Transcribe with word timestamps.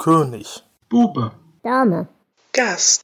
König. 0.00 0.62
Bube. 0.88 1.32
Dame. 1.62 2.08
Gast. 2.54 3.02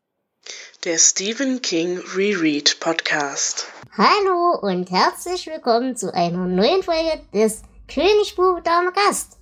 Der 0.86 0.96
Stephen 0.96 1.60
King 1.60 1.98
Reread 2.16 2.80
Podcast. 2.80 3.70
Hallo 3.98 4.58
und 4.62 4.90
herzlich 4.90 5.46
willkommen 5.46 5.94
zu 5.94 6.14
einer 6.14 6.46
neuen 6.46 6.82
Folge 6.82 7.20
des 7.34 7.60
König, 7.86 8.34
Bube, 8.34 8.62
Dame, 8.62 8.92
Gast. 8.92 9.36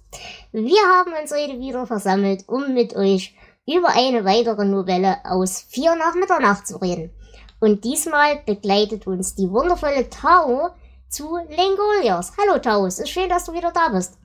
Wir 0.50 0.80
haben 0.80 1.12
uns 1.12 1.30
heute 1.30 1.61
wieder 1.61 1.86
versammelt, 1.86 2.43
um 2.48 2.75
mit 2.75 2.96
euch 2.96 3.36
über 3.68 3.91
eine 3.91 4.25
weitere 4.25 4.64
Novelle 4.64 5.18
aus 5.23 5.61
Vier 5.61 5.95
nach 5.95 6.16
Mitternacht 6.16 6.66
zu 6.66 6.79
reden. 6.79 7.12
Und 7.61 7.84
diesmal 7.84 8.43
begleitet 8.45 9.07
uns 9.07 9.36
die 9.36 9.48
wundervolle 9.48 10.11
Tao 10.11 10.71
zu 11.09 11.36
Lengolios. 11.36 12.32
Hallo 12.36 12.59
Tao, 12.59 12.84
es 12.86 12.98
ist 12.98 13.10
schön, 13.10 13.28
dass 13.28 13.45
du 13.45 13.52
wieder 13.52 13.70
da 13.70 13.91
bist. 13.91 14.18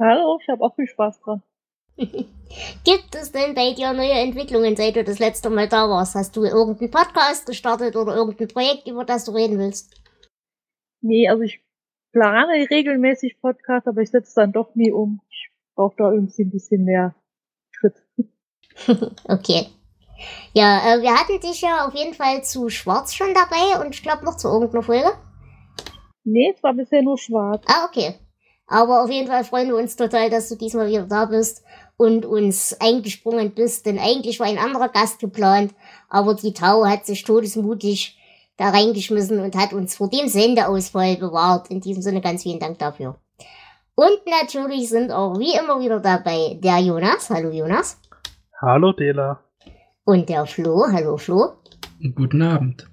Hallo, 0.00 0.38
ich 0.40 0.48
habe 0.48 0.64
auch 0.64 0.74
viel 0.74 0.86
Spaß 0.86 1.20
dran. 1.20 1.42
Gibt 2.84 3.14
es 3.14 3.32
denn 3.32 3.54
bei 3.54 3.72
dir 3.72 3.92
neue 3.92 4.12
Entwicklungen, 4.12 4.76
seit 4.76 4.96
du 4.96 5.04
das 5.04 5.18
letzte 5.18 5.50
Mal 5.50 5.68
da 5.68 5.88
warst? 5.88 6.14
Hast 6.14 6.36
du 6.36 6.44
irgendeinen 6.44 6.90
Podcast 6.90 7.46
gestartet 7.46 7.96
oder 7.96 8.14
irgendein 8.14 8.48
Projekt, 8.48 8.86
über 8.86 9.04
das 9.04 9.24
du 9.24 9.32
reden 9.32 9.58
willst? 9.58 9.94
Nee, 11.00 11.28
also 11.28 11.42
ich 11.42 11.62
plane 12.12 12.66
regelmäßig 12.70 13.40
Podcasts, 13.40 13.88
aber 13.88 14.00
ich 14.00 14.10
setze 14.10 14.34
dann 14.36 14.52
doch 14.52 14.74
nie 14.74 14.90
um. 14.90 15.20
Ich 15.28 15.50
brauche 15.74 15.96
da 15.98 16.12
irgendwie 16.12 16.42
ein 16.42 16.50
bisschen 16.50 16.84
mehr 16.84 17.14
Schritt. 17.70 17.94
okay. 19.24 19.66
Ja, 20.54 20.94
äh, 20.94 21.02
wir 21.02 21.14
hatten 21.14 21.40
dich 21.40 21.60
ja 21.60 21.86
auf 21.86 21.94
jeden 21.94 22.14
Fall 22.14 22.42
zu 22.42 22.70
Schwarz 22.70 23.14
schon 23.14 23.34
dabei 23.34 23.84
und 23.84 23.94
ich 23.94 24.02
glaube 24.02 24.24
noch 24.24 24.36
zu 24.36 24.48
irgendeiner 24.48 24.82
Folge. 24.82 25.12
Nee, 26.24 26.52
es 26.56 26.62
war 26.62 26.72
bisher 26.72 27.02
nur 27.02 27.18
Schwarz. 27.18 27.62
Ah, 27.66 27.86
okay. 27.86 28.14
Aber 28.66 29.04
auf 29.04 29.10
jeden 29.10 29.28
Fall 29.28 29.44
freuen 29.44 29.68
wir 29.68 29.76
uns 29.76 29.94
total, 29.94 30.30
dass 30.30 30.48
du 30.48 30.56
diesmal 30.56 30.88
wieder 30.88 31.06
da 31.06 31.26
bist 31.26 31.62
und 31.96 32.26
uns 32.26 32.76
eingesprungen 32.80 33.52
bist, 33.52 33.86
denn 33.86 33.98
eigentlich 33.98 34.38
war 34.40 34.46
ein 34.46 34.58
anderer 34.58 34.88
Gast 34.88 35.18
geplant, 35.18 35.74
aber 36.08 36.34
die 36.34 36.52
Tau 36.52 36.84
hat 36.84 37.06
sich 37.06 37.24
todesmutig 37.24 38.18
da 38.56 38.70
reingeschmissen 38.70 39.40
und 39.40 39.56
hat 39.56 39.72
uns 39.72 39.96
vor 39.96 40.08
dem 40.08 40.28
Sendeausfall 40.28 41.16
bewahrt. 41.16 41.70
In 41.70 41.80
diesem 41.80 42.02
Sinne 42.02 42.20
ganz 42.20 42.42
vielen 42.42 42.60
Dank 42.60 42.78
dafür. 42.78 43.16
Und 43.94 44.20
natürlich 44.26 44.88
sind 44.88 45.10
auch 45.10 45.38
wie 45.38 45.54
immer 45.56 45.80
wieder 45.80 46.00
dabei 46.00 46.58
der 46.62 46.78
Jonas. 46.78 47.30
Hallo 47.30 47.50
Jonas. 47.50 47.98
Hallo 48.60 48.92
Dela. 48.92 49.40
Und 50.04 50.28
der 50.28 50.46
Flo. 50.46 50.86
Hallo 50.90 51.16
Flo. 51.16 51.52
Guten 52.14 52.42
Abend. 52.42 52.86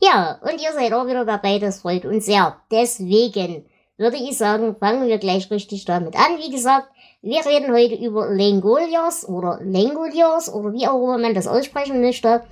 Ja, 0.00 0.38
und 0.42 0.62
ihr 0.62 0.72
seid 0.72 0.92
auch 0.92 1.06
wieder 1.06 1.24
dabei, 1.24 1.58
das 1.58 1.80
freut 1.80 2.04
uns 2.04 2.26
sehr. 2.26 2.56
Deswegen 2.70 3.66
würde 3.96 4.16
ich 4.16 4.36
sagen, 4.36 4.76
fangen 4.76 5.08
wir 5.08 5.18
gleich 5.18 5.50
richtig 5.50 5.84
damit 5.84 6.16
an. 6.16 6.38
Wie 6.38 6.50
gesagt, 6.50 6.88
wir 7.22 7.44
reden 7.44 7.72
heute 7.72 7.94
über 8.02 8.30
Lengolios 8.30 9.26
oder 9.28 9.60
Lengolios 9.62 10.48
oder 10.48 10.72
wie 10.72 10.86
auch 10.86 11.02
immer 11.02 11.18
man 11.18 11.34
das 11.34 11.46
aussprechen 11.46 12.00
möchte. 12.00 12.42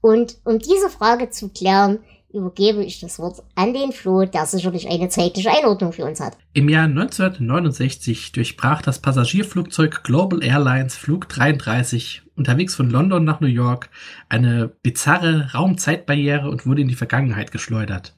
Und 0.00 0.38
um 0.44 0.58
diese 0.58 0.90
Frage 0.90 1.30
zu 1.30 1.48
klären, 1.48 2.00
übergebe 2.32 2.84
ich 2.84 3.00
das 3.00 3.18
Wort 3.18 3.42
an 3.54 3.72
den 3.72 3.92
Flo, 3.92 4.24
der 4.24 4.46
sicherlich 4.46 4.88
eine 4.88 5.08
zeitliche 5.08 5.50
Einordnung 5.50 5.92
für 5.92 6.04
uns 6.04 6.20
hat. 6.20 6.36
Im 6.52 6.68
Jahr 6.68 6.84
1969 6.84 8.32
durchbrach 8.32 8.82
das 8.82 9.00
Passagierflugzeug 9.00 10.02
Global 10.02 10.42
Airlines 10.42 10.96
Flug 10.96 11.28
33 11.28 12.22
unterwegs 12.34 12.74
von 12.74 12.90
London 12.90 13.24
nach 13.24 13.40
New 13.40 13.46
York 13.46 13.90
eine 14.28 14.68
bizarre 14.82 15.52
Raumzeitbarriere 15.54 16.50
und 16.50 16.66
wurde 16.66 16.82
in 16.82 16.88
die 16.88 16.94
Vergangenheit 16.94 17.52
geschleudert. 17.52 18.14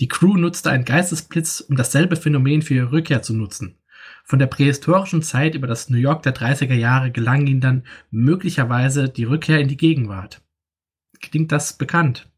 Die 0.00 0.08
Crew 0.08 0.36
nutzte 0.36 0.70
einen 0.70 0.84
Geistesblitz, 0.84 1.60
um 1.60 1.76
dasselbe 1.76 2.16
Phänomen 2.16 2.62
für 2.62 2.74
ihre 2.74 2.92
Rückkehr 2.92 3.22
zu 3.22 3.34
nutzen. 3.34 3.77
Von 4.28 4.38
der 4.38 4.46
prähistorischen 4.46 5.22
Zeit 5.22 5.54
über 5.54 5.66
das 5.66 5.88
New 5.88 5.96
York 5.96 6.22
der 6.22 6.34
30er 6.34 6.74
Jahre 6.74 7.10
gelang 7.10 7.46
ihnen 7.46 7.62
dann 7.62 7.84
möglicherweise 8.10 9.08
die 9.08 9.24
Rückkehr 9.24 9.58
in 9.58 9.68
die 9.68 9.78
Gegenwart. 9.78 10.42
Klingt 11.22 11.50
das 11.50 11.78
bekannt? 11.78 12.28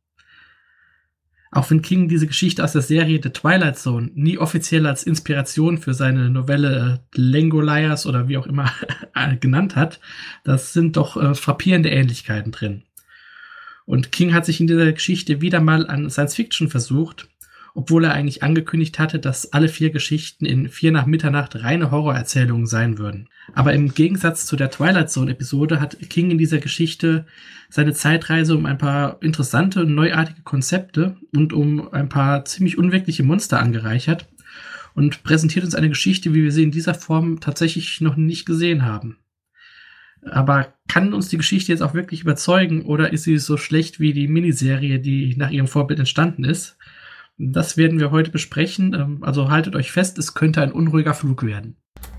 Auch 1.50 1.68
wenn 1.68 1.82
King 1.82 2.06
diese 2.06 2.28
Geschichte 2.28 2.62
aus 2.62 2.74
der 2.74 2.82
Serie 2.82 3.18
The 3.20 3.30
Twilight 3.30 3.76
Zone 3.76 4.12
nie 4.14 4.38
offiziell 4.38 4.86
als 4.86 5.02
Inspiration 5.02 5.78
für 5.78 5.92
seine 5.92 6.30
Novelle 6.30 7.02
äh, 7.12 7.20
Langoliers 7.20 8.06
oder 8.06 8.28
wie 8.28 8.38
auch 8.38 8.46
immer 8.46 8.70
genannt 9.40 9.74
hat, 9.74 9.98
das 10.44 10.72
sind 10.72 10.96
doch 10.96 11.16
äh, 11.16 11.34
frappierende 11.34 11.90
Ähnlichkeiten 11.90 12.52
drin. 12.52 12.84
Und 13.84 14.12
King 14.12 14.32
hat 14.32 14.46
sich 14.46 14.60
in 14.60 14.68
dieser 14.68 14.92
Geschichte 14.92 15.40
wieder 15.40 15.60
mal 15.60 15.88
an 15.88 16.08
Science 16.08 16.36
Fiction 16.36 16.68
versucht 16.68 17.26
obwohl 17.80 18.04
er 18.04 18.12
eigentlich 18.12 18.42
angekündigt 18.42 18.98
hatte, 18.98 19.18
dass 19.18 19.54
alle 19.54 19.70
vier 19.70 19.88
Geschichten 19.88 20.44
in 20.44 20.68
Vier 20.68 20.92
nach 20.92 21.06
Mitternacht 21.06 21.62
reine 21.62 21.90
Horrorerzählungen 21.90 22.66
sein 22.66 22.98
würden. 22.98 23.30
Aber 23.54 23.72
im 23.72 23.94
Gegensatz 23.94 24.44
zu 24.44 24.54
der 24.54 24.70
Twilight 24.70 25.10
Zone 25.10 25.30
Episode 25.30 25.80
hat 25.80 25.96
King 26.10 26.30
in 26.30 26.36
dieser 26.36 26.58
Geschichte 26.58 27.24
seine 27.70 27.94
Zeitreise 27.94 28.54
um 28.54 28.66
ein 28.66 28.76
paar 28.76 29.16
interessante 29.22 29.80
und 29.80 29.94
neuartige 29.94 30.42
Konzepte 30.42 31.16
und 31.34 31.54
um 31.54 31.90
ein 31.94 32.10
paar 32.10 32.44
ziemlich 32.44 32.76
unwirkliche 32.76 33.22
Monster 33.22 33.58
angereichert 33.60 34.28
und 34.92 35.22
präsentiert 35.22 35.64
uns 35.64 35.74
eine 35.74 35.88
Geschichte, 35.88 36.34
wie 36.34 36.42
wir 36.42 36.52
sie 36.52 36.64
in 36.64 36.72
dieser 36.72 36.92
Form 36.92 37.40
tatsächlich 37.40 38.02
noch 38.02 38.16
nicht 38.16 38.44
gesehen 38.44 38.84
haben. 38.84 39.16
Aber 40.22 40.74
kann 40.86 41.14
uns 41.14 41.28
die 41.28 41.38
Geschichte 41.38 41.72
jetzt 41.72 41.80
auch 41.80 41.94
wirklich 41.94 42.20
überzeugen 42.20 42.82
oder 42.82 43.10
ist 43.10 43.22
sie 43.22 43.38
so 43.38 43.56
schlecht 43.56 44.00
wie 44.00 44.12
die 44.12 44.28
Miniserie, 44.28 44.98
die 44.98 45.34
nach 45.38 45.50
ihrem 45.50 45.66
Vorbild 45.66 45.98
entstanden 45.98 46.44
ist? 46.44 46.76
Das 47.42 47.78
werden 47.78 47.98
wir 47.98 48.10
heute 48.10 48.30
besprechen. 48.30 48.92
Ähm, 48.92 49.18
also 49.22 49.50
haltet 49.50 49.74
euch 49.74 49.92
fest, 49.92 50.18
es 50.18 50.34
könnte 50.34 50.60
ein 50.60 50.72
unruhiger 50.72 51.14
Flug 51.14 51.42
werden. 51.44 51.76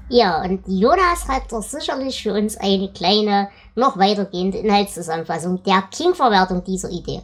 Ja, 0.09 0.43
und 0.43 0.63
Jonas 0.67 1.27
hat 1.27 1.51
doch 1.51 1.61
sicherlich 1.61 2.23
für 2.23 2.33
uns 2.33 2.57
eine 2.57 2.91
kleine, 2.91 3.49
noch 3.75 3.97
weitergehende 3.97 4.57
Inhaltszusammenfassung 4.57 5.61
der 5.63 5.83
King-Verwertung 5.91 6.63
dieser 6.63 6.89
Idee. 6.89 7.21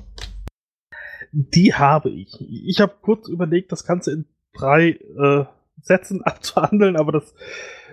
Die 1.31 1.73
habe 1.73 2.09
ich. 2.11 2.39
Ich 2.39 2.79
habe 2.79 2.93
kurz 3.01 3.27
überlegt, 3.27 3.71
das 3.71 3.83
Ganze 3.83 4.11
in 4.11 4.25
drei 4.53 4.99
äh, 5.17 5.45
Sätzen 5.81 6.21
abzuhandeln, 6.23 6.97
aber 6.97 7.13
das 7.13 7.33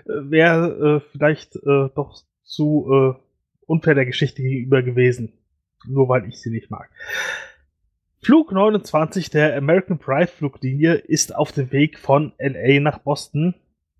äh, 0.04 0.30
wäre 0.30 1.02
äh, 1.02 1.10
vielleicht 1.12 1.56
äh, 1.56 1.88
doch 1.96 2.22
zu 2.42 2.86
äh, 2.92 3.20
unfair 3.66 3.94
der 3.94 4.06
Geschichte 4.06 4.42
gegenüber 4.42 4.82
gewesen. 4.82 5.32
Nur 5.86 6.08
weil 6.10 6.28
ich 6.28 6.40
sie 6.40 6.50
nicht 6.50 6.70
mag. 6.70 6.90
Flug 8.24 8.52
29 8.52 9.28
der 9.28 9.54
American 9.54 9.98
Pride 9.98 10.28
Fluglinie 10.28 10.94
ist 10.94 11.34
auf 11.34 11.52
dem 11.52 11.70
Weg 11.72 11.98
von 11.98 12.32
LA 12.38 12.80
nach 12.80 12.96
Boston, 12.96 13.54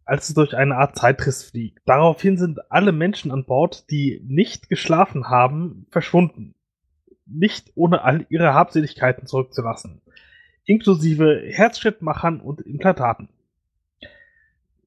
als 0.07 0.31
es 0.31 0.35
durch 0.35 0.57
eine 0.57 0.77
Art 0.77 0.97
Zeitriss 0.97 1.45
fliegt. 1.45 1.83
Daraufhin 1.85 2.39
sind 2.39 2.59
alle 2.73 2.93
Menschen 2.93 3.31
an 3.31 3.45
Bord, 3.45 3.91
die 3.91 4.23
nicht 4.27 4.71
geschlafen 4.71 5.29
haben, 5.29 5.87
verschwunden. 5.91 6.55
Nicht 7.27 7.73
ohne 7.75 8.01
all 8.01 8.25
ihre 8.31 8.55
Habseligkeiten 8.55 9.27
zurückzulassen. 9.27 10.01
Inklusive 10.65 11.43
Herzschrittmachern 11.45 12.41
und 12.41 12.63
Implantaten. 12.63 13.29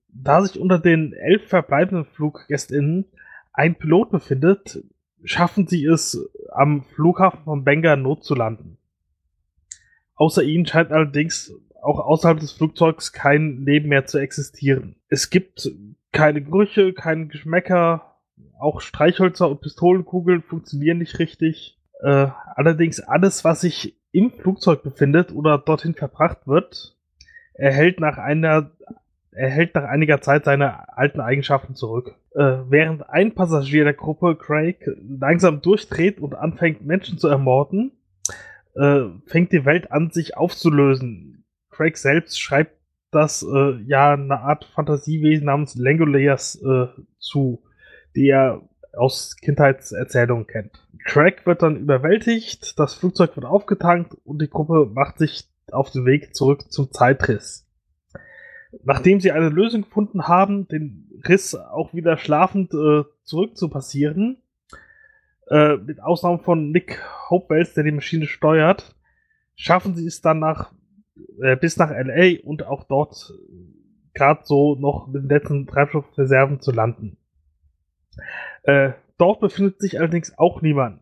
Da 0.08 0.42
sich 0.42 0.60
unter 0.60 0.80
den 0.80 1.14
elf 1.14 1.48
verbleibenden 1.48 2.06
Fluggästinnen 2.06 3.06
ein 3.54 3.76
Pilot 3.76 4.10
befindet, 4.10 4.84
schaffen 5.24 5.68
sie 5.68 5.86
es, 5.86 6.28
am 6.52 6.86
Flughafen 6.96 7.44
von 7.44 7.64
Bangor 7.64 7.98
Not 7.98 8.24
zu 8.24 8.34
landen. 8.34 8.77
Außer 10.18 10.44
ihnen 10.44 10.66
scheint 10.66 10.92
allerdings 10.92 11.54
auch 11.82 12.00
außerhalb 12.00 12.40
des 12.40 12.52
Flugzeugs 12.52 13.14
kein 13.14 13.64
Leben 13.64 13.90
mehr 13.90 14.06
zu 14.06 14.18
existieren. 14.18 14.96
Es 15.08 15.30
gibt 15.30 15.72
keine 16.12 16.42
Gerüche, 16.42 16.94
keine 16.94 17.28
Geschmäcker, 17.28 18.18
auch 18.60 18.82
Streichhölzer 18.82 19.50
und 19.50 19.62
Pistolenkugeln 19.62 20.42
funktionieren 20.42 20.98
nicht 20.98 21.20
richtig. 21.20 21.80
Äh, 22.02 22.28
allerdings 22.56 23.00
alles, 23.00 23.44
was 23.44 23.62
sich 23.62 23.96
im 24.12 24.32
Flugzeug 24.32 24.84
befindet 24.84 25.32
oder 25.32 25.58
dorthin 25.60 25.94
verbracht 25.94 26.48
wird, 26.48 26.98
erhält 27.54 28.00
nach 28.00 28.18
einer 28.18 28.72
erhält 29.32 29.76
nach 29.76 29.84
einiger 29.84 30.20
Zeit 30.20 30.46
seine 30.46 30.98
alten 30.98 31.22
Eigenschaften 31.22 31.76
zurück. 31.76 32.16
Äh, 32.34 32.58
während 32.70 33.08
ein 33.08 33.36
Passagier 33.36 33.84
der 33.84 33.94
Gruppe, 33.94 34.36
Craig, 34.36 34.80
langsam 35.08 35.62
durchdreht 35.62 36.20
und 36.20 36.34
anfängt, 36.34 36.84
Menschen 36.84 37.20
zu 37.20 37.28
ermorden, 37.28 37.92
äh, 38.78 39.10
fängt 39.26 39.52
die 39.52 39.66
Welt 39.66 39.92
an, 39.92 40.12
sich 40.12 40.38
aufzulösen. 40.38 41.46
Craig 41.70 41.98
selbst 41.98 42.40
schreibt 42.40 42.78
das 43.12 43.44
äh, 43.44 43.82
ja 43.86 44.14
eine 44.14 44.40
Art 44.42 44.66
Fantasiewesen 44.66 45.46
namens 45.46 45.76
Langoliers 45.76 46.62
äh, 46.62 46.88
zu, 47.20 47.64
die 48.16 48.30
er 48.30 48.62
aus 48.94 49.38
Kindheitserzählungen 49.38 50.48
kennt. 50.48 50.84
Craig 51.06 51.46
wird 51.46 51.62
dann 51.62 51.78
überwältigt, 51.78 52.78
das 52.80 52.96
Flugzeug 52.96 53.36
wird 53.36 53.46
aufgetankt 53.46 54.16
und 54.26 54.42
die 54.42 54.50
Gruppe 54.50 54.90
macht 54.94 55.20
sich 55.20 55.46
auf 55.72 55.92
den 55.92 56.06
Weg 56.06 56.36
zurück 56.36 56.72
zum 56.72 56.92
Zeitriss. 56.92 57.66
Nachdem 58.84 59.22
sie 59.22 59.32
eine 59.32 59.50
Lösung 59.50 59.84
gefunden 59.84 60.28
haben, 60.28 60.68
den 60.68 61.10
Riss 61.28 61.56
auch 61.56 61.94
wieder 61.94 62.18
schlafend 62.18 62.74
äh, 62.74 63.04
zurück 63.24 63.56
zu 63.58 63.70
passieren, 63.70 64.38
äh, 65.50 65.78
mit 65.78 66.02
Ausnahme 66.02 66.40
von 66.40 66.72
Nick 66.72 67.02
Hopewells, 67.30 67.74
der 67.74 67.84
die 67.84 67.92
Maschine 67.92 68.28
steuert, 68.28 68.96
schaffen 69.56 69.96
sie 69.96 70.06
es 70.06 70.22
dann 70.22 70.40
nach, 70.40 70.74
äh, 71.42 71.56
bis 71.56 71.78
nach 71.78 71.90
LA 71.90 72.42
und 72.44 72.64
auch 72.64 72.84
dort 72.84 73.34
gerade 74.14 74.42
so 74.44 74.76
noch 74.76 75.08
mit 75.08 75.24
den 75.24 75.30
letzten 75.30 75.68
Treibstoffreserven 75.68 76.60
zu 76.60 76.72
landen. 76.72 77.18
Äh, 78.64 78.92
dort 79.18 79.40
befindet 79.40 79.80
sich 79.80 80.00
allerdings 80.00 80.38
auch 80.38 80.62
niemand. 80.62 81.02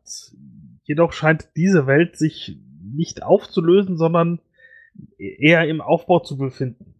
Jedoch 0.83 1.13
scheint 1.13 1.49
diese 1.55 1.87
Welt 1.87 2.17
sich 2.17 2.59
nicht 2.83 3.23
aufzulösen, 3.23 3.97
sondern 3.97 4.39
eher 5.17 5.67
im 5.67 5.81
Aufbau 5.81 6.19
zu 6.19 6.37
befinden. 6.37 6.95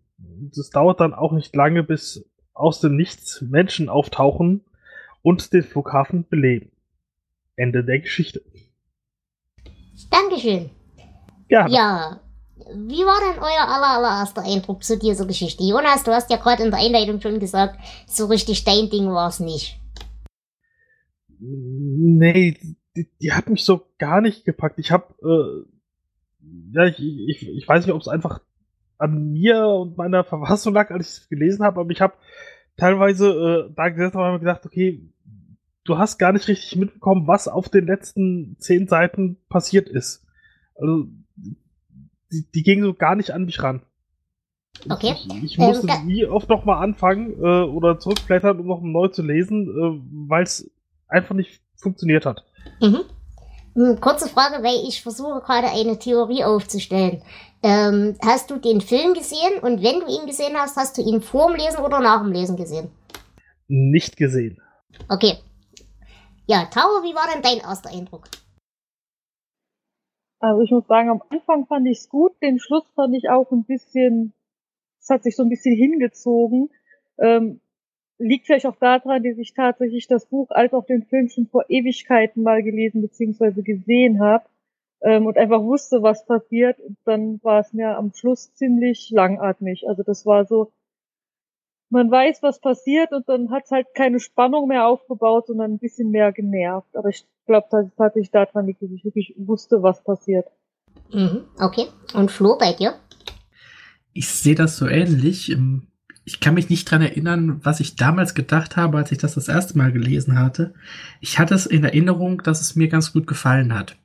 Es 0.52 0.70
dauert 0.70 1.00
dann 1.00 1.14
auch 1.14 1.32
nicht 1.32 1.56
lange, 1.56 1.84
bis 1.84 2.28
aus 2.54 2.80
dem 2.80 2.96
Nichts 2.96 3.42
Menschen 3.42 3.90
auftauchen 3.90 4.62
und 5.22 5.54
den 5.54 5.64
Flughafen 5.64 6.28
beleben. 6.28 6.72
Ende 7.56 7.84
der 7.84 8.00
Geschichte. 8.00 8.42
Dankeschön. 10.10 10.70
Ja, 11.50 11.68
Ja, 11.68 12.20
wie 12.74 13.04
war 13.06 13.20
denn 13.20 13.42
euer 13.42 13.68
aller, 13.68 13.98
allererster 13.98 14.44
Eindruck 14.44 14.84
zu 14.84 14.98
dieser 14.98 15.26
Geschichte? 15.26 15.64
Jonas, 15.64 16.04
du 16.04 16.12
hast 16.12 16.30
ja 16.32 16.38
gerade 16.38 16.64
in 16.64 16.72
der 16.72 16.80
Einleitung 16.80 17.22
schon 17.22 17.40
gesagt, 17.40 17.80
so 18.08 18.26
richtig 18.28 18.64
dein 18.64 18.90
Ding 18.90 19.08
war 19.12 19.30
es 19.30 19.40
nicht. 19.40 19.80
Nee, 21.40 22.58
die, 22.96 23.10
die 23.22 23.34
hat 23.34 23.50
mich 23.50 23.66
so 23.66 23.82
gar 23.98 24.22
nicht 24.22 24.46
gepackt. 24.46 24.80
Ich 24.80 24.92
habe, 24.92 25.14
äh, 25.22 25.70
ja, 26.72 26.86
ich, 26.86 27.00
ich, 27.00 27.50
ich 27.50 27.68
weiß 27.68 27.86
nicht, 27.86 27.94
ob 27.94 28.02
es 28.02 28.08
einfach 28.08 28.42
an 28.98 29.34
mir 29.34 29.68
und 29.68 29.98
meiner 29.98 30.24
Verfassung 30.24 30.74
lag, 30.74 30.90
als 30.92 31.18
ich 31.18 31.24
es 31.24 31.30
gelesen 31.30 31.64
habe, 31.64 31.82
aber 31.82 31.92
ich 31.92 32.02
habe 32.02 32.14
teilweise 32.78 33.68
äh, 33.70 33.74
da 33.76 33.90
gesessen 33.90 34.18
und 34.18 34.40
gedacht, 34.40 34.66
okay, 34.66 35.14
du 35.86 35.98
hast 35.98 36.18
gar 36.18 36.34
nicht 36.34 36.48
richtig 36.48 36.76
mitbekommen, 36.76 37.28
was 37.28 37.48
auf 37.48 37.70
den 37.70 37.86
letzten 37.88 38.58
zehn 38.60 38.88
Seiten 38.88 39.38
passiert 39.50 39.88
ist. 39.90 40.24
Also, 40.76 41.06
die, 42.32 42.46
die 42.54 42.64
ging 42.64 42.84
so 42.84 42.94
gar 42.94 43.16
nicht 43.16 43.32
an 43.32 43.46
mich 43.46 43.62
ran. 43.64 43.82
Okay. 44.90 45.16
Ich, 45.26 45.44
ich 45.44 45.60
Ähm, 45.60 45.66
musste 45.68 45.88
ga- 45.88 46.02
wie 46.06 46.26
oft 46.26 46.50
nochmal 46.50 46.84
anfangen 46.84 47.34
äh, 47.42 47.64
oder 47.64 47.98
zurückblättern, 47.98 48.60
um 48.60 48.68
noch 48.68 48.82
neu 48.82 49.08
zu 49.08 49.22
lesen, 49.24 49.70
äh, 49.70 50.28
weil 50.28 50.44
es 50.44 50.70
einfach 51.08 51.34
nicht 51.34 51.62
funktioniert 51.78 52.26
hat. 52.26 52.44
Mhm. 52.82 53.02
Hm, 53.76 54.00
Kurze 54.02 54.28
Frage, 54.28 54.64
weil 54.64 54.88
ich 54.88 55.02
versuche 55.02 55.42
gerade 55.42 55.68
eine 55.70 55.98
Theorie 56.00 56.44
aufzustellen. 56.44 57.22
Ähm, 57.64 58.16
hast 58.24 58.52
du 58.52 58.58
den 58.58 58.82
Film 58.82 59.14
gesehen 59.14 59.60
und 59.62 59.82
wenn 59.82 60.02
du 60.02 60.08
ihn 60.08 60.28
gesehen 60.28 60.56
hast, 60.56 60.76
hast 60.78 60.98
du 60.98 61.02
ihn 61.02 61.22
vor 61.22 61.48
dem 61.52 61.56
Lesen 61.58 61.80
oder 61.80 62.00
nach 62.00 62.22
dem 62.22 62.32
Lesen 62.32 62.56
gesehen? 62.58 62.90
Nicht 63.68 64.18
gesehen. 64.18 64.62
Okay. 65.10 65.38
Ja, 66.48 66.66
Tauer, 66.66 67.04
wie 67.04 67.16
war 67.16 67.28
denn 67.34 67.42
dein 67.42 67.58
erster 67.58 67.90
Eindruck? 67.90 68.30
Also 70.40 70.62
ich 70.62 70.70
muss 70.70 70.86
sagen, 70.86 71.10
am 71.10 71.24
Anfang 71.30 71.66
fand 71.66 71.88
ich 71.88 72.00
es 72.00 72.10
gut, 72.10 72.34
den 72.44 72.60
Schluss 72.60 72.88
fand 72.94 73.16
ich 73.16 73.30
auch 73.30 73.52
ein 73.52 73.64
bisschen, 73.64 74.34
es 75.00 75.10
hat 75.10 75.24
sich 75.24 75.36
so 75.36 75.42
ein 75.42 75.50
bisschen 75.50 75.76
hingezogen. 75.76 76.70
Ähm, 77.18 77.62
liegt 78.20 78.46
vielleicht 78.46 78.68
auch 78.68 78.76
daran, 78.76 79.24
dass 79.24 79.38
ich 79.40 79.54
tatsächlich 79.56 80.08
das 80.08 80.28
Buch 80.28 80.52
als 80.52 80.74
auch 80.74 80.86
den 80.86 81.04
Film 81.04 81.30
schon 81.30 81.48
vor 81.48 81.66
Ewigkeiten 81.68 82.44
mal 82.44 82.62
gelesen 82.62 83.02
bzw. 83.02 83.64
gesehen 83.64 84.20
habe 84.20 84.46
ähm, 85.02 85.26
und 85.26 85.38
einfach 85.38 85.64
wusste, 85.64 86.04
was 86.04 86.28
passiert. 86.28 86.80
Und 86.80 86.98
dann 87.06 87.44
war 87.44 87.62
es 87.62 87.74
mir 87.74 87.98
am 87.98 88.14
Schluss 88.14 88.54
ziemlich 88.54 89.10
langatmig. 89.10 89.88
Also 89.88 90.04
das 90.04 90.28
war 90.28 90.46
so, 90.46 90.72
man 91.90 92.10
weiß, 92.12 92.42
was 92.42 92.60
passiert 92.60 93.12
und 93.12 93.28
dann 93.30 93.52
hat 93.52 93.64
es 93.66 93.72
halt 93.72 93.88
keine 93.96 94.20
Spannung 94.20 94.68
mehr 94.68 94.88
aufgebaut, 94.88 95.48
sondern 95.48 95.74
ein 95.74 95.80
bisschen 95.80 96.12
mehr 96.12 96.32
genervt. 96.32 96.96
Aber 96.96 97.10
ich 97.10 97.26
glaube, 97.46 97.68
dass 97.72 97.86
es 97.86 97.96
tatsächlich 97.96 98.32
daran 98.32 98.66
liegt, 98.66 98.82
dass 98.82 98.92
ich 98.92 99.06
wirklich 99.06 99.36
wusste, 99.38 99.84
was 99.84 100.04
passiert. 100.04 100.48
Mhm. 101.14 101.46
Okay. 101.60 101.86
Und 102.14 102.32
Flo, 102.32 102.58
bei 102.58 102.74
dir? 102.74 102.96
Ich 104.14 104.30
sehe 104.30 104.56
das 104.56 104.78
so 104.78 104.88
ähnlich. 104.88 105.52
Ähm, 105.52 105.88
Ich 106.28 106.40
kann 106.40 106.56
mich 106.56 106.70
nicht 106.70 106.90
dran 106.90 107.04
erinnern, 107.04 107.60
was 107.64 107.80
ich 107.80 107.96
damals 107.98 108.34
gedacht 108.34 108.78
habe, 108.78 108.98
als 108.98 109.12
ich 109.12 109.20
das 109.20 109.36
das 109.36 109.48
erste 109.48 109.78
Mal 109.78 109.92
gelesen 109.92 110.40
hatte. 110.40 110.74
Ich 111.22 111.38
hatte 111.38 111.54
es 111.54 111.68
in 111.68 111.84
Erinnerung, 111.84 112.42
dass 112.42 112.62
es 112.62 112.76
mir 112.76 112.88
ganz 112.88 113.14
gut 113.14 113.28
gefallen 113.28 113.76
hat. 113.76 113.96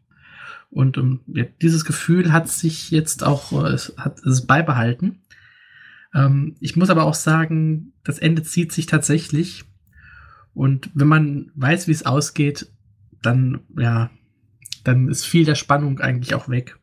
Und 0.69 0.99
ähm, 0.99 1.21
ja, 1.29 1.45
dieses 1.63 1.87
Gefühl 1.87 2.31
hat 2.31 2.49
sich 2.49 2.91
jetzt 2.91 3.25
auch 3.25 3.53
äh, 3.53 3.73
es 3.73 3.95
hat 3.97 4.19
es 4.27 4.47
beibehalten. 4.47 5.20
Ähm, 6.15 6.57
ich 6.61 6.77
muss 6.77 6.91
aber 6.91 7.05
auch 7.05 7.15
sagen, 7.15 7.93
das 8.05 8.19
Ende 8.19 8.43
zieht 8.43 8.73
sich 8.73 8.87
tatsächlich. 8.87 9.65
Und 10.55 10.91
wenn 10.95 11.09
man 11.09 11.51
weiß, 11.55 11.87
wie 11.87 11.93
es 11.93 12.07
ausgeht, 12.07 12.71
dann 13.23 13.61
ja, 13.79 14.11
dann 14.85 15.09
ist 15.09 15.25
viel 15.25 15.45
der 15.45 15.55
Spannung 15.55 16.01
eigentlich 16.01 16.35
auch 16.35 16.49
weg. 16.49 16.77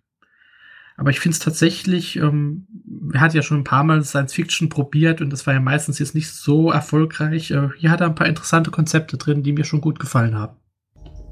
Aber 0.98 1.12
ich 1.12 1.20
finde 1.20 1.34
es 1.34 1.40
tatsächlich, 1.40 2.16
ähm, 2.16 2.68
er 3.14 3.22
hat 3.22 3.36
ja 3.36 3.44
schon 3.44 3.60
ein 3.60 3.64
paar 3.64 3.84
Mal 3.84 4.04
Science 4.04 4.34
Fiction 4.34 4.70
probiert 4.70 5.22
und 5.22 5.30
das 5.32 5.46
war 5.46 5.54
ja 5.54 5.60
meistens 5.60 6.00
jetzt 6.00 6.16
nicht 6.16 6.32
so 6.32 6.72
erfolgreich. 6.72 7.52
Äh, 7.52 7.70
hier 7.78 7.92
hat 7.92 8.02
er 8.02 8.08
ein 8.08 8.16
paar 8.16 8.28
interessante 8.28 8.72
Konzepte 8.72 9.18
drin, 9.18 9.44
die 9.44 9.54
mir 9.54 9.64
schon 9.64 9.82
gut 9.82 10.00
gefallen 10.00 10.36
haben. 10.36 10.58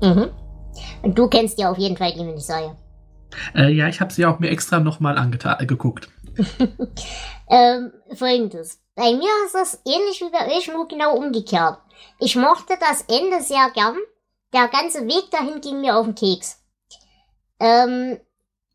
Mhm. 0.03 0.27
Und 1.01 1.17
du 1.17 1.27
kennst 1.27 1.57
ja 1.57 1.71
auf 1.71 1.79
jeden 1.79 1.97
Fall 1.97 2.13
die 2.13 2.23
Miniserie. 2.23 2.75
Äh, 3.55 3.71
ja, 3.71 3.87
ich 3.87 4.01
habe 4.01 4.13
sie 4.13 4.25
auch 4.25 4.39
mir 4.39 4.49
extra 4.49 4.79
nochmal 4.79 5.17
angeguckt. 5.17 6.09
Ähm, 7.47 7.93
folgendes. 8.15 8.81
Bei 8.95 9.13
mir 9.13 9.29
ist 9.45 9.53
das 9.53 9.81
ähnlich 9.85 10.21
wie 10.21 10.29
bei 10.29 10.55
euch, 10.55 10.67
nur 10.67 10.87
genau 10.87 11.15
umgekehrt. 11.15 11.79
Ich 12.19 12.35
mochte 12.35 12.77
das 12.79 13.03
Ende 13.03 13.41
sehr 13.41 13.69
gern. 13.71 13.97
Der 14.53 14.67
ganze 14.67 15.05
Weg 15.05 15.29
dahin 15.31 15.61
ging 15.61 15.81
mir 15.81 15.97
auf 15.97 16.05
den 16.05 16.15
Keks. 16.15 16.63
Ähm, 17.59 18.19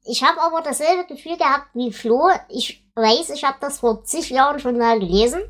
ich 0.05 0.23
habe 0.23 0.41
aber 0.41 0.63
dasselbe 0.63 1.07
Gefühl 1.07 1.37
gehabt 1.37 1.69
wie 1.75 1.93
Flo. 1.93 2.31
Ich 2.49 2.87
weiß, 2.95 3.31
ich 3.31 3.45
habe 3.45 3.59
das 3.61 3.81
vor 3.81 4.05
zig 4.05 4.31
Jahren 4.31 4.61
schon 4.61 4.79
mal 4.79 4.99
gelesen. 5.01 5.43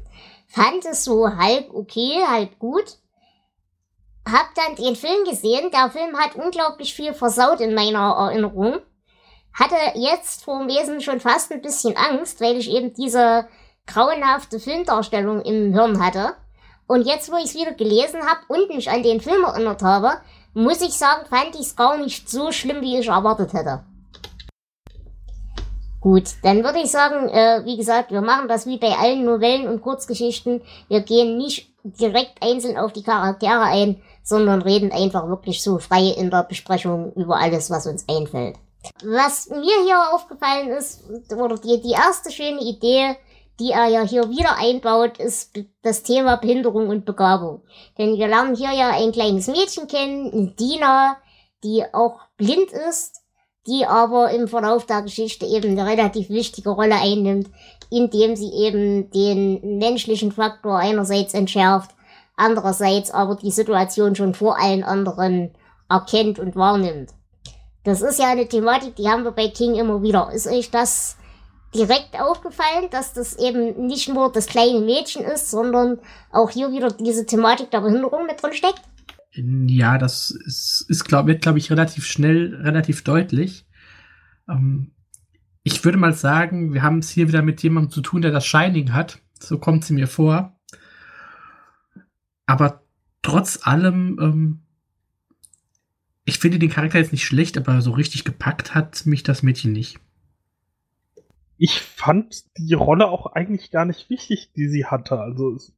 Fand 0.48 0.84
es 0.84 1.04
so 1.04 1.28
halb 1.28 1.72
okay, 1.74 2.24
halb 2.26 2.58
gut. 2.58 2.98
Hab 4.30 4.54
dann 4.54 4.76
den 4.76 4.96
Film 4.96 5.24
gesehen. 5.24 5.70
Der 5.70 5.90
Film 5.90 6.16
hat 6.16 6.36
unglaublich 6.36 6.94
viel 6.94 7.12
versaut 7.14 7.60
in 7.60 7.74
meiner 7.74 8.14
Erinnerung 8.16 8.80
hatte 9.52 9.76
jetzt 9.94 10.44
vor 10.44 10.58
dem 10.58 10.68
Lesen 10.68 11.00
schon 11.00 11.20
fast 11.20 11.52
ein 11.52 11.62
bisschen 11.62 11.96
Angst, 11.96 12.40
weil 12.40 12.56
ich 12.56 12.70
eben 12.70 12.92
diese 12.94 13.46
grauenhafte 13.86 14.60
Filmdarstellung 14.60 15.42
im 15.42 15.72
Hirn 15.72 16.04
hatte. 16.04 16.34
Und 16.86 17.06
jetzt, 17.06 17.30
wo 17.30 17.36
ich 17.36 17.44
es 17.44 17.54
wieder 17.54 17.72
gelesen 17.72 18.20
habe 18.20 18.40
und 18.48 18.68
mich 18.74 18.90
an 18.90 19.02
den 19.02 19.20
Film 19.20 19.44
erinnert 19.44 19.82
habe, 19.82 20.12
muss 20.54 20.80
ich 20.80 20.94
sagen, 20.94 21.26
fand 21.28 21.54
ich 21.54 21.60
es 21.60 21.76
gar 21.76 21.96
nicht 21.96 22.28
so 22.28 22.50
schlimm, 22.50 22.80
wie 22.80 22.98
ich 22.98 23.08
erwartet 23.08 23.52
hätte. 23.52 23.84
Gut, 26.00 26.24
dann 26.42 26.64
würde 26.64 26.80
ich 26.80 26.90
sagen, 26.90 27.28
äh, 27.28 27.60
wie 27.64 27.76
gesagt, 27.76 28.10
wir 28.10 28.22
machen 28.22 28.48
das 28.48 28.66
wie 28.66 28.78
bei 28.78 28.96
allen 28.96 29.24
Novellen 29.24 29.68
und 29.68 29.82
Kurzgeschichten. 29.82 30.62
Wir 30.88 31.02
gehen 31.02 31.36
nicht 31.36 31.74
direkt 31.84 32.42
einzeln 32.42 32.78
auf 32.78 32.92
die 32.92 33.02
Charaktere 33.02 33.64
ein, 33.64 34.02
sondern 34.22 34.62
reden 34.62 34.92
einfach 34.92 35.28
wirklich 35.28 35.62
so 35.62 35.78
frei 35.78 36.14
in 36.16 36.30
der 36.30 36.44
Besprechung 36.44 37.12
über 37.14 37.36
alles, 37.36 37.70
was 37.70 37.86
uns 37.86 38.08
einfällt. 38.08 38.56
Was 39.04 39.48
mir 39.50 39.84
hier 39.84 40.14
aufgefallen 40.14 40.70
ist, 40.70 41.02
oder 41.34 41.56
die, 41.56 41.80
die 41.80 41.92
erste 41.92 42.30
schöne 42.30 42.60
Idee, 42.60 43.16
die 43.58 43.72
er 43.72 43.88
ja 43.88 44.02
hier 44.02 44.30
wieder 44.30 44.56
einbaut, 44.56 45.18
ist 45.18 45.52
das 45.82 46.02
Thema 46.02 46.36
Behinderung 46.36 46.88
und 46.88 47.04
Begabung. 47.04 47.62
Denn 47.98 48.16
wir 48.16 48.26
lernen 48.26 48.56
hier 48.56 48.72
ja 48.72 48.90
ein 48.90 49.12
kleines 49.12 49.48
Mädchen 49.48 49.86
kennen, 49.86 50.56
Dina, 50.56 51.16
die 51.62 51.84
auch 51.92 52.20
blind 52.38 52.72
ist, 52.72 53.20
die 53.66 53.84
aber 53.84 54.30
im 54.30 54.48
Verlauf 54.48 54.86
der 54.86 55.02
Geschichte 55.02 55.44
eben 55.44 55.78
eine 55.78 55.86
relativ 55.86 56.30
wichtige 56.30 56.70
Rolle 56.70 56.94
einnimmt, 56.94 57.50
indem 57.90 58.34
sie 58.34 58.50
eben 58.50 59.10
den 59.10 59.78
menschlichen 59.78 60.32
Faktor 60.32 60.78
einerseits 60.78 61.34
entschärft, 61.34 61.90
andererseits 62.36 63.10
aber 63.10 63.34
die 63.34 63.50
Situation 63.50 64.16
schon 64.16 64.32
vor 64.32 64.58
allen 64.58 64.84
anderen 64.84 65.54
erkennt 65.90 66.38
und 66.38 66.56
wahrnimmt. 66.56 67.10
Das 67.90 68.02
ist 68.02 68.20
ja 68.20 68.30
eine 68.30 68.46
Thematik, 68.46 68.94
die 68.94 69.08
haben 69.08 69.24
wir 69.24 69.32
bei 69.32 69.48
King 69.48 69.74
immer 69.74 70.00
wieder. 70.00 70.30
Ist 70.32 70.46
euch 70.46 70.70
das 70.70 71.16
direkt 71.74 72.14
aufgefallen, 72.20 72.88
dass 72.92 73.14
das 73.14 73.36
eben 73.36 73.84
nicht 73.88 74.08
nur 74.08 74.30
das 74.30 74.46
kleine 74.46 74.78
Mädchen 74.78 75.24
ist, 75.24 75.50
sondern 75.50 75.98
auch 76.30 76.50
hier 76.50 76.70
wieder 76.70 76.92
diese 76.92 77.26
Thematik 77.26 77.72
der 77.72 77.80
Behinderung 77.80 78.26
mit 78.26 78.40
drin 78.40 78.52
steckt? 78.52 78.82
Ja, 79.32 79.98
das 79.98 80.30
ist, 80.30 80.86
ist 80.88 81.04
glaub, 81.04 81.26
wird, 81.26 81.42
glaube 81.42 81.58
ich, 81.58 81.72
relativ 81.72 82.06
schnell, 82.06 82.54
relativ 82.62 83.02
deutlich. 83.02 83.66
Ähm, 84.48 84.92
ich 85.64 85.84
würde 85.84 85.98
mal 85.98 86.12
sagen, 86.12 86.72
wir 86.72 86.84
haben 86.84 87.00
es 87.00 87.10
hier 87.10 87.26
wieder 87.26 87.42
mit 87.42 87.60
jemandem 87.60 87.90
zu 87.90 88.02
tun, 88.02 88.22
der 88.22 88.30
das 88.30 88.46
Shining 88.46 88.92
hat. 88.92 89.18
So 89.40 89.58
kommt 89.58 89.84
sie 89.84 89.94
mir 89.94 90.06
vor. 90.06 90.56
Aber 92.46 92.84
trotz 93.22 93.66
allem, 93.66 94.16
ähm, 94.20 94.62
ich 96.30 96.38
finde 96.38 96.60
den 96.60 96.70
Charakter 96.70 96.98
jetzt 96.98 97.10
nicht 97.10 97.24
schlecht, 97.24 97.58
aber 97.58 97.82
so 97.82 97.90
richtig 97.90 98.24
gepackt 98.24 98.72
hat 98.72 99.04
mich 99.04 99.24
das 99.24 99.42
Mädchen 99.42 99.72
nicht. 99.72 99.98
Ich 101.58 101.80
fand 101.80 102.44
die 102.56 102.74
Rolle 102.74 103.08
auch 103.08 103.26
eigentlich 103.26 103.72
gar 103.72 103.84
nicht 103.84 104.08
wichtig, 104.08 104.52
die 104.54 104.68
sie 104.68 104.86
hatte. 104.86 105.18
Also 105.18 105.56
es 105.56 105.74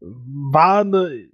war 0.00 0.82
eine 0.82 1.28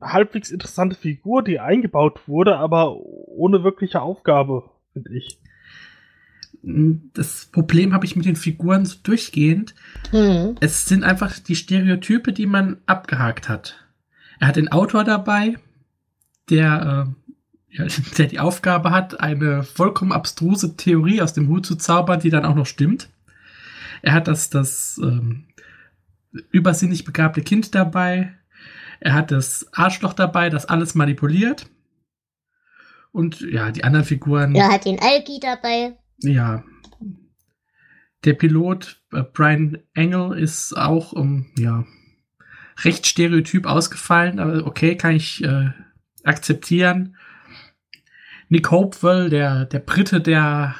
halbwegs 0.00 0.50
interessante 0.50 0.96
Figur, 0.96 1.44
die 1.44 1.60
eingebaut 1.60 2.26
wurde, 2.26 2.56
aber 2.56 2.96
ohne 2.96 3.62
wirkliche 3.62 4.02
Aufgabe, 4.02 4.68
finde 4.92 5.16
ich. 5.16 5.38
Das 6.62 7.46
Problem 7.52 7.94
habe 7.94 8.06
ich 8.06 8.16
mit 8.16 8.26
den 8.26 8.36
Figuren 8.36 8.86
so 8.86 8.96
durchgehend. 9.04 9.76
Hm. 10.10 10.56
Es 10.58 10.86
sind 10.86 11.04
einfach 11.04 11.38
die 11.38 11.54
Stereotype, 11.54 12.32
die 12.32 12.46
man 12.46 12.78
abgehakt 12.86 13.48
hat. 13.48 13.86
Er 14.40 14.48
hat 14.48 14.56
den 14.56 14.72
Autor 14.72 15.04
dabei, 15.04 15.54
der, 16.50 17.06
äh, 17.06 17.23
der 18.18 18.26
die 18.26 18.38
Aufgabe 18.38 18.90
hat, 18.90 19.20
eine 19.20 19.62
vollkommen 19.62 20.12
abstruse 20.12 20.76
Theorie 20.76 21.20
aus 21.20 21.32
dem 21.32 21.48
Hut 21.48 21.66
zu 21.66 21.76
zaubern, 21.76 22.20
die 22.20 22.30
dann 22.30 22.44
auch 22.44 22.54
noch 22.54 22.66
stimmt. 22.66 23.10
Er 24.02 24.12
hat 24.12 24.28
das, 24.28 24.50
das 24.50 25.00
ähm, 25.02 25.46
übersinnig 26.50 27.04
begabte 27.04 27.42
Kind 27.42 27.74
dabei. 27.74 28.34
Er 29.00 29.14
hat 29.14 29.30
das 29.30 29.66
Arschloch 29.72 30.12
dabei, 30.12 30.50
das 30.50 30.66
alles 30.66 30.94
manipuliert. 30.94 31.66
Und 33.12 33.40
ja, 33.40 33.70
die 33.70 33.84
anderen 33.84 34.04
Figuren. 34.04 34.54
Er 34.54 34.72
hat 34.72 34.84
den 34.84 35.00
Alki 35.00 35.38
dabei. 35.40 35.96
Ja. 36.18 36.64
Der 38.24 38.34
Pilot 38.34 39.02
äh, 39.12 39.22
Brian 39.22 39.78
Engel 39.94 40.36
ist 40.38 40.76
auch 40.76 41.12
um, 41.12 41.46
ja, 41.56 41.84
recht 42.82 43.06
stereotyp 43.06 43.66
ausgefallen, 43.66 44.40
aber 44.40 44.66
okay, 44.66 44.96
kann 44.96 45.14
ich 45.14 45.44
äh, 45.44 45.70
akzeptieren. 46.24 47.16
Nick 48.48 48.70
Hopewell, 48.70 49.30
der, 49.30 49.64
der 49.64 49.78
Brite, 49.80 50.20
der 50.20 50.74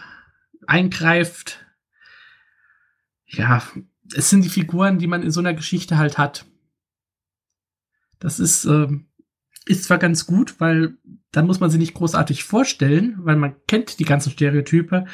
eingreift. 0.67 1.65
Ja, 3.27 3.63
es 4.15 4.31
sind 4.31 4.45
die 4.45 4.51
Figuren, 4.51 4.99
die 4.99 5.07
man 5.07 5.23
in 5.23 5.31
so 5.31 5.41
einer 5.41 5.55
Geschichte 5.55 5.99
halt 5.99 6.19
hat. 6.19 6.47
Das 8.19 8.39
ist, 8.39 8.65
äh, 8.65 8.89
ist 9.67 9.85
zwar 9.85 9.99
ganz 9.99 10.27
gut, 10.27 10.61
weil 10.61 10.97
dann 11.33 11.47
muss 11.47 11.61
man 11.61 11.71
sie 11.71 11.79
nicht 11.79 11.95
großartig 11.95 12.45
vorstellen, 12.45 13.17
weil 13.19 13.37
man 13.37 13.57
kennt 13.67 13.99
die 13.99 14.05
ganzen 14.05 14.31
Stereotype, 14.31 15.07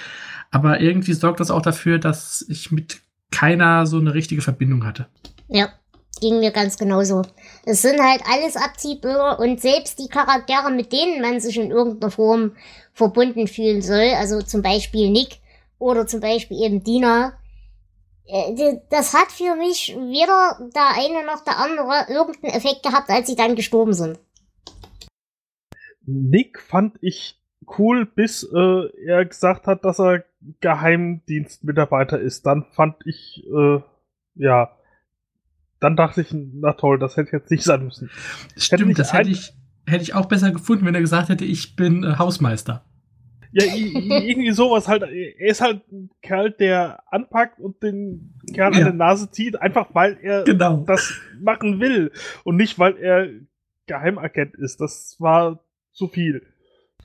aber 0.50 0.80
irgendwie 0.80 1.14
sorgt 1.14 1.40
das 1.40 1.50
auch 1.50 1.62
dafür, 1.62 1.98
dass 1.98 2.44
ich 2.48 2.70
mit 2.70 3.00
keiner 3.30 3.86
so 3.86 3.98
eine 3.98 4.12
richtige 4.12 4.42
Verbindung 4.42 4.84
hatte. 4.84 5.06
Ja, 5.48 5.70
ging 6.20 6.40
mir 6.40 6.50
ganz 6.50 6.78
genauso. 6.78 7.22
Es 7.64 7.82
sind 7.82 8.00
halt 8.00 8.22
alles 8.30 8.56
Abziehbilder 8.56 9.38
und 9.38 9.60
selbst 9.60 9.98
die 9.98 10.08
Charaktere, 10.08 10.70
mit 10.70 10.92
denen 10.92 11.20
man 11.20 11.40
sich 11.40 11.58
in 11.58 11.70
irgendeiner 11.70 12.10
Form 12.10 12.52
verbunden 12.92 13.46
fühlen 13.46 13.82
soll, 13.82 14.12
also 14.16 14.42
zum 14.42 14.62
Beispiel 14.62 15.10
Nick 15.10 15.38
oder 15.78 16.06
zum 16.06 16.20
Beispiel 16.20 16.62
eben 16.62 16.84
Dina, 16.84 17.32
äh, 18.26 18.78
das 18.90 19.14
hat 19.14 19.32
für 19.32 19.56
mich 19.56 19.96
weder 19.96 20.70
der 20.74 20.96
eine 20.96 21.26
noch 21.26 21.42
der 21.44 21.58
andere 21.58 22.12
irgendeinen 22.12 22.54
Effekt 22.54 22.82
gehabt, 22.82 23.10
als 23.10 23.26
sie 23.26 23.36
dann 23.36 23.56
gestorben 23.56 23.92
sind. 23.92 24.18
Nick 26.06 26.60
fand 26.60 26.96
ich 27.00 27.40
cool, 27.78 28.06
bis 28.06 28.42
äh, 28.42 29.06
er 29.06 29.24
gesagt 29.24 29.66
hat, 29.66 29.84
dass 29.84 30.00
er 30.00 30.24
Geheimdienstmitarbeiter 30.60 32.18
ist. 32.18 32.46
Dann 32.46 32.64
fand 32.72 32.96
ich, 33.04 33.44
äh, 33.46 33.80
ja, 34.34 34.76
dann 35.80 35.96
dachte 35.96 36.20
ich, 36.20 36.28
na 36.32 36.74
toll, 36.74 36.98
das 36.98 37.16
hätte 37.16 37.32
jetzt 37.32 37.50
nicht 37.50 37.64
sein 37.64 37.84
müssen. 37.84 38.10
Stimmt, 38.56 38.82
hätte 38.82 38.94
das 38.94 39.12
hätte 39.12 39.30
ich, 39.30 39.52
hätte 39.86 40.02
ich 40.02 40.14
auch 40.14 40.26
besser 40.26 40.52
gefunden, 40.52 40.86
wenn 40.86 40.94
er 40.94 41.00
gesagt 41.00 41.30
hätte, 41.30 41.44
ich 41.44 41.74
bin 41.74 42.04
äh, 42.04 42.16
Hausmeister. 42.18 42.84
Ja, 43.52 43.64
irgendwie 43.64 44.52
sowas 44.52 44.86
halt. 44.86 45.02
Er 45.02 45.48
ist 45.48 45.60
halt 45.60 45.82
ein 45.90 46.10
Kerl, 46.22 46.52
der 46.52 47.02
anpackt 47.12 47.58
und 47.58 47.82
den 47.82 48.34
Kerl 48.54 48.72
ja. 48.72 48.78
an 48.78 48.84
der 48.84 48.92
Nase 48.92 49.30
zieht, 49.30 49.60
einfach 49.60 49.88
weil 49.92 50.18
er 50.22 50.44
genau. 50.44 50.84
das 50.86 51.12
machen 51.40 51.80
will 51.80 52.12
und 52.44 52.56
nicht, 52.56 52.78
weil 52.78 52.96
er 52.96 53.28
Geheimagent 53.86 54.54
ist. 54.54 54.80
Das 54.80 55.16
war 55.18 55.64
zu 55.92 56.06
viel. 56.06 56.46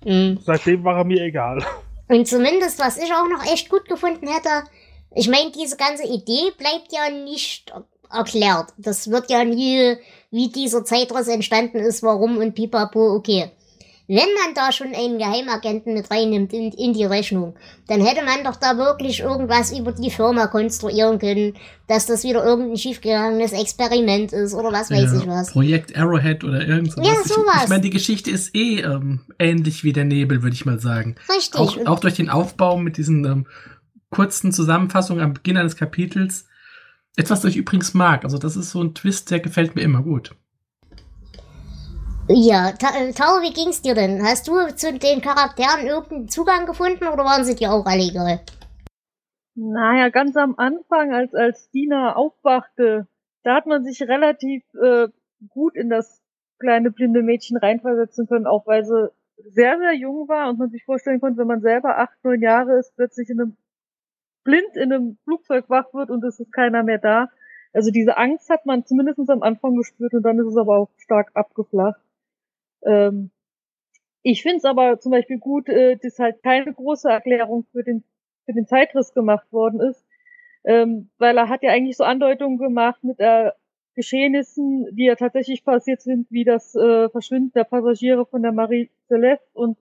Mhm. 0.03 0.37
Seitdem 0.41 0.83
war 0.83 0.97
er 0.97 1.03
mir 1.03 1.23
egal. 1.23 1.63
Und 2.07 2.27
zumindest, 2.27 2.79
was 2.79 2.97
ich 2.97 3.11
auch 3.11 3.27
noch 3.27 3.51
echt 3.51 3.69
gut 3.69 3.85
gefunden 3.85 4.27
hätte, 4.27 4.69
ich 5.15 5.27
meine, 5.27 5.51
diese 5.51 5.77
ganze 5.77 6.03
Idee 6.03 6.51
bleibt 6.57 6.91
ja 6.91 7.09
nicht 7.09 7.73
erklärt. 8.11 8.73
Das 8.77 9.09
wird 9.09 9.29
ja 9.29 9.43
nie, 9.43 9.97
wie 10.31 10.49
dieser 10.49 10.83
Zeitriss 10.83 11.27
entstanden 11.27 11.77
ist, 11.77 12.03
warum 12.03 12.37
und 12.37 12.55
pipapo, 12.55 13.15
okay 13.15 13.51
wenn 14.07 14.17
man 14.17 14.53
da 14.53 14.71
schon 14.71 14.93
einen 14.93 15.17
Geheimagenten 15.17 15.93
mit 15.95 16.11
reinnimmt 16.11 16.53
in, 16.53 16.71
in 16.71 16.93
die 16.93 17.05
Rechnung, 17.05 17.55
dann 17.87 18.05
hätte 18.05 18.23
man 18.23 18.43
doch 18.43 18.55
da 18.55 18.77
wirklich 18.77 19.21
irgendwas 19.21 19.77
über 19.77 19.91
die 19.91 20.11
Firma 20.11 20.47
konstruieren 20.47 21.17
können, 21.17 21.53
dass 21.87 22.05
das 22.05 22.23
wieder 22.23 22.45
irgendein 22.45 22.77
schiefgegangenes 22.77 23.51
Experiment 23.53 24.31
ist 24.31 24.53
oder 24.53 24.71
was 24.71 24.91
weiß 24.91 25.11
ja, 25.11 25.19
ich 25.19 25.27
was. 25.27 25.51
Projekt 25.51 25.97
Arrowhead 25.97 26.43
oder 26.43 26.67
irgendwas. 26.67 27.05
Ja, 27.05 27.15
sowas. 27.23 27.55
Ich, 27.57 27.63
ich 27.63 27.69
meine, 27.69 27.81
die 27.81 27.89
Geschichte 27.89 28.29
ist 28.29 28.55
eh 28.55 28.81
ähm, 28.81 29.21
ähnlich 29.39 29.83
wie 29.83 29.93
der 29.93 30.05
Nebel, 30.05 30.43
würde 30.43 30.53
ich 30.53 30.65
mal 30.65 30.79
sagen. 30.79 31.15
Richtig. 31.33 31.59
Auch, 31.59 31.77
auch 31.85 31.99
durch 31.99 32.13
den 32.13 32.29
Aufbau 32.29 32.77
mit 32.77 32.97
diesen 32.97 33.25
ähm, 33.25 33.47
kurzen 34.11 34.51
Zusammenfassungen 34.51 35.23
am 35.23 35.33
Beginn 35.33 35.57
eines 35.57 35.75
Kapitels. 35.75 36.45
Etwas, 37.17 37.41
das 37.41 37.51
ich 37.51 37.57
übrigens 37.57 37.93
mag. 37.93 38.23
Also 38.23 38.37
das 38.37 38.57
ist 38.57 38.71
so 38.71 38.83
ein 38.83 38.93
Twist, 38.93 39.31
der 39.31 39.39
gefällt 39.39 39.75
mir 39.75 39.81
immer 39.81 40.01
gut. 40.01 40.35
Ja, 42.27 42.69
äh, 42.69 43.13
Tau, 43.13 43.41
wie 43.41 43.53
ging's 43.53 43.81
dir 43.81 43.93
denn? 43.93 44.23
Hast 44.23 44.47
du 44.47 44.53
zu 44.75 44.91
den 44.97 45.21
Charakteren 45.21 45.85
irgendeinen 45.85 46.27
Zugang 46.27 46.65
gefunden 46.65 47.07
oder 47.07 47.23
waren 47.23 47.45
sie 47.45 47.55
dir 47.55 47.71
auch 47.71 47.85
alle 47.85 48.03
egal? 48.03 48.39
Naja, 49.53 50.09
ganz 50.09 50.35
am 50.35 50.55
Anfang, 50.57 51.13
als, 51.13 51.33
als 51.33 51.69
Dina 51.69 52.15
aufwachte, 52.15 53.07
da 53.43 53.55
hat 53.55 53.67
man 53.67 53.83
sich 53.83 54.01
relativ 54.01 54.63
äh, 54.73 55.07
gut 55.49 55.75
in 55.75 55.89
das 55.89 56.21
kleine 56.59 56.91
blinde 56.91 57.21
Mädchen 57.21 57.57
reinversetzen 57.57 58.27
können, 58.27 58.47
auch 58.47 58.65
weil 58.65 58.83
sie 58.83 59.11
sehr, 59.37 59.77
sehr 59.77 59.93
jung 59.93 60.27
war 60.27 60.49
und 60.49 60.57
man 60.57 60.71
sich 60.71 60.83
vorstellen 60.83 61.21
konnte, 61.21 61.37
wenn 61.37 61.47
man 61.47 61.61
selber 61.61 61.99
acht, 61.99 62.17
neun 62.23 62.41
Jahre 62.41 62.79
ist, 62.79 62.95
plötzlich 62.95 63.29
in 63.29 63.39
einem 63.39 63.57
blind 64.45 64.77
in 64.77 64.93
einem 64.93 65.17
Flugzeug 65.25 65.69
wach 65.69 65.93
wird 65.93 66.09
und 66.09 66.23
es 66.23 66.39
ist 66.39 66.53
keiner 66.53 66.83
mehr 66.83 66.99
da. 66.99 67.29
Also 67.73 67.91
diese 67.91 68.15
Angst 68.15 68.49
hat 68.49 68.65
man 68.65 68.85
zumindest 68.85 69.29
am 69.29 69.43
Anfang 69.43 69.75
gespürt 69.75 70.13
und 70.13 70.23
dann 70.23 70.39
ist 70.39 70.47
es 70.47 70.55
aber 70.55 70.77
auch 70.77 70.89
stark 70.97 71.31
abgeflacht. 71.33 71.99
Ähm, 72.85 73.31
ich 74.23 74.41
finde 74.41 74.57
es 74.57 74.65
aber 74.65 74.99
zum 74.99 75.11
Beispiel 75.11 75.39
gut, 75.39 75.67
äh, 75.67 75.97
dass 75.97 76.17
halt 76.19 76.41
keine 76.41 76.73
große 76.73 77.09
Erklärung 77.09 77.65
für 77.73 77.83
den, 77.83 78.03
für 78.45 78.53
den 78.53 78.65
Zeitriss 78.65 79.13
gemacht 79.13 79.51
worden 79.51 79.81
ist, 79.81 80.05
ähm, 80.63 81.09
weil 81.17 81.37
er 81.37 81.49
hat 81.49 81.63
ja 81.63 81.71
eigentlich 81.71 81.97
so 81.97 82.05
Andeutungen 82.05 82.57
gemacht 82.57 83.03
mit 83.03 83.19
äh, 83.19 83.51
Geschehnissen, 83.95 84.87
die 84.95 85.05
ja 85.05 85.15
tatsächlich 85.15 85.63
passiert 85.63 86.01
sind, 86.01 86.27
wie 86.29 86.43
das 86.43 86.75
äh, 86.75 87.09
Verschwinden 87.09 87.53
der 87.53 87.63
Passagiere 87.65 88.25
von 88.25 88.41
der 88.41 88.51
Marie 88.51 88.89
Celeste 89.07 89.47
und 89.53 89.77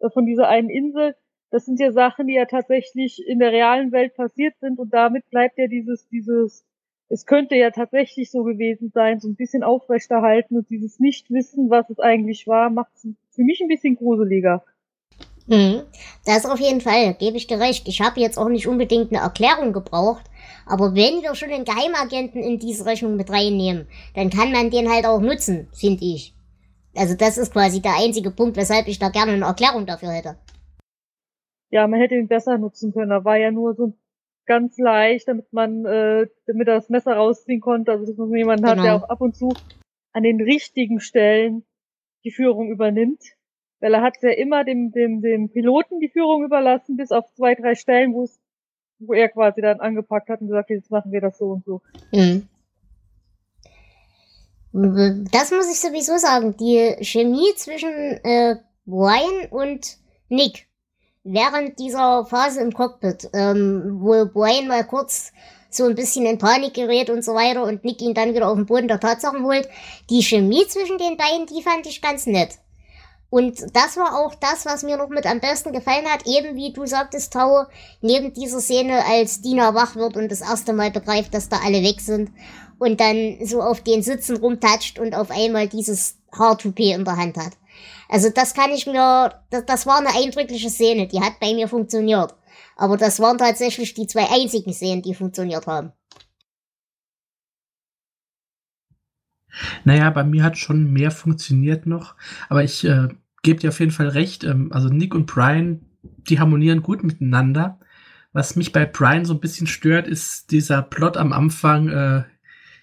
äh, 0.00 0.10
von 0.10 0.26
dieser 0.26 0.48
einen 0.48 0.70
Insel. 0.70 1.14
Das 1.50 1.64
sind 1.64 1.80
ja 1.80 1.92
Sachen, 1.92 2.26
die 2.26 2.34
ja 2.34 2.44
tatsächlich 2.44 3.26
in 3.26 3.38
der 3.38 3.52
realen 3.52 3.92
Welt 3.92 4.14
passiert 4.14 4.54
sind 4.60 4.78
und 4.78 4.92
damit 4.92 5.28
bleibt 5.30 5.58
ja 5.58 5.66
dieses, 5.66 6.06
dieses 6.08 6.64
es 7.08 7.24
könnte 7.24 7.56
ja 7.56 7.70
tatsächlich 7.70 8.30
so 8.30 8.44
gewesen 8.44 8.90
sein, 8.92 9.18
so 9.20 9.28
ein 9.28 9.36
bisschen 9.36 9.62
aufrechterhalten 9.62 10.58
und 10.58 10.68
dieses 10.68 11.00
Nichtwissen, 11.00 11.70
was 11.70 11.88
es 11.88 11.98
eigentlich 11.98 12.46
war, 12.46 12.68
macht 12.68 12.92
es 12.96 13.08
für 13.30 13.42
mich 13.42 13.60
ein 13.62 13.68
bisschen 13.68 13.96
gruseliger. 13.96 14.62
Mhm. 15.46 15.82
Das 16.26 16.44
auf 16.44 16.60
jeden 16.60 16.82
Fall, 16.82 17.14
gebe 17.14 17.38
ich 17.38 17.46
dir 17.46 17.58
recht. 17.58 17.88
Ich 17.88 18.02
habe 18.02 18.20
jetzt 18.20 18.36
auch 18.36 18.50
nicht 18.50 18.66
unbedingt 18.66 19.10
eine 19.10 19.22
Erklärung 19.22 19.72
gebraucht, 19.72 20.24
aber 20.66 20.94
wenn 20.94 21.22
wir 21.22 21.34
schon 21.34 21.50
einen 21.50 21.64
Geheimagenten 21.64 22.42
in 22.42 22.58
diese 22.58 22.84
Rechnung 22.84 23.16
mit 23.16 23.30
reinnehmen, 23.30 23.86
dann 24.14 24.28
kann 24.28 24.52
man 24.52 24.70
den 24.70 24.90
halt 24.90 25.06
auch 25.06 25.20
nutzen, 25.20 25.68
finde 25.72 26.04
ich. 26.04 26.34
Also 26.94 27.14
das 27.14 27.38
ist 27.38 27.54
quasi 27.54 27.80
der 27.80 27.96
einzige 27.96 28.30
Punkt, 28.30 28.58
weshalb 28.58 28.86
ich 28.88 28.98
da 28.98 29.08
gerne 29.08 29.32
eine 29.32 29.46
Erklärung 29.46 29.86
dafür 29.86 30.10
hätte. 30.10 30.36
Ja, 31.70 31.86
man 31.86 32.00
hätte 32.00 32.14
ihn 32.14 32.28
besser 32.28 32.58
nutzen 32.58 32.92
können. 32.92 33.10
Da 33.10 33.24
war 33.24 33.36
ja 33.36 33.50
nur 33.50 33.74
so 33.74 33.94
ganz 34.46 34.78
leicht, 34.78 35.28
damit 35.28 35.52
man, 35.52 35.84
äh, 35.84 36.26
damit 36.46 36.68
er 36.68 36.76
das 36.76 36.88
Messer 36.88 37.14
rausziehen 37.14 37.60
konnte. 37.60 37.92
Also 37.92 38.06
dass 38.06 38.16
man 38.16 38.34
jemanden 38.34 38.64
genau. 38.64 38.76
hat, 38.76 38.84
der 38.84 38.92
genau. 38.92 39.04
auch 39.04 39.08
ab 39.10 39.20
und 39.20 39.36
zu 39.36 39.52
an 40.12 40.22
den 40.22 40.40
richtigen 40.40 41.00
Stellen 41.00 41.64
die 42.24 42.30
Führung 42.30 42.70
übernimmt. 42.70 43.22
Weil 43.80 43.94
er 43.94 44.02
hat 44.02 44.16
ja 44.22 44.30
immer 44.30 44.64
dem, 44.64 44.90
dem, 44.90 45.20
dem 45.20 45.50
Piloten 45.50 46.00
die 46.00 46.08
Führung 46.08 46.44
überlassen, 46.44 46.96
bis 46.96 47.12
auf 47.12 47.32
zwei, 47.34 47.54
drei 47.54 47.76
Stellen, 47.76 48.12
wo 48.12 48.24
es, 48.24 48.40
wo 48.98 49.12
er 49.12 49.28
quasi 49.28 49.60
dann 49.60 49.78
angepackt 49.78 50.28
hat 50.28 50.40
und 50.40 50.48
gesagt, 50.48 50.70
jetzt 50.70 50.90
machen 50.90 51.12
wir 51.12 51.20
das 51.20 51.38
so 51.38 51.50
und 51.50 51.64
so. 51.64 51.82
Mhm. 52.12 52.48
Das 54.72 55.50
muss 55.50 55.70
ich 55.70 55.80
sowieso 55.80 56.16
sagen. 56.18 56.56
Die 56.56 56.96
Chemie 57.04 57.54
zwischen 57.54 57.90
äh, 58.24 58.56
Brian 58.84 59.48
und 59.50 59.98
Nick 60.28 60.67
während 61.32 61.78
dieser 61.78 62.24
Phase 62.24 62.60
im 62.60 62.72
Cockpit, 62.72 63.30
ähm, 63.34 63.98
wo 64.00 64.26
Brian 64.26 64.66
mal 64.66 64.84
kurz 64.84 65.32
so 65.70 65.84
ein 65.84 65.94
bisschen 65.94 66.24
in 66.24 66.38
Panik 66.38 66.74
gerät 66.74 67.10
und 67.10 67.22
so 67.22 67.34
weiter 67.34 67.64
und 67.64 67.84
Nick 67.84 68.00
ihn 68.00 68.14
dann 68.14 68.34
wieder 68.34 68.48
auf 68.48 68.56
den 68.56 68.66
Boden 68.66 68.88
der 68.88 69.00
Tatsachen 69.00 69.44
holt. 69.44 69.68
Die 70.08 70.22
Chemie 70.22 70.66
zwischen 70.66 70.98
den 70.98 71.16
beiden, 71.16 71.46
die 71.46 71.62
fand 71.62 71.86
ich 71.86 72.00
ganz 72.00 72.26
nett. 72.26 72.58
Und 73.30 73.60
das 73.74 73.98
war 73.98 74.18
auch 74.18 74.34
das, 74.34 74.64
was 74.64 74.82
mir 74.82 74.96
noch 74.96 75.10
mit 75.10 75.26
am 75.26 75.40
besten 75.40 75.72
gefallen 75.72 76.06
hat, 76.06 76.26
eben 76.26 76.56
wie 76.56 76.72
du 76.72 76.86
sagtest, 76.86 77.34
Tau, 77.34 77.66
neben 78.00 78.32
dieser 78.32 78.60
Szene, 78.60 79.04
als 79.04 79.42
Dina 79.42 79.74
wach 79.74 79.96
wird 79.96 80.16
und 80.16 80.30
das 80.30 80.40
erste 80.40 80.72
Mal 80.72 80.90
begreift, 80.90 81.34
dass 81.34 81.50
da 81.50 81.58
alle 81.62 81.82
weg 81.82 82.00
sind 82.00 82.30
und 82.78 83.00
dann 83.00 83.36
so 83.44 83.60
auf 83.60 83.82
den 83.82 84.02
Sitzen 84.02 84.38
rumtatscht 84.38 84.98
und 84.98 85.14
auf 85.14 85.30
einmal 85.30 85.68
dieses 85.68 86.16
Haartoupet 86.32 86.94
in 86.94 87.04
der 87.04 87.16
Hand 87.18 87.36
hat. 87.36 87.52
Also 88.08 88.30
das 88.30 88.54
kann 88.54 88.70
ich 88.70 88.86
mir, 88.86 89.32
das, 89.50 89.66
das 89.66 89.86
war 89.86 89.98
eine 89.98 90.14
eindrückliche 90.14 90.70
Szene, 90.70 91.06
die 91.06 91.20
hat 91.20 91.40
bei 91.40 91.54
mir 91.54 91.68
funktioniert. 91.68 92.34
Aber 92.76 92.96
das 92.96 93.20
waren 93.20 93.38
tatsächlich 93.38 93.94
die 93.94 94.06
zwei 94.06 94.28
einzigen 94.30 94.72
Szenen, 94.72 95.02
die 95.02 95.14
funktioniert 95.14 95.66
haben. 95.66 95.92
Naja, 99.84 100.10
bei 100.10 100.24
mir 100.24 100.44
hat 100.44 100.56
schon 100.56 100.92
mehr 100.92 101.10
funktioniert 101.10 101.86
noch, 101.86 102.14
aber 102.48 102.62
ich 102.62 102.84
äh, 102.84 103.08
gebe 103.42 103.60
dir 103.60 103.70
auf 103.70 103.80
jeden 103.80 103.92
Fall 103.92 104.08
recht. 104.08 104.44
Ähm, 104.44 104.72
also 104.72 104.88
Nick 104.88 105.14
und 105.14 105.26
Brian, 105.26 105.84
die 106.02 106.38
harmonieren 106.38 106.82
gut 106.82 107.02
miteinander. 107.02 107.78
Was 108.32 108.56
mich 108.56 108.72
bei 108.72 108.86
Brian 108.86 109.24
so 109.24 109.34
ein 109.34 109.40
bisschen 109.40 109.66
stört, 109.66 110.06
ist 110.06 110.50
dieser 110.50 110.82
Plot 110.82 111.16
am 111.16 111.32
Anfang. 111.32 111.88
Äh, 111.88 112.24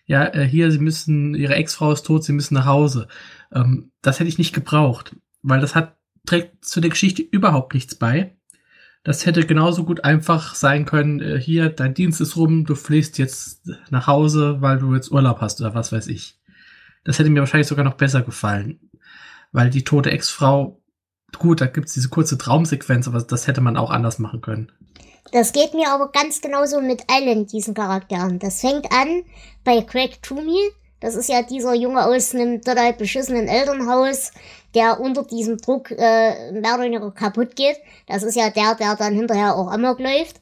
ja, 0.06 0.26
äh, 0.26 0.46
hier, 0.46 0.72
sie 0.72 0.80
müssen, 0.80 1.34
ihre 1.36 1.56
Ex-Frau 1.56 1.92
ist 1.92 2.04
tot, 2.04 2.24
sie 2.24 2.34
müssen 2.34 2.56
nach 2.56 2.66
Hause. 2.66 3.08
Ähm, 3.56 3.92
das 4.02 4.20
hätte 4.20 4.30
ich 4.30 4.38
nicht 4.38 4.54
gebraucht, 4.54 5.16
weil 5.42 5.62
das 5.62 5.74
hat, 5.74 5.98
trägt 6.26 6.64
zu 6.64 6.82
der 6.82 6.92
Geschichte 6.92 7.24
überhaupt 7.24 7.74
nichts 7.74 7.96
bei. 7.96 8.36
Das 9.04 9.26
hätte 9.26 9.46
genauso 9.46 9.84
gut 9.84 10.04
einfach 10.04 10.56
sein 10.56 10.86
können, 10.86 11.22
äh, 11.22 11.40
hier, 11.40 11.70
dein 11.70 11.94
Dienst 11.94 12.22
ist 12.22 12.36
rum, 12.36 12.66
du 12.66 12.76
fliehst 12.76 13.18
jetzt 13.18 13.70
nach 13.90 14.08
Hause, 14.08 14.62
weil 14.62 14.80
du 14.80 14.94
jetzt 14.94 15.12
Urlaub 15.12 15.42
hast 15.42 15.62
oder 15.62 15.74
was 15.74 15.92
weiß 15.92 16.08
ich. 16.08 16.40
Das 17.04 17.20
hätte 17.20 17.30
mir 17.30 17.40
wahrscheinlich 17.40 17.68
sogar 17.68 17.86
noch 17.86 17.94
besser 17.94 18.24
gefallen. 18.24 18.80
Weil 19.52 19.70
die 19.70 19.84
tote 19.84 20.12
Ex-Frau, 20.12 20.82
gut, 21.38 21.62
da 21.62 21.68
gibt's 21.68 21.94
diese 21.94 22.10
kurze 22.10 22.38
Traumsequenz, 22.38 23.08
aber 23.08 23.22
das 23.22 23.48
hätte 23.48 23.62
man 23.62 23.78
auch 23.78 23.92
anders 23.92 24.20
machen 24.20 24.42
können. 24.42 24.72
Das 25.32 25.54
geht 25.54 25.74
mir 25.74 25.92
aber 25.92 26.12
ganz 26.12 26.42
genauso 26.42 26.82
mit 26.82 27.04
allen 27.10 27.46
diesen 27.46 27.74
Charakteren. 27.74 28.40
Das 28.40 28.62
fängt 28.62 28.92
an 28.92 29.24
bei 29.64 29.82
Craig 29.82 30.22
Toomey. 30.22 30.72
Das 31.00 31.16
ist 31.16 31.30
ja 31.30 31.42
dieser 31.42 31.74
Junge 31.74 32.06
aus 32.06 32.34
einem 32.34 32.62
total 32.62 32.94
beschissenen 32.94 33.48
Elternhaus, 33.48 34.32
der 34.74 35.00
unter 35.00 35.24
diesem 35.24 35.58
Druck 35.58 35.92
äh, 35.92 36.52
mehr 36.52 36.76
oder 36.76 36.84
weniger 36.84 37.12
kaputt 37.12 37.56
geht. 37.56 37.78
Das 38.08 38.24
ist 38.24 38.36
ja 38.36 38.50
der, 38.50 38.76
der 38.76 38.96
dann 38.96 39.14
hinterher 39.14 39.56
auch 39.56 39.72
amok 39.72 40.00
läuft. 40.00 40.42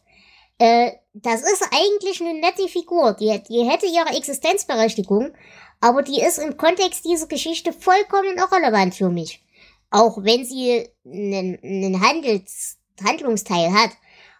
Äh, 0.60 0.92
das 1.14 1.42
ist 1.42 1.64
eigentlich 1.72 2.22
eine 2.22 2.40
nette 2.40 2.68
Figur. 2.68 3.14
Die, 3.14 3.42
die 3.50 3.64
hätte 3.70 3.86
ihre 3.86 4.16
Existenzberechtigung, 4.18 5.34
aber 5.82 6.02
die 6.02 6.22
ist 6.22 6.38
im 6.38 6.58
Kontext 6.58 7.06
dieser 7.06 7.28
Geschichte 7.28 7.74
vollkommen 7.74 8.38
irrelevant 8.38 8.96
für 8.96 9.10
mich. 9.10 9.44
Auch 9.90 10.24
wenn 10.24 10.46
sie 10.46 10.90
einen, 11.06 11.60
einen 11.62 12.02
Handels, 12.02 12.78
Handlungsteil 13.04 13.74
hat. 13.74 13.92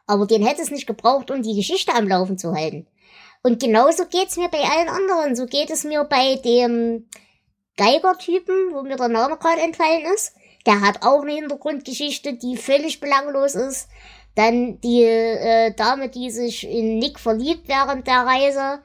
Aber 0.08 0.26
den 0.26 0.46
hätte 0.46 0.62
es 0.62 0.72
nicht 0.72 0.88
gebraucht, 0.88 1.32
um 1.32 1.44
die 1.44 1.56
Geschichte 1.56 1.94
am 1.94 2.08
Laufen 2.08 2.38
zu 2.38 2.54
halten. 2.54 2.88
Und 3.44 3.62
genauso 3.62 4.06
geht's 4.06 4.38
mir 4.38 4.48
bei 4.48 4.62
allen 4.62 4.88
anderen. 4.88 5.36
So 5.36 5.46
geht 5.46 5.70
es 5.70 5.84
mir 5.84 6.06
bei 6.06 6.38
dem 6.38 7.08
Geiger-Typen, 7.76 8.74
wo 8.74 8.82
mir 8.84 8.96
der 8.96 9.10
Name 9.10 9.38
gerade 9.38 9.62
entfallen 9.62 10.06
ist. 10.14 10.34
Der 10.66 10.80
hat 10.80 11.04
auch 11.04 11.22
eine 11.22 11.34
Hintergrundgeschichte, 11.34 12.36
die 12.36 12.56
völlig 12.56 13.02
belanglos 13.02 13.56
ist. 13.56 13.90
Dann 14.36 14.80
die 14.80 15.04
äh, 15.04 15.74
Dame, 15.76 16.08
die 16.08 16.32
sich 16.32 16.68
in 16.68 17.00
Nick 17.00 17.20
verliebt 17.20 17.68
während 17.68 18.08
der 18.08 18.26
Reise. 18.26 18.82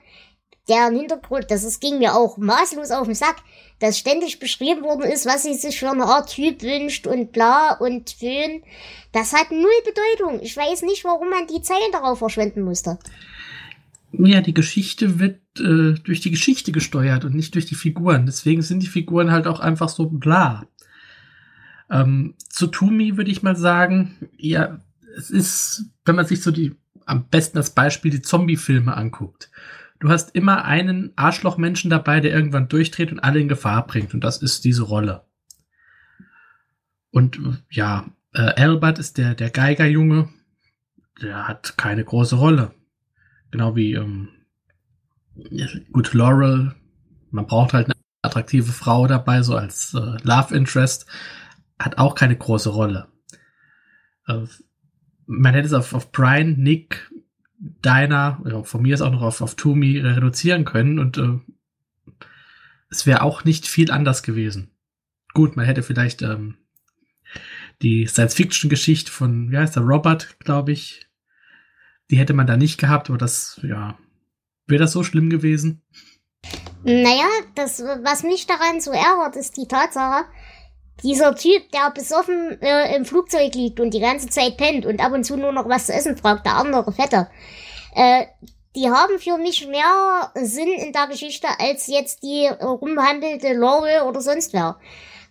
Deren 0.69 0.97
Hintergrund, 0.97 1.51
das 1.51 1.65
ist, 1.65 1.81
ging 1.81 1.99
mir 1.99 2.15
auch 2.15 2.37
maßlos 2.37 2.91
auf 2.91 3.07
den 3.07 3.15
Sack, 3.15 3.37
dass 3.79 3.97
ständig 3.97 4.39
beschrieben 4.39 4.83
worden 4.83 5.05
ist, 5.05 5.25
was 5.25 5.45
sie 5.45 5.55
sich 5.55 5.79
für 5.79 5.89
eine 5.89 6.05
Art 6.05 6.31
Typ 6.31 6.63
wünscht 6.63 7.07
und 7.07 7.33
bla 7.33 7.75
und 7.75 8.11
Föhn. 8.11 8.63
Das 9.13 9.33
hat 9.33 9.51
null 9.51 9.71
Bedeutung. 9.85 10.41
Ich 10.43 10.55
weiß 10.55 10.83
nicht, 10.83 11.05
warum 11.05 11.31
man 11.31 11.47
die 11.47 11.63
Zeilen 11.63 11.93
darauf 11.93 12.19
verschwenden 12.19 12.63
musste. 12.63 12.99
Ja, 14.13 14.41
die 14.41 14.55
Geschichte 14.55 15.19
wird 15.19 15.41
äh, 15.61 15.95
durch 16.03 16.21
die 16.21 16.31
Geschichte 16.31 16.73
gesteuert 16.73 17.25
und 17.25 17.35
nicht 17.35 17.55
durch 17.55 17.67
die 17.67 17.75
Figuren. 17.75 18.27
Deswegen 18.27 18.63
sind 18.63 18.83
die 18.83 18.87
Figuren 18.87 19.31
halt 19.31 19.47
auch 19.47 19.61
einfach 19.61 19.89
so 19.89 20.09
bla. 20.09 20.67
Ähm, 21.91 22.35
zu 22.49 22.67
Tumi 22.69 23.17
würde 23.17 23.31
ich 23.31 23.43
mal 23.43 23.57
sagen, 23.57 24.29
ja, 24.37 24.81
es 25.17 25.31
ist, 25.31 25.91
wenn 26.05 26.17
man 26.17 26.27
sich 26.27 26.43
so 26.43 26.51
die, 26.51 26.75
am 27.07 27.29
besten 27.29 27.59
als 27.59 27.71
Beispiel 27.71 28.11
die 28.11 28.23
Zombie-Filme 28.23 28.97
anguckt. 28.97 29.51
Du 30.01 30.09
hast 30.11 30.35
immer 30.35 30.65
einen 30.65 31.13
Arschlochmenschen 31.17 31.91
dabei, 31.91 32.21
der 32.21 32.33
irgendwann 32.33 32.69
durchdreht 32.69 33.11
und 33.11 33.21
alle 33.21 33.41
in 33.41 33.49
Gefahr 33.49 33.87
bringt. 33.87 34.15
Und 34.15 34.23
das 34.23 34.43
ist 34.43 34.65
diese 34.65 34.85
Rolle. 34.85 35.25
Und 37.11 37.41
ja, 37.71 38.07
äh, 38.33 38.43
Albert 38.63 38.99
ist 38.99 39.19
der, 39.19 39.35
der 39.35 39.51
Geigerjunge. 39.51 40.29
Der 41.21 41.49
hat 41.49 41.77
keine 41.77 42.05
große 42.05 42.37
Rolle. 42.37 42.73
Genau 43.51 43.77
wie, 43.77 43.95
ähm, 43.95 44.29
gut, 45.93 46.13
Laurel. 46.15 46.75
Man 47.31 47.47
braucht 47.47 47.73
halt 47.73 47.87
eine 47.87 47.95
attraktive 48.23 48.73
Frau 48.73 49.07
dabei, 49.07 49.43
so 49.43 49.57
als 49.57 49.95
äh, 49.95 50.17
Love 50.23 50.55
Interest. 50.55 51.07
Hat 51.79 51.99
auch 51.99 52.15
keine 52.15 52.37
große 52.37 52.71
Rolle. 52.71 53.09
Äh, 54.27 54.47
man 55.27 55.55
hätte 55.55 55.67
es 55.67 55.75
auf, 55.75 55.95
auf 55.95 56.11
Brian, 56.11 56.57
Nick, 56.57 57.11
Dinah, 57.59 58.41
ja, 58.45 58.63
von 58.63 58.83
mir 58.83 58.95
ist 58.95 59.01
auch 59.01 59.11
noch 59.11 59.23
auf, 59.23 59.41
auf 59.41 59.57
Toomey 59.57 59.99
reduzieren 59.99 60.65
können 60.65 60.99
und 60.99 61.19
äh, 61.19 61.39
es 62.89 63.05
wäre 63.05 63.23
auch 63.23 63.45
nicht 63.45 63.67
viel 63.67 63.91
anders 63.91 64.23
gewesen. 64.23 64.71
Gut, 65.35 65.57
man 65.57 65.67
hätte 65.67 65.83
vielleicht 65.83 66.23
ähm, 66.23 66.57
die 67.83 68.07
Science-Fiction-Geschichte 68.07 69.11
von, 69.11 69.51
wie 69.51 69.59
heißt 69.59 69.77
der, 69.77 69.83
Robert, 69.83 70.39
glaube 70.41 70.73
ich, 70.73 71.08
die 72.11 72.19
hätte 72.19 72.35
man 72.35 72.47
da 72.47 72.57
nicht 72.57 72.79
gehabt, 72.79 73.09
aber 73.09 73.19
das, 73.19 73.61
ja, 73.63 73.99
wäre 74.67 74.81
das 74.81 74.93
so 74.93 75.05
schlimm 75.05 75.31
gewesen? 75.31 75.83
Naja, 76.85 77.27
das, 77.55 77.83
was 77.83 78.23
mich 78.23 78.47
daran 78.47 78.81
so 78.81 78.93
ärgert, 78.93 79.37
ist 79.37 79.57
die 79.57 79.67
Tatsache, 79.67 80.25
dieser 81.03 81.35
Typ, 81.35 81.71
der 81.73 81.91
besoffen 81.91 82.61
äh, 82.61 82.97
im 82.97 83.05
Flugzeug 83.05 83.55
liegt 83.55 83.81
und 83.81 83.95
die 83.95 84.01
ganze 84.01 84.29
Zeit 84.29 84.57
pennt 84.57 84.87
und 84.87 85.01
ab 85.01 85.13
und 85.13 85.25
zu 85.25 85.37
nur 85.37 85.53
noch 85.53 85.69
was 85.69 85.87
zu 85.87 85.93
essen 85.93 86.17
fragt, 86.17 86.47
der 86.47 86.57
andere 86.57 86.93
Vetter, 86.93 87.31
äh, 87.95 88.25
die 88.75 88.91
haben 88.91 89.19
für 89.19 89.39
mich 89.39 89.67
mehr 89.67 90.33
Sinn 90.35 90.69
in 90.69 90.93
der 90.93 91.07
Geschichte 91.09 91.49
als 91.59 91.87
jetzt 91.87 92.23
die 92.23 92.47
rumhandelte 92.47 93.55
Laurel 93.55 94.03
oder 94.03 94.21
sonst 94.21 94.53
wer. 94.53 94.79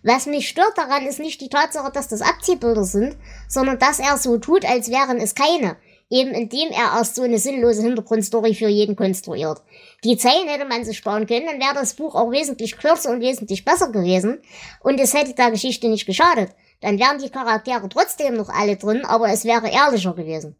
Was 0.02 0.26
mich 0.26 0.48
stört 0.48 0.76
daran 0.76 1.06
ist 1.06 1.18
nicht 1.18 1.40
die 1.40 1.48
Tatsache, 1.48 1.90
dass 1.90 2.08
das 2.08 2.22
Abziehbilder 2.22 2.84
sind, 2.84 3.16
sondern 3.48 3.78
dass 3.78 3.98
er 3.98 4.16
so 4.16 4.38
tut, 4.38 4.64
als 4.64 4.90
wären 4.90 5.18
es 5.18 5.34
keine 5.34 5.76
eben 6.10 6.30
indem 6.30 6.70
er 6.70 6.98
erst 6.98 7.16
so 7.16 7.22
eine 7.22 7.38
sinnlose 7.38 7.82
Hintergrundstory 7.82 8.54
für 8.54 8.68
jeden 8.68 8.96
konstruiert. 8.96 9.62
Die 10.04 10.16
Zeilen 10.16 10.48
hätte 10.48 10.66
man 10.66 10.84
sich 10.84 10.96
sparen 10.96 11.26
können, 11.26 11.46
dann 11.46 11.60
wäre 11.60 11.74
das 11.74 11.94
Buch 11.94 12.14
auch 12.14 12.30
wesentlich 12.30 12.76
kürzer 12.76 13.10
und 13.10 13.20
wesentlich 13.20 13.64
besser 13.64 13.92
gewesen 13.92 14.38
und 14.80 14.98
es 15.00 15.14
hätte 15.14 15.34
der 15.34 15.50
Geschichte 15.50 15.88
nicht 15.88 16.06
geschadet. 16.06 16.50
Dann 16.80 16.98
wären 16.98 17.18
die 17.18 17.30
Charaktere 17.30 17.88
trotzdem 17.88 18.34
noch 18.34 18.48
alle 18.48 18.76
drin, 18.76 19.04
aber 19.04 19.28
es 19.30 19.44
wäre 19.44 19.68
ehrlicher 19.68 20.14
gewesen. 20.14 20.56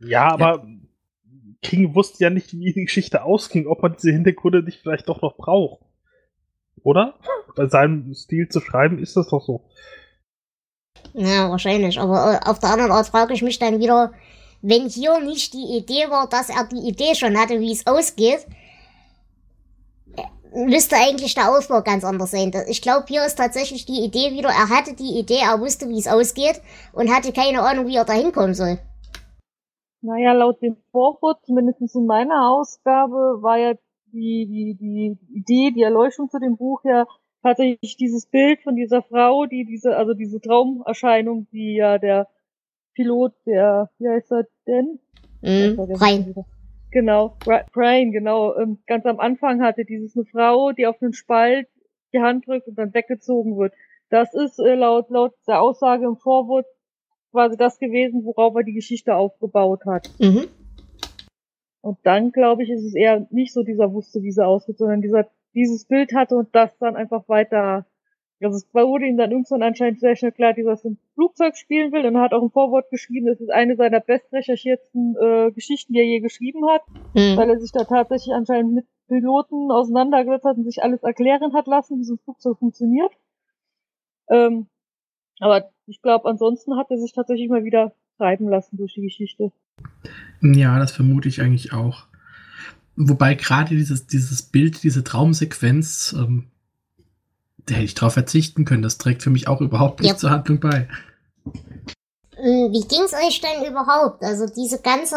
Ja, 0.00 0.30
aber 0.32 0.64
ja. 0.64 0.66
King 1.62 1.94
wusste 1.94 2.24
ja 2.24 2.30
nicht, 2.30 2.52
wie 2.52 2.72
die 2.72 2.84
Geschichte 2.84 3.22
ausging, 3.22 3.66
ob 3.66 3.82
man 3.82 3.94
diese 3.94 4.12
Hintergründe 4.12 4.62
nicht 4.62 4.80
vielleicht 4.80 5.08
doch 5.08 5.22
noch 5.22 5.36
braucht. 5.36 5.82
Oder? 6.82 7.18
Bei 7.56 7.66
seinem 7.66 8.12
Stil 8.14 8.48
zu 8.48 8.60
schreiben 8.60 8.98
ist 8.98 9.16
das 9.16 9.28
doch 9.28 9.44
so. 9.44 9.68
Ja, 11.18 11.50
wahrscheinlich. 11.50 11.98
Aber 11.98 12.34
äh, 12.34 12.48
auf 12.48 12.58
der 12.58 12.70
anderen 12.70 12.92
Art 12.92 13.06
frage 13.06 13.32
ich 13.32 13.40
mich 13.40 13.58
dann 13.58 13.80
wieder, 13.80 14.12
wenn 14.60 14.86
hier 14.88 15.18
nicht 15.20 15.54
die 15.54 15.78
Idee 15.78 16.10
war, 16.10 16.28
dass 16.28 16.50
er 16.50 16.64
die 16.64 16.86
Idee 16.86 17.14
schon 17.14 17.38
hatte, 17.38 17.58
wie 17.58 17.72
es 17.72 17.86
ausgeht, 17.86 18.46
äh, 20.14 20.66
müsste 20.66 20.96
eigentlich 20.96 21.34
der 21.34 21.56
Aufbau 21.56 21.80
ganz 21.80 22.04
anders 22.04 22.32
sein. 22.32 22.52
Ich 22.68 22.82
glaube, 22.82 23.06
hier 23.08 23.24
ist 23.24 23.36
tatsächlich 23.36 23.86
die 23.86 24.04
Idee 24.04 24.32
wieder, 24.32 24.50
er 24.50 24.68
hatte 24.68 24.94
die 24.94 25.18
Idee, 25.18 25.40
er 25.42 25.58
wusste, 25.58 25.88
wie 25.88 25.98
es 25.98 26.06
ausgeht 26.06 26.60
und 26.92 27.10
hatte 27.10 27.32
keine 27.32 27.62
Ahnung, 27.62 27.86
wie 27.86 27.96
er 27.96 28.04
da 28.04 28.12
hinkommen 28.12 28.54
soll. 28.54 28.78
Naja, 30.02 30.34
laut 30.34 30.60
dem 30.60 30.76
Vorwort, 30.92 31.38
zumindest 31.46 31.80
in 31.94 32.04
meiner 32.04 32.50
Ausgabe, 32.50 33.38
war 33.40 33.56
ja 33.56 33.72
die, 34.12 34.46
die, 34.46 34.76
die 34.78 35.18
Idee, 35.34 35.72
die 35.74 35.82
Erleuchtung 35.82 36.28
zu 36.28 36.38
dem 36.38 36.58
Buch 36.58 36.82
ja, 36.84 37.06
hatte 37.46 37.78
ich 37.80 37.96
dieses 37.96 38.26
Bild 38.26 38.60
von 38.62 38.74
dieser 38.74 39.02
Frau, 39.02 39.46
die 39.46 39.64
diese, 39.64 39.96
also 39.96 40.14
diese 40.14 40.40
Traumerscheinung, 40.40 41.46
die 41.52 41.76
ja 41.76 41.98
der 41.98 42.28
Pilot, 42.94 43.34
der, 43.46 43.90
wie 43.98 44.08
heißt 44.08 44.32
er 44.32 44.46
denn? 44.66 44.98
Mhm, 45.42 45.76
Brian. 45.76 46.34
Genau, 46.90 47.36
Brian, 47.72 48.10
genau, 48.10 48.56
ähm, 48.56 48.78
ganz 48.86 49.06
am 49.06 49.20
Anfang 49.20 49.62
hatte 49.62 49.84
dieses 49.84 50.16
eine 50.16 50.24
Frau, 50.24 50.72
die 50.72 50.86
auf 50.86 51.00
einen 51.00 51.12
Spalt 51.12 51.68
die 52.12 52.20
Hand 52.20 52.46
drückt 52.46 52.68
und 52.68 52.78
dann 52.78 52.94
weggezogen 52.94 53.56
wird. 53.56 53.74
Das 54.08 54.34
ist 54.34 54.58
äh, 54.58 54.74
laut, 54.74 55.10
laut 55.10 55.34
der 55.46 55.60
Aussage 55.60 56.06
im 56.06 56.16
Vorwort 56.16 56.66
quasi 57.30 57.56
das 57.56 57.78
gewesen, 57.78 58.24
worauf 58.24 58.54
er 58.56 58.64
die 58.64 58.72
Geschichte 58.72 59.14
aufgebaut 59.14 59.84
hat. 59.84 60.10
Mhm. 60.18 60.48
Und 61.82 61.98
dann, 62.02 62.32
glaube 62.32 62.64
ich, 62.64 62.70
ist 62.70 62.84
es 62.84 62.94
eher 62.94 63.26
nicht 63.30 63.52
so 63.52 63.62
dieser 63.62 63.92
wusste, 63.92 64.22
wie 64.22 64.32
sie 64.32 64.44
aussieht, 64.44 64.78
sondern 64.78 65.02
dieser 65.02 65.28
dieses 65.56 65.86
Bild 65.86 66.14
hatte 66.14 66.36
und 66.36 66.54
das 66.54 66.76
dann 66.78 66.94
einfach 66.94 67.28
weiter. 67.28 67.86
Also 68.40 68.58
es 68.58 68.68
wurde 68.74 69.06
ihm 69.06 69.16
dann 69.16 69.30
irgendwann 69.30 69.62
anscheinend 69.62 69.98
sehr 69.98 70.14
schnell 70.14 70.32
klar, 70.32 70.52
dass 70.52 70.84
er 70.84 70.90
ein 70.90 70.98
Flugzeug 71.14 71.56
spielen 71.56 71.90
will 71.90 72.04
und 72.04 72.14
er 72.14 72.20
hat 72.20 72.34
auch 72.34 72.42
ein 72.42 72.50
Vorwort 72.50 72.90
geschrieben, 72.90 73.26
das 73.26 73.40
ist 73.40 73.50
eine 73.50 73.76
seiner 73.76 74.00
bestrecherchierten 74.00 75.16
äh, 75.18 75.50
Geschichten, 75.52 75.94
die 75.94 76.00
er 76.00 76.04
je 76.04 76.20
geschrieben 76.20 76.68
hat, 76.68 76.82
mhm. 77.14 77.36
weil 77.36 77.48
er 77.48 77.58
sich 77.58 77.72
da 77.72 77.84
tatsächlich 77.84 78.34
anscheinend 78.34 78.74
mit 78.74 78.86
Piloten 79.08 79.70
auseinandergesetzt 79.70 80.44
hat 80.44 80.58
und 80.58 80.64
sich 80.64 80.82
alles 80.82 81.02
erklären 81.02 81.54
hat 81.54 81.66
lassen, 81.66 81.98
wie 81.98 82.04
so 82.04 82.14
ein 82.14 82.20
Flugzeug 82.24 82.58
funktioniert. 82.58 83.12
Ähm, 84.28 84.66
aber 85.40 85.70
ich 85.86 86.02
glaube, 86.02 86.28
ansonsten 86.28 86.76
hat 86.76 86.90
er 86.90 86.98
sich 86.98 87.12
tatsächlich 87.12 87.48
mal 87.48 87.64
wieder 87.64 87.94
treiben 88.18 88.48
lassen 88.48 88.76
durch 88.76 88.94
die 88.94 89.02
Geschichte. 89.02 89.52
Ja, 90.42 90.78
das 90.78 90.92
vermute 90.92 91.28
ich 91.28 91.40
eigentlich 91.40 91.72
auch. 91.72 92.06
Wobei 92.96 93.34
gerade 93.34 93.74
dieses, 93.76 94.06
dieses 94.06 94.42
Bild, 94.42 94.82
diese 94.82 95.04
Traumsequenz, 95.04 96.14
ähm, 96.16 96.50
da 97.66 97.74
hätte 97.74 97.84
ich 97.84 97.94
drauf 97.94 98.14
verzichten 98.14 98.64
können. 98.64 98.82
Das 98.82 98.96
trägt 98.98 99.22
für 99.22 99.30
mich 99.30 99.48
auch 99.48 99.60
überhaupt 99.60 100.00
nicht 100.00 100.10
Ja. 100.10 100.16
zur 100.16 100.30
Handlung 100.30 100.60
bei. 100.60 100.88
Hm, 101.44 102.72
Wie 102.72 102.86
ging's 102.88 103.12
euch 103.12 103.40
denn 103.40 103.64
überhaupt? 103.70 104.22
Also 104.22 104.46
diese 104.46 104.80
ganze, 104.80 105.16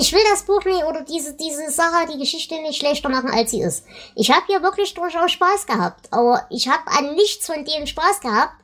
ich 0.00 0.12
will 0.12 0.20
das 0.30 0.42
Buch 0.44 0.64
nicht 0.64 0.84
oder 0.84 1.04
diese 1.04 1.36
diese 1.36 1.70
Sache, 1.70 2.06
die 2.12 2.18
Geschichte 2.18 2.54
nicht 2.62 2.78
schlechter 2.80 3.08
machen, 3.08 3.30
als 3.30 3.50
sie 3.52 3.62
ist. 3.62 3.84
Ich 4.16 4.30
habe 4.30 4.42
hier 4.46 4.62
wirklich 4.62 4.94
durchaus 4.94 5.32
Spaß 5.32 5.66
gehabt, 5.66 6.12
aber 6.12 6.46
ich 6.50 6.68
habe 6.68 6.82
an 6.86 7.14
nichts 7.14 7.46
von 7.46 7.64
dem 7.64 7.86
Spaß 7.86 8.20
gehabt, 8.20 8.54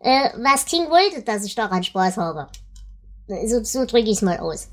äh, 0.00 0.30
was 0.42 0.64
King 0.66 0.90
wollte, 0.90 1.22
dass 1.22 1.44
ich 1.44 1.54
daran 1.54 1.82
Spaß 1.82 2.16
habe. 2.18 2.48
So, 3.46 3.62
so 3.62 3.84
drücke 3.86 4.10
ich 4.10 4.16
es 4.16 4.22
mal 4.22 4.38
aus. 4.38 4.68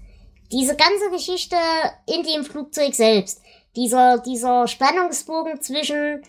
Diese 0.51 0.75
ganze 0.75 1.09
Geschichte 1.11 1.57
in 2.05 2.23
dem 2.23 2.43
Flugzeug 2.43 2.95
selbst, 2.95 3.41
dieser 3.75 4.19
dieser 4.19 4.67
Spannungsbogen 4.67 5.61
zwischen 5.61 6.23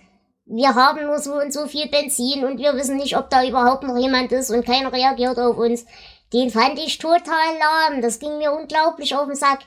wir 0.51 0.75
haben 0.75 1.05
nur 1.05 1.19
so 1.19 1.35
und 1.35 1.53
so 1.53 1.67
viel 1.67 1.89
Benzin 1.89 2.45
und 2.45 2.59
wir 2.59 2.75
wissen 2.75 2.97
nicht, 2.97 3.17
ob 3.17 3.29
da 3.29 3.47
überhaupt 3.47 3.83
noch 3.83 3.99
jemand 3.99 4.33
ist 4.33 4.51
und 4.51 4.65
keiner 4.65 4.93
reagiert 4.93 5.39
auf 5.39 5.59
uns. 5.59 5.85
Den 6.33 6.51
fand 6.51 6.79
ich 6.79 6.99
total 6.99 7.57
lahm. 7.59 8.01
Das 8.01 8.19
ging 8.19 8.39
mir 8.39 8.53
unglaublich 8.53 9.15
auf 9.15 9.27
den 9.27 9.37
Sack. 9.37 9.61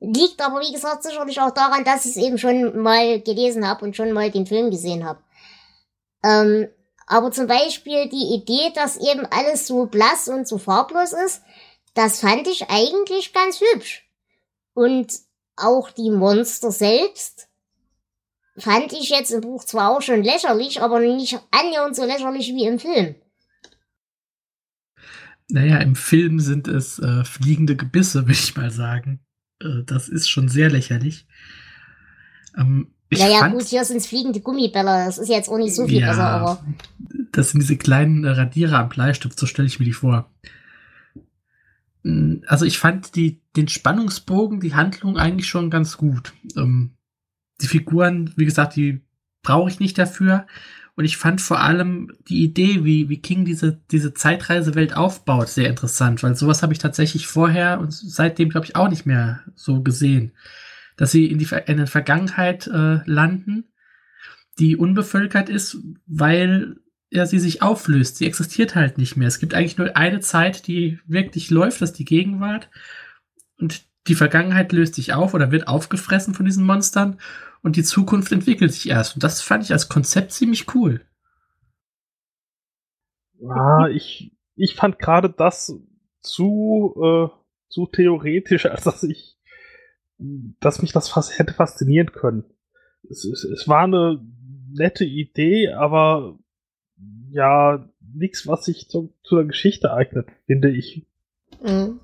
Liegt 0.00 0.40
aber, 0.40 0.60
wie 0.60 0.72
gesagt, 0.72 1.02
sicherlich 1.02 1.40
auch 1.40 1.50
daran, 1.50 1.84
dass 1.84 2.04
ich 2.04 2.12
es 2.12 2.16
eben 2.18 2.38
schon 2.38 2.80
mal 2.80 3.20
gelesen 3.20 3.66
habe 3.66 3.84
und 3.84 3.96
schon 3.96 4.12
mal 4.12 4.30
den 4.30 4.46
Film 4.46 4.70
gesehen 4.70 5.04
habe. 5.04 5.20
Ähm, 6.22 6.68
aber 7.06 7.30
zum 7.32 7.46
Beispiel 7.46 8.08
die 8.08 8.34
Idee, 8.34 8.70
dass 8.74 8.98
eben 8.98 9.26
alles 9.30 9.66
so 9.66 9.86
blass 9.86 10.28
und 10.28 10.46
so 10.46 10.58
farblos 10.58 11.12
ist, 11.12 11.42
das 11.94 12.20
fand 12.20 12.46
ich 12.46 12.68
eigentlich 12.70 13.32
ganz 13.32 13.60
hübsch. 13.60 14.08
Und 14.74 15.12
auch 15.56 15.90
die 15.90 16.10
Monster 16.10 16.70
selbst 16.70 17.48
fand 18.56 18.92
ich 18.92 19.10
jetzt 19.10 19.30
im 19.30 19.40
Buch 19.40 19.64
zwar 19.64 19.90
auch 19.90 20.02
schon 20.02 20.22
lächerlich, 20.22 20.80
aber 20.82 21.00
nicht 21.00 21.40
annähernd 21.50 21.96
so 21.96 22.04
lächerlich 22.04 22.48
wie 22.48 22.66
im 22.66 22.78
Film. 22.78 23.14
Naja, 25.50 25.78
im 25.78 25.96
Film 25.96 26.40
sind 26.40 26.68
es 26.68 26.98
äh, 26.98 27.24
fliegende 27.24 27.76
Gebisse, 27.76 28.22
würde 28.26 28.32
ich 28.32 28.56
mal 28.56 28.70
sagen. 28.70 29.20
Äh, 29.60 29.82
das 29.84 30.08
ist 30.08 30.28
schon 30.28 30.48
sehr 30.48 30.70
lächerlich. 30.70 31.26
Ähm, 32.56 32.92
ich 33.10 33.20
naja, 33.20 33.38
fand, 33.38 33.54
gut, 33.54 33.64
hier 33.66 33.84
sind 33.84 34.04
fliegende 34.04 34.40
Gummibälle. 34.40 35.04
Das 35.06 35.16
ist 35.16 35.28
jetzt 35.28 35.48
auch 35.48 35.56
nicht 35.56 35.74
so 35.74 35.86
viel 35.86 36.00
Ja. 36.00 36.10
besser, 36.10 36.28
aber. 36.28 36.64
Das 37.32 37.50
sind 37.50 37.60
diese 37.60 37.76
kleinen 37.76 38.24
Radierer 38.26 38.78
am 38.80 38.88
Bleistift, 38.90 39.38
so 39.38 39.46
stelle 39.46 39.68
ich 39.68 39.78
mir 39.78 39.86
die 39.86 39.92
vor. 39.92 40.30
Mm, 42.08 42.42
Also 42.46 42.64
ich 42.64 42.78
fand 42.78 43.14
die, 43.16 43.40
den 43.56 43.68
Spannungsbogen, 43.68 44.60
die 44.60 44.74
Handlung 44.74 45.18
eigentlich 45.18 45.48
schon 45.48 45.70
ganz 45.70 45.96
gut. 45.96 46.32
Ähm, 46.56 46.92
die 47.60 47.66
Figuren, 47.66 48.32
wie 48.36 48.44
gesagt, 48.44 48.76
die 48.76 49.02
brauche 49.42 49.70
ich 49.70 49.80
nicht 49.80 49.98
dafür. 49.98 50.46
Und 50.96 51.04
ich 51.04 51.16
fand 51.16 51.40
vor 51.40 51.60
allem 51.60 52.12
die 52.28 52.42
Idee, 52.42 52.84
wie, 52.84 53.08
wie 53.08 53.20
King 53.20 53.44
diese, 53.44 53.80
diese 53.92 54.14
Zeitreisewelt 54.14 54.96
aufbaut, 54.96 55.48
sehr 55.48 55.68
interessant, 55.68 56.24
weil 56.24 56.34
sowas 56.34 56.62
habe 56.62 56.72
ich 56.72 56.80
tatsächlich 56.80 57.28
vorher 57.28 57.78
und 57.78 57.92
seitdem, 57.92 58.48
glaube 58.48 58.66
ich, 58.66 58.74
auch 58.74 58.88
nicht 58.88 59.06
mehr 59.06 59.44
so 59.54 59.82
gesehen. 59.82 60.32
Dass 60.96 61.12
sie 61.12 61.26
in 61.26 61.38
die 61.38 61.46
in 61.66 61.76
der 61.76 61.86
Vergangenheit 61.86 62.66
äh, 62.66 62.98
landen, 63.04 63.68
die 64.58 64.76
unbevölkert 64.76 65.48
ist, 65.48 65.78
weil 66.06 66.78
ja, 67.10 67.26
sie 67.26 67.38
sich 67.38 67.62
auflöst. 67.62 68.16
Sie 68.16 68.26
existiert 68.26 68.74
halt 68.74 68.98
nicht 68.98 69.16
mehr. 69.16 69.28
Es 69.28 69.38
gibt 69.38 69.54
eigentlich 69.54 69.78
nur 69.78 69.96
eine 69.96 70.20
Zeit, 70.20 70.66
die 70.66 70.98
wirklich 71.06 71.50
läuft, 71.50 71.80
das 71.80 71.90
ist 71.90 71.98
die 71.98 72.04
Gegenwart. 72.04 72.68
Und 73.58 73.86
die 74.06 74.14
Vergangenheit 74.14 74.72
löst 74.72 74.94
sich 74.94 75.12
auf 75.12 75.34
oder 75.34 75.50
wird 75.50 75.68
aufgefressen 75.68 76.34
von 76.34 76.46
diesen 76.46 76.64
Monstern 76.64 77.18
und 77.62 77.76
die 77.76 77.82
Zukunft 77.82 78.32
entwickelt 78.32 78.72
sich 78.72 78.88
erst. 78.88 79.14
Und 79.14 79.24
das 79.24 79.42
fand 79.42 79.64
ich 79.64 79.72
als 79.72 79.88
Konzept 79.88 80.32
ziemlich 80.32 80.74
cool. 80.74 81.00
Ja, 83.40 83.88
ich, 83.88 84.32
ich 84.54 84.74
fand 84.74 84.98
gerade 84.98 85.30
das 85.30 85.74
zu, 86.20 86.94
äh, 87.02 87.28
zu 87.68 87.86
theoretisch, 87.86 88.66
als 88.70 88.84
dass 88.84 89.02
ich, 89.02 89.36
dass 90.18 90.82
mich 90.82 90.92
das 90.92 91.08
fast 91.08 91.38
hätte 91.38 91.54
faszinieren 91.54 92.12
können. 92.12 92.44
Es, 93.08 93.24
es, 93.24 93.44
es 93.44 93.68
war 93.68 93.84
eine 93.84 94.20
nette 94.70 95.04
Idee, 95.04 95.72
aber 95.72 96.38
ja, 97.30 97.84
nichts, 98.14 98.46
was 98.46 98.64
sich 98.64 98.88
zu, 98.88 99.12
zu 99.22 99.36
der 99.36 99.44
Geschichte 99.44 99.92
eignet, 99.92 100.28
finde 100.46 100.70
ich. 100.70 101.06
Mhm. 101.62 102.00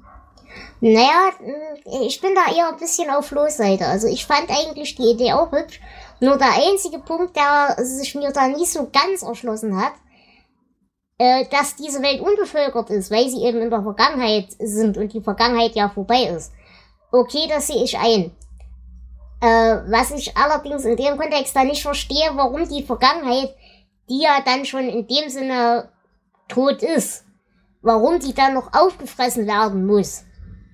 Naja, 0.80 1.30
mh, 1.40 2.04
ich 2.06 2.20
bin 2.20 2.34
da 2.34 2.54
eher 2.54 2.68
ein 2.68 2.78
bisschen 2.78 3.10
auf 3.10 3.30
Losseite. 3.30 3.86
Also 3.86 4.06
ich 4.06 4.26
fand 4.26 4.50
eigentlich 4.50 4.94
die 4.94 5.10
Idee 5.10 5.32
auch 5.32 5.50
hübsch. 5.50 5.80
Nur 6.20 6.38
der 6.38 6.52
einzige 6.54 6.98
Punkt, 6.98 7.36
der 7.36 7.76
sich 7.84 8.14
mir 8.14 8.32
da 8.32 8.48
nicht 8.48 8.70
so 8.70 8.88
ganz 8.92 9.22
erschlossen 9.22 9.76
hat, 9.76 9.94
äh, 11.18 11.44
dass 11.50 11.76
diese 11.76 12.02
Welt 12.02 12.20
unbevölkert 12.20 12.90
ist, 12.90 13.10
weil 13.10 13.28
sie 13.28 13.44
eben 13.44 13.60
in 13.60 13.70
der 13.70 13.82
Vergangenheit 13.82 14.48
sind 14.58 14.96
und 14.96 15.12
die 15.12 15.20
Vergangenheit 15.20 15.74
ja 15.74 15.88
vorbei 15.88 16.24
ist. 16.24 16.52
Okay, 17.10 17.46
das 17.48 17.66
sehe 17.68 17.84
ich 17.84 17.96
ein. 17.98 18.32
Äh, 19.40 19.90
was 19.90 20.10
ich 20.10 20.36
allerdings 20.36 20.84
in 20.84 20.96
dem 20.96 21.16
Kontext 21.16 21.54
da 21.54 21.64
nicht 21.64 21.82
verstehe, 21.82 22.30
warum 22.34 22.68
die 22.68 22.82
Vergangenheit, 22.82 23.54
die 24.08 24.22
ja 24.22 24.42
dann 24.44 24.64
schon 24.64 24.88
in 24.88 25.06
dem 25.06 25.28
Sinne 25.28 25.90
tot 26.48 26.82
ist, 26.82 27.24
warum 27.82 28.20
die 28.20 28.34
dann 28.34 28.54
noch 28.54 28.72
aufgefressen 28.72 29.46
werden 29.46 29.86
muss. 29.86 30.24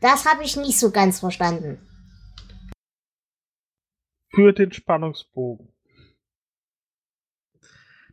Das 0.00 0.24
habe 0.26 0.42
ich 0.42 0.56
nicht 0.56 0.78
so 0.78 0.90
ganz 0.90 1.20
verstanden. 1.20 1.78
Für 4.32 4.52
den 4.52 4.72
Spannungsbogen. 4.72 5.68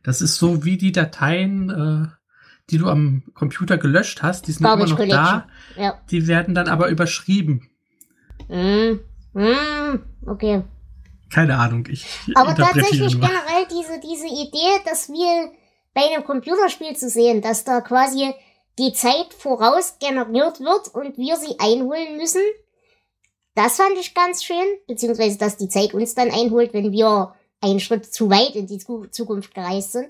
Das 0.02 0.20
ist 0.20 0.36
so 0.36 0.64
wie 0.64 0.76
die 0.76 0.92
Dateien, 0.92 1.70
äh, 1.70 2.08
die 2.70 2.78
du 2.78 2.88
am 2.88 3.22
Computer 3.34 3.78
gelöscht 3.78 4.22
hast, 4.22 4.46
die 4.46 4.52
sind 4.52 4.60
immer 4.60 4.76
Garbage 4.76 4.90
noch 4.90 4.98
da, 5.08 5.46
Collection. 5.46 5.82
Ja. 5.82 6.00
die 6.10 6.26
werden 6.26 6.54
dann 6.54 6.68
aber 6.68 6.88
überschrieben. 6.88 7.68
Mm, 8.48 8.98
mm, 9.32 10.00
okay. 10.26 10.64
Keine 11.32 11.58
Ahnung, 11.58 11.84
ich 11.90 12.06
Aber 12.34 12.54
tatsächlich 12.54 13.14
nur. 13.14 13.20
generell 13.28 13.66
diese, 13.70 14.00
diese 14.00 14.26
Idee, 14.26 14.80
dass 14.84 15.08
wir 15.10 15.52
bei 15.94 16.02
einem 16.06 16.24
Computerspiel 16.24 16.96
zu 16.96 17.08
sehen, 17.10 17.42
dass 17.42 17.64
da 17.64 17.80
quasi 17.80 18.32
die 18.78 18.92
Zeit 18.92 19.34
voraus 19.36 19.96
generiert 19.98 20.60
wird 20.60 20.94
und 20.94 21.18
wir 21.18 21.36
sie 21.36 21.58
einholen 21.58 22.16
müssen, 22.16 22.42
das 23.54 23.76
fand 23.76 23.98
ich 23.98 24.14
ganz 24.14 24.44
schön, 24.44 24.64
beziehungsweise 24.86 25.36
dass 25.36 25.56
die 25.56 25.68
Zeit 25.68 25.92
uns 25.94 26.14
dann 26.14 26.30
einholt, 26.30 26.72
wenn 26.72 26.92
wir 26.92 27.34
einen 27.60 27.80
Schritt 27.80 28.12
zu 28.12 28.30
weit 28.30 28.54
in 28.54 28.68
die 28.68 28.78
Zu- 28.78 29.06
Zukunft 29.10 29.52
gereist 29.52 29.92
sind. 29.92 30.06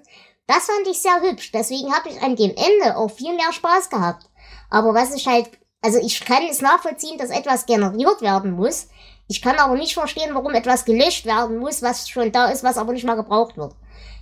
Das 0.46 0.66
fand 0.66 0.87
ich 0.87 1.00
sehr 1.00 1.20
hübsch. 1.22 1.50
Deswegen 1.52 1.92
habe 1.94 2.11
ich 2.11 2.20
an 2.22 2.37
dem 2.37 2.50
Ende 2.50 2.96
auch 2.96 3.11
viel 3.11 3.35
mehr 3.35 3.52
Spaß 3.52 3.88
gehabt. 3.88 4.26
Aber 4.68 4.92
was 4.92 5.14
ich 5.14 5.26
halt, 5.26 5.48
also 5.81 5.98
ich 5.98 6.20
kann 6.20 6.42
es 6.50 6.61
nachvollziehen, 6.61 7.16
dass 7.16 7.31
etwas 7.31 7.64
generiert 7.64 8.20
werden 8.20 8.50
muss. 8.52 8.88
Ich 9.29 9.43
kann 9.43 9.57
aber 9.57 9.77
nicht 9.77 9.95
verstehen, 9.95 10.31
warum 10.33 10.55
etwas 10.55 10.87
gelöscht 10.87 11.27
werden 11.27 11.59
muss, 11.59 11.83
was 11.83 12.09
schon 12.09 12.33
da 12.33 12.47
ist, 12.47 12.64
was 12.64 12.79
aber 12.79 12.93
nicht 12.95 13.05
mal 13.05 13.14
gebraucht 13.14 13.57
wird. 13.59 13.75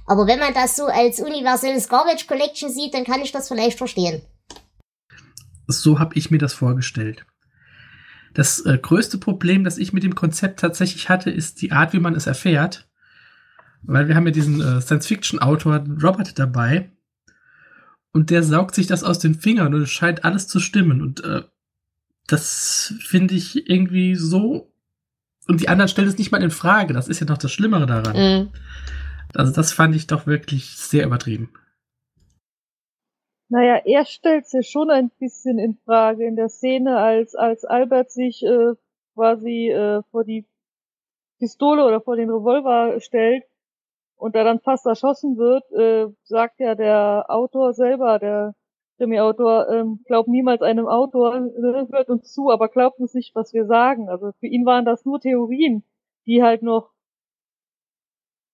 Aber 0.04 0.26
wenn 0.26 0.40
man 0.40 0.52
das 0.52 0.76
so 0.76 0.86
als 0.86 1.20
universelles 1.20 1.88
Garbage 1.88 2.26
Collection 2.26 2.70
sieht, 2.70 2.92
dann 2.92 3.04
kann 3.04 3.20
ich 3.20 3.32
das 3.32 3.48
vielleicht 3.48 3.78
verstehen. 3.78 4.22
So 5.68 5.98
habe 5.98 6.14
ich 6.16 6.30
mir 6.30 6.38
das 6.38 6.54
vorgestellt. 6.54 7.24
Das 8.34 8.64
äh, 8.66 8.78
größte 8.78 9.18
Problem, 9.18 9.64
das 9.64 9.78
ich 9.78 9.92
mit 9.92 10.02
dem 10.02 10.14
Konzept 10.14 10.60
tatsächlich 10.60 11.08
hatte, 11.08 11.30
ist 11.30 11.62
die 11.62 11.72
Art, 11.72 11.92
wie 11.92 12.00
man 12.00 12.14
es 12.14 12.26
erfährt. 12.26 12.88
Weil 13.82 14.08
wir 14.08 14.16
haben 14.16 14.26
ja 14.26 14.32
diesen 14.32 14.60
äh, 14.60 14.80
Science-Fiction-Autor 14.80 15.84
Robert 16.02 16.38
dabei. 16.38 16.90
Und 18.12 18.30
der 18.30 18.42
saugt 18.42 18.74
sich 18.74 18.86
das 18.86 19.04
aus 19.04 19.18
den 19.18 19.34
Fingern 19.34 19.74
und 19.74 19.82
es 19.82 19.90
scheint 19.90 20.24
alles 20.24 20.48
zu 20.48 20.60
stimmen. 20.60 21.00
Und 21.00 21.22
äh, 21.24 21.42
das 22.26 22.94
finde 23.00 23.34
ich 23.34 23.68
irgendwie 23.68 24.16
so. 24.16 24.72
Und 25.48 25.60
die 25.60 25.68
anderen 25.68 25.88
stellen 25.88 26.08
es 26.08 26.18
nicht 26.18 26.32
mal 26.32 26.42
in 26.42 26.50
Frage. 26.50 26.92
Das 26.92 27.08
ist 27.08 27.20
ja 27.20 27.26
noch 27.26 27.38
das 27.38 27.52
Schlimmere 27.52 27.86
daran. 27.86 28.16
Mhm. 28.16 28.48
Also 29.34 29.52
das 29.52 29.72
fand 29.72 29.94
ich 29.94 30.06
doch 30.06 30.26
wirklich 30.26 30.76
sehr 30.76 31.04
übertrieben. 31.04 31.52
Naja, 33.48 33.80
er 33.84 34.04
stellt 34.06 34.46
sich 34.46 34.68
schon 34.68 34.90
ein 34.90 35.10
bisschen 35.20 35.58
in 35.58 35.78
Frage 35.84 36.26
in 36.26 36.34
der 36.34 36.48
Szene, 36.48 36.98
als, 36.98 37.36
als 37.36 37.64
Albert 37.64 38.10
sich 38.10 38.42
äh, 38.42 38.74
quasi 39.14 39.68
äh, 39.70 40.02
vor 40.10 40.24
die 40.24 40.46
Pistole 41.38 41.84
oder 41.84 42.00
vor 42.00 42.16
den 42.16 42.30
Revolver 42.30 43.00
stellt 43.00 43.44
und 44.16 44.34
da 44.34 44.42
dann 44.42 44.60
fast 44.60 44.86
erschossen 44.86 45.36
wird, 45.36 45.70
äh, 45.72 46.12
sagt 46.24 46.58
ja 46.58 46.74
der 46.74 47.26
Autor 47.28 47.72
selber, 47.72 48.18
der 48.18 48.54
Krimi-Autor, 48.96 49.68
ähm, 49.70 50.00
glaubt 50.06 50.28
niemals 50.28 50.62
einem 50.62 50.86
Autor, 50.86 51.36
äh, 51.36 51.86
hört 51.90 52.08
uns 52.08 52.32
zu, 52.32 52.50
aber 52.50 52.68
glaubt 52.68 52.98
uns 52.98 53.14
nicht, 53.14 53.34
was 53.34 53.52
wir 53.52 53.66
sagen. 53.66 54.08
Also 54.08 54.32
für 54.40 54.46
ihn 54.46 54.64
waren 54.64 54.84
das 54.84 55.04
nur 55.04 55.20
Theorien, 55.20 55.84
die 56.26 56.42
halt 56.42 56.62
noch 56.62 56.90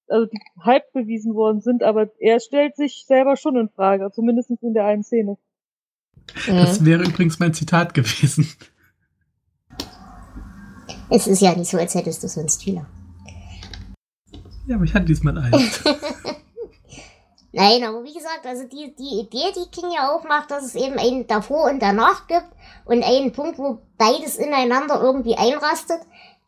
also 0.09 0.27
die 0.27 0.39
halb 0.61 0.93
bewiesen 0.93 1.35
worden 1.35 1.61
sind, 1.61 1.83
aber 1.83 2.11
er 2.19 2.39
stellt 2.41 2.77
sich 2.77 3.05
selber 3.07 3.37
schon 3.37 3.57
in 3.57 3.69
Frage, 3.71 4.11
zumindest 4.13 4.51
in 4.51 4.75
der 4.75 4.85
einen 4.85 5.03
Szene. 5.03 5.39
Das 6.47 6.85
wäre 6.85 7.03
übrigens 7.03 7.39
mein 7.39 7.55
Zitat 7.55 7.95
gewesen. 7.95 8.47
Es 11.09 11.27
ist 11.27 11.41
ja 11.41 11.55
nicht 11.55 11.71
so, 11.71 11.79
als 11.79 11.95
hättest 11.95 12.23
du 12.23 12.29
sonst 12.29 12.63
viele. 12.63 12.87
Ja, 14.67 14.77
aber 14.77 14.85
ich 14.85 14.95
hatte 14.95 15.07
diesmal 15.07 15.37
eins. 15.39 15.83
Nein, 17.55 17.85
aber 17.85 18.03
wie 18.03 18.15
gesagt, 18.15 18.47
also 18.47 18.65
die, 18.65 18.95
die 18.97 19.21
Idee, 19.21 19.53
die 19.55 19.71
King 19.71 19.91
ja 19.91 20.11
auch 20.11 20.25
macht, 20.25 20.51
dass 20.51 20.65
es 20.65 20.75
eben 20.75 20.99
einen 20.99 21.27
davor 21.27 21.65
und 21.65 21.81
danach 21.81 22.27
gibt 22.27 22.49
und 22.87 23.05
einen 23.05 23.33
Punkt, 23.33 23.59
wo 23.59 23.79
beides 23.99 24.37
ineinander 24.37 25.01
irgendwie 25.03 25.37
einrastet, 25.37 26.01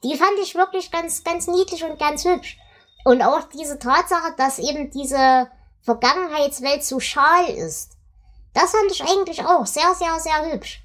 die 0.02 0.16
fand 0.16 0.38
ich 0.42 0.54
wirklich 0.54 0.90
ganz, 0.90 1.22
ganz 1.22 1.46
niedlich 1.46 1.84
und 1.84 1.98
ganz 1.98 2.24
hübsch. 2.24 2.58
Und 3.04 3.22
auch 3.22 3.42
diese 3.54 3.78
Tatsache, 3.78 4.34
dass 4.38 4.58
eben 4.58 4.90
diese 4.90 5.48
Vergangenheitswelt 5.82 6.82
so 6.82 7.00
schal 7.00 7.50
ist, 7.50 7.92
das 8.54 8.70
fand 8.70 8.90
ich 8.90 9.02
eigentlich 9.02 9.44
auch 9.44 9.66
sehr, 9.66 9.94
sehr, 9.94 10.18
sehr 10.20 10.52
hübsch. 10.52 10.82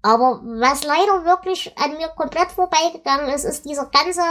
Aber 0.00 0.40
was 0.44 0.84
leider 0.84 1.24
wirklich 1.24 1.76
an 1.76 1.96
mir 1.96 2.08
komplett 2.08 2.52
vorbeigegangen 2.52 3.28
ist, 3.30 3.42
ist 3.42 3.64
dieser 3.64 3.86
ganze 3.86 4.22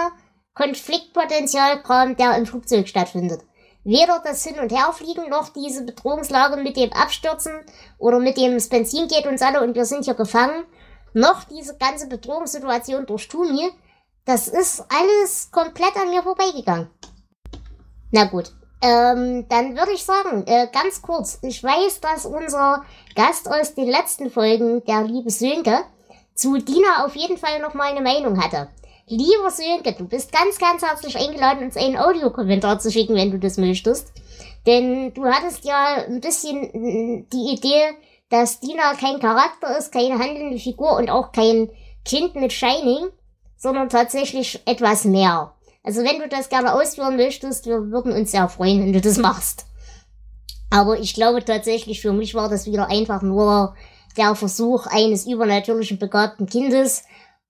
Konfliktpotenzialkram, 0.54 2.16
der 2.16 2.38
im 2.38 2.46
Flugzeug 2.46 2.88
stattfindet. 2.88 3.42
Weder 3.86 4.20
das 4.24 4.44
Hin- 4.44 4.60
und 4.60 4.72
Herfliegen 4.72 5.30
noch 5.30 5.50
diese 5.50 5.84
Bedrohungslage 5.84 6.58
mit 6.58 6.76
dem 6.76 6.92
Abstürzen 6.92 7.54
oder 8.00 8.20
mit 8.20 8.36
dem 8.36 8.56
das 8.56 8.68
Benzin 8.68 9.08
geht 9.08 9.28
uns 9.28 9.44
alle 9.44 9.62
und 9.62 9.76
wir 9.76 9.86
sind 9.86 10.06
hier 10.06 10.16
gefangen, 10.16 10.66
noch 11.14 11.44
diese 11.44 11.78
ganze 11.78 12.08
Bedrohungssituation 12.08 13.06
durch 13.06 13.28
Tumi, 13.28 13.70
das 14.26 14.48
ist 14.48 14.84
alles 14.90 15.52
komplett 15.52 15.96
an 15.98 16.10
mir 16.10 16.24
vorbeigegangen. 16.24 16.90
Na 18.12 18.24
gut, 18.26 18.52
ähm, 18.82 19.48
dann 19.50 19.78
würde 19.78 19.92
ich 19.92 20.04
sagen, 20.04 20.48
äh, 20.48 20.68
ganz 20.74 21.04
kurz, 21.04 21.38
ich 21.44 21.64
weiß, 21.64 22.02
dass 22.02 22.26
unser 22.26 22.84
Gast 23.16 23.48
aus 23.48 23.76
den 23.76 23.88
letzten 23.88 24.32
Folgen, 24.32 24.84
der 24.86 25.04
liebe 25.04 25.30
Sönke, 25.30 25.84
zu 26.34 26.58
Dina 26.58 27.06
auf 27.06 27.16
jeden 27.16 27.38
Fall 27.38 27.60
noch 27.60 27.76
mal 27.76 27.92
eine 27.92 28.02
Meinung 28.02 28.44
hatte. 28.44 28.68
Lieber 29.08 29.52
Sönke, 29.52 29.94
du 29.94 30.06
bist 30.06 30.32
ganz, 30.32 30.58
ganz 30.58 30.82
herzlich 30.82 31.16
eingeladen, 31.16 31.64
uns 31.64 31.78
einen 31.78 31.96
Audiokommentar 31.96 32.80
zu 32.80 32.90
schicken, 32.92 33.14
wenn 33.14 33.30
du 33.30 33.38
das 33.38 33.58
möchtest. 33.58 34.12
Denn 34.66 35.14
du 35.14 35.26
hattest 35.26 35.64
ja 35.64 36.06
ein 36.08 36.22
bisschen 36.22 37.28
die 37.30 37.54
Idee, 37.54 37.92
dass 38.30 38.60
Dina 38.60 38.96
kein 38.96 39.20
Charakter 39.20 39.78
ist, 39.78 39.92
keine 39.92 40.18
handelnde 40.18 40.58
Figur 40.58 40.98
und 40.98 41.12
auch 41.12 41.32
kein 41.32 41.70
Kind 42.04 42.34
mit 42.34 42.52
Shining, 42.52 43.10
sondern 43.58 43.90
tatsächlich 43.90 44.60
etwas 44.66 45.06
mehr. 45.06 45.54
Also 45.84 46.04
wenn 46.04 46.20
du 46.20 46.28
das 46.28 46.50
gerne 46.50 46.74
ausführen 46.74 47.16
möchtest, 47.16 47.68
wir 47.68 47.92
würden 47.92 48.12
uns 48.12 48.32
sehr 48.32 48.50
freuen, 48.50 48.82
wenn 48.82 48.94
du 48.94 49.02
das 49.02 49.18
machst. 49.18 49.68
Aber 50.72 50.98
ich 50.98 51.14
glaube 51.14 51.46
tatsächlich, 51.46 52.02
für 52.02 52.12
mich 52.12 52.34
war 52.34 52.50
das 52.50 52.66
wieder 52.66 52.90
einfach 52.90 53.22
nur 53.22 53.76
der 54.18 54.34
Versuch 54.34 54.88
eines 54.88 55.28
übernatürlichen 55.28 56.00
begabten 56.00 56.48
Kindes 56.48 57.04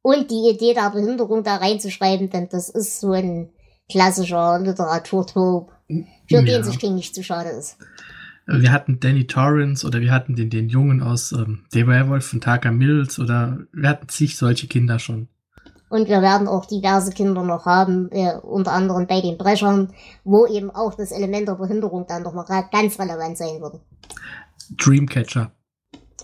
und 0.05 0.29
die 0.29 0.51
Idee 0.51 0.75
der 0.75 0.91
Behinderung 0.91 1.43
da 1.43 1.55
reinzuschreiben, 1.55 2.29
denn 2.29 2.47
das 2.47 2.69
ist 2.69 2.99
so 2.99 3.13
ein 3.13 3.49
klassischer 3.89 4.59
Literaturtop, 4.59 5.71
für 5.87 6.05
ja. 6.35 6.41
den 6.43 6.63
sich 6.63 6.77
King 6.77 6.93
nicht 6.93 7.15
zu 7.15 7.23
schade 7.23 7.49
ist. 7.49 7.77
Wir 8.45 8.71
hatten 8.71 8.99
Danny 8.99 9.25
Torrance 9.25 9.83
oder 9.83 10.01
wir 10.01 10.11
hatten 10.11 10.35
den, 10.35 10.51
den 10.51 10.69
Jungen 10.69 11.01
aus 11.01 11.31
ähm, 11.31 11.65
The 11.71 11.87
Werewolf 11.87 12.27
von 12.27 12.39
Taka 12.39 12.69
Mills 12.69 13.17
oder 13.17 13.65
wir 13.73 13.89
hatten 13.89 14.07
zig 14.07 14.37
solche 14.37 14.67
Kinder 14.67 14.99
schon. 14.99 15.27
Und 15.89 16.07
wir 16.07 16.21
werden 16.21 16.47
auch 16.47 16.67
diverse 16.67 17.11
Kinder 17.11 17.41
noch 17.41 17.65
haben, 17.65 18.11
äh, 18.11 18.35
unter 18.43 18.73
anderem 18.73 19.07
bei 19.07 19.21
den 19.21 19.39
Brechern, 19.39 19.91
wo 20.23 20.45
eben 20.45 20.69
auch 20.69 20.93
das 20.93 21.11
Element 21.11 21.47
der 21.47 21.55
Behinderung 21.55 22.05
dann 22.07 22.21
nochmal 22.21 22.45
ganz 22.71 22.99
relevant 22.99 23.39
sein 23.39 23.59
würde. 23.59 23.79
Dreamcatcher. 24.77 25.49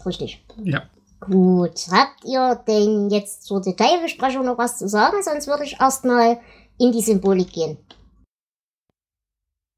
Richtig. 0.05 0.45
Ja. 0.63 0.83
Gut. 1.21 1.87
Habt 1.91 2.25
ihr 2.25 2.55
denn 2.67 3.09
jetzt 3.09 3.43
zur 3.43 3.61
Detailbesprechung 3.61 4.45
noch 4.45 4.57
was 4.57 4.77
zu 4.77 4.87
sagen? 4.87 5.21
Sonst 5.21 5.47
würde 5.47 5.63
ich 5.63 5.79
erstmal 5.79 6.39
in 6.77 6.91
die 6.91 7.01
Symbolik 7.01 7.53
gehen. 7.53 7.77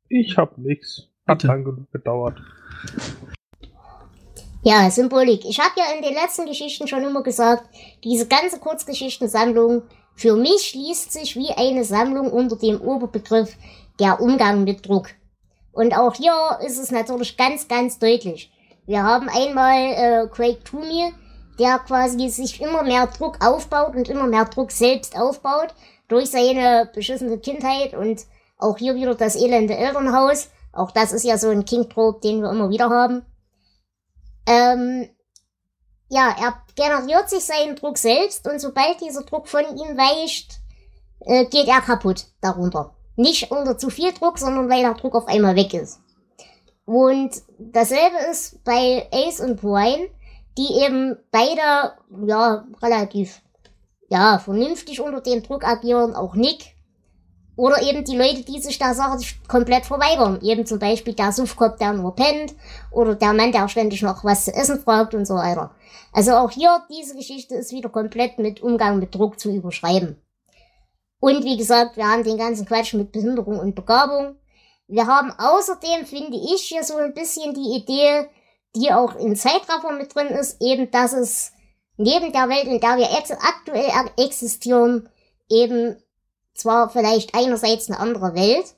Ich 0.09 0.37
hab 0.37 0.57
nix. 0.57 1.09
Hat 1.27 1.43
lang 1.43 1.63
genug 1.63 1.91
gedauert. 1.91 2.37
Ja, 4.63 4.89
Symbolik. 4.89 5.43
Ich 5.45 5.59
habe 5.59 5.73
ja 5.75 5.85
in 5.95 6.01
den 6.01 6.13
letzten 6.13 6.45
Geschichten 6.45 6.87
schon 6.87 7.03
immer 7.03 7.23
gesagt, 7.23 7.63
diese 8.03 8.27
ganze 8.27 8.59
Kurzgeschichtensammlung 8.59 9.83
für 10.15 10.35
mich 10.35 10.69
schließt 10.69 11.11
sich 11.11 11.35
wie 11.35 11.51
eine 11.51 11.83
Sammlung 11.83 12.31
unter 12.31 12.55
dem 12.55 12.79
Oberbegriff 12.79 13.57
der 13.99 14.21
Umgang 14.21 14.63
mit 14.63 14.87
Druck. 14.87 15.09
Und 15.73 15.97
auch 15.97 16.15
hier 16.15 16.33
ist 16.65 16.79
es 16.79 16.91
natürlich 16.91 17.35
ganz, 17.35 17.67
ganz 17.67 17.99
deutlich. 17.99 18.51
Wir 18.85 19.03
haben 19.03 19.27
einmal 19.27 19.75
äh, 19.75 20.27
Craig 20.29 20.63
Toomey, 20.63 21.13
der 21.59 21.79
quasi 21.79 22.29
sich 22.29 22.61
immer 22.61 22.83
mehr 22.83 23.07
Druck 23.07 23.43
aufbaut 23.45 23.95
und 23.95 24.09
immer 24.09 24.27
mehr 24.27 24.45
Druck 24.45 24.71
selbst 24.71 25.17
aufbaut 25.17 25.73
durch 26.07 26.29
seine 26.29 26.89
beschissene 26.93 27.37
Kindheit 27.37 27.93
und 27.93 28.21
auch 28.57 28.77
hier 28.77 28.95
wieder 28.95 29.15
das 29.15 29.35
elende 29.35 29.75
Elternhaus. 29.75 30.49
Auch 30.71 30.91
das 30.91 31.11
ist 31.11 31.23
ja 31.23 31.37
so 31.37 31.49
ein 31.49 31.65
King-Trope, 31.65 32.21
den 32.21 32.41
wir 32.41 32.49
immer 32.49 32.69
wieder 32.69 32.89
haben. 32.89 33.25
Ähm, 34.47 35.09
ja, 36.09 36.35
er 36.39 36.55
generiert 36.75 37.29
sich 37.29 37.43
seinen 37.43 37.75
Druck 37.75 37.97
selbst 37.97 38.47
und 38.47 38.59
sobald 38.59 39.01
dieser 39.01 39.23
Druck 39.23 39.47
von 39.47 39.63
ihm 39.63 39.97
weicht, 39.97 40.59
äh, 41.21 41.45
geht 41.45 41.67
er 41.67 41.81
kaputt 41.81 42.25
darunter. 42.41 42.93
Nicht 43.15 43.51
unter 43.51 43.77
zu 43.77 43.89
viel 43.89 44.11
Druck, 44.13 44.39
sondern 44.39 44.69
weil 44.69 44.81
der 44.81 44.95
Druck 44.95 45.15
auf 45.15 45.27
einmal 45.27 45.55
weg 45.55 45.73
ist. 45.73 45.99
Und 46.85 47.31
dasselbe 47.57 48.17
ist 48.31 48.63
bei 48.63 49.07
Ace 49.11 49.39
und 49.39 49.61
Brian, 49.61 50.07
die 50.57 50.83
eben 50.83 51.17
beide, 51.31 51.93
ja, 52.25 52.65
relativ, 52.81 53.41
ja, 54.09 54.39
vernünftig 54.39 55.01
unter 55.01 55.21
dem 55.21 55.43
Druck 55.43 55.65
agieren, 55.65 56.15
auch 56.15 56.35
Nick 56.35 56.73
oder 57.55 57.81
eben 57.83 58.03
die 58.03 58.17
Leute, 58.17 58.41
die 58.43 58.59
sich 58.59 58.79
der 58.79 58.95
Sache 58.95 59.19
komplett 59.47 59.85
verweigern. 59.85 60.39
Eben 60.41 60.65
zum 60.65 60.79
Beispiel 60.79 61.13
der 61.13 61.31
Suffkopf, 61.31 61.77
der 61.77 61.93
nur 61.93 62.15
pennt. 62.15 62.55
Oder 62.91 63.15
der 63.15 63.33
Mann, 63.33 63.51
der 63.51 63.67
ständig 63.67 64.01
noch 64.01 64.23
was 64.23 64.45
zu 64.45 64.53
essen 64.53 64.79
fragt 64.79 65.13
und 65.13 65.27
so 65.27 65.35
weiter. 65.35 65.71
Also 66.11 66.33
auch 66.33 66.49
hier, 66.49 66.81
diese 66.89 67.15
Geschichte 67.15 67.55
ist 67.55 67.71
wieder 67.71 67.89
komplett 67.89 68.39
mit 68.39 68.61
Umgang 68.61 68.97
mit 68.97 69.13
Druck 69.13 69.39
zu 69.39 69.51
überschreiben. 69.51 70.19
Und 71.19 71.43
wie 71.43 71.57
gesagt, 71.57 71.95
wir 71.95 72.07
haben 72.07 72.23
den 72.23 72.37
ganzen 72.37 72.65
Quatsch 72.65 72.95
mit 72.95 73.11
Behinderung 73.11 73.59
und 73.59 73.75
Begabung. 73.75 74.35
Wir 74.87 75.07
haben 75.07 75.31
außerdem, 75.37 76.05
finde 76.05 76.37
ich, 76.37 76.63
hier 76.63 76.83
so 76.83 76.97
ein 76.97 77.13
bisschen 77.13 77.53
die 77.53 77.77
Idee, 77.77 78.27
die 78.75 78.91
auch 78.91 79.15
in 79.15 79.35
Zeitraffer 79.35 79.91
mit 79.91 80.15
drin 80.15 80.27
ist, 80.27 80.61
eben, 80.61 80.89
dass 80.91 81.13
es 81.13 81.51
neben 81.97 82.31
der 82.31 82.49
Welt, 82.49 82.65
in 82.65 82.79
der 82.79 82.97
wir 82.97 83.09
aktuell 83.11 83.91
existieren, 84.17 85.09
eben 85.49 85.97
zwar 86.53 86.89
vielleicht 86.89 87.35
einerseits 87.35 87.89
eine 87.89 87.99
andere 87.99 88.35
Welt, 88.35 88.75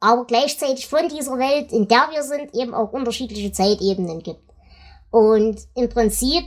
aber 0.00 0.26
gleichzeitig 0.26 0.86
von 0.86 1.08
dieser 1.08 1.38
Welt, 1.38 1.72
in 1.72 1.88
der 1.88 2.08
wir 2.10 2.22
sind, 2.22 2.54
eben 2.54 2.74
auch 2.74 2.92
unterschiedliche 2.92 3.52
Zeitebenen 3.52 4.22
gibt. 4.22 4.42
Und 5.10 5.60
im 5.74 5.88
Prinzip 5.88 6.44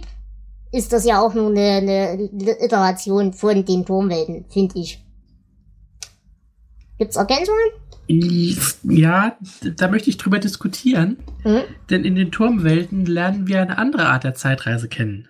ist 0.71 0.91
das 0.93 1.05
ja 1.05 1.21
auch 1.21 1.33
nur 1.33 1.49
eine, 1.49 1.77
eine 1.77 2.63
Iteration 2.63 3.33
von 3.33 3.65
den 3.65 3.85
Turmwelten, 3.85 4.45
finde 4.49 4.79
ich. 4.79 5.03
Gibt's 6.97 7.15
Ergänzungen? 7.15 7.71
Ja, 8.07 9.37
da 9.75 9.89
möchte 9.89 10.09
ich 10.09 10.17
drüber 10.17 10.39
diskutieren. 10.39 11.17
Mhm. 11.43 11.61
Denn 11.89 12.05
in 12.05 12.15
den 12.15 12.31
Turmwelten 12.31 13.05
lernen 13.05 13.47
wir 13.47 13.61
eine 13.61 13.77
andere 13.77 14.07
Art 14.07 14.23
der 14.23 14.33
Zeitreise 14.33 14.87
kennen. 14.87 15.27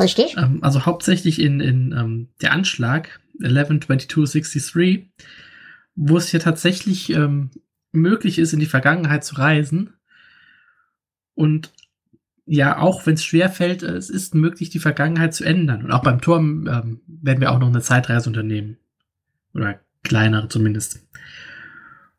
Richtig. 0.00 0.36
Ähm, 0.36 0.58
also 0.62 0.86
hauptsächlich 0.86 1.40
in, 1.40 1.60
in 1.60 1.92
ähm, 1.92 2.28
der 2.40 2.52
Anschlag 2.52 3.20
112263, 3.40 5.08
wo 5.94 6.16
es 6.16 6.28
hier 6.28 6.40
tatsächlich 6.40 7.10
ähm, 7.10 7.50
möglich 7.92 8.38
ist, 8.38 8.52
in 8.52 8.60
die 8.60 8.66
Vergangenheit 8.66 9.24
zu 9.24 9.36
reisen. 9.36 9.94
Und 11.34 11.72
ja, 12.44 12.78
auch 12.78 13.06
wenn 13.06 13.14
es 13.14 13.24
schwer 13.24 13.50
fällt, 13.50 13.82
es 13.82 14.10
ist 14.10 14.34
möglich, 14.34 14.70
die 14.70 14.78
Vergangenheit 14.78 15.34
zu 15.34 15.44
ändern. 15.44 15.84
Und 15.84 15.92
auch 15.92 16.02
beim 16.02 16.20
Turm 16.20 16.66
ähm, 16.66 17.00
werden 17.06 17.40
wir 17.40 17.52
auch 17.52 17.58
noch 17.58 17.68
eine 17.68 17.82
Zeitreise 17.82 18.30
unternehmen. 18.30 18.78
Oder 19.54 19.80
kleinere 20.02 20.48
zumindest. 20.48 21.06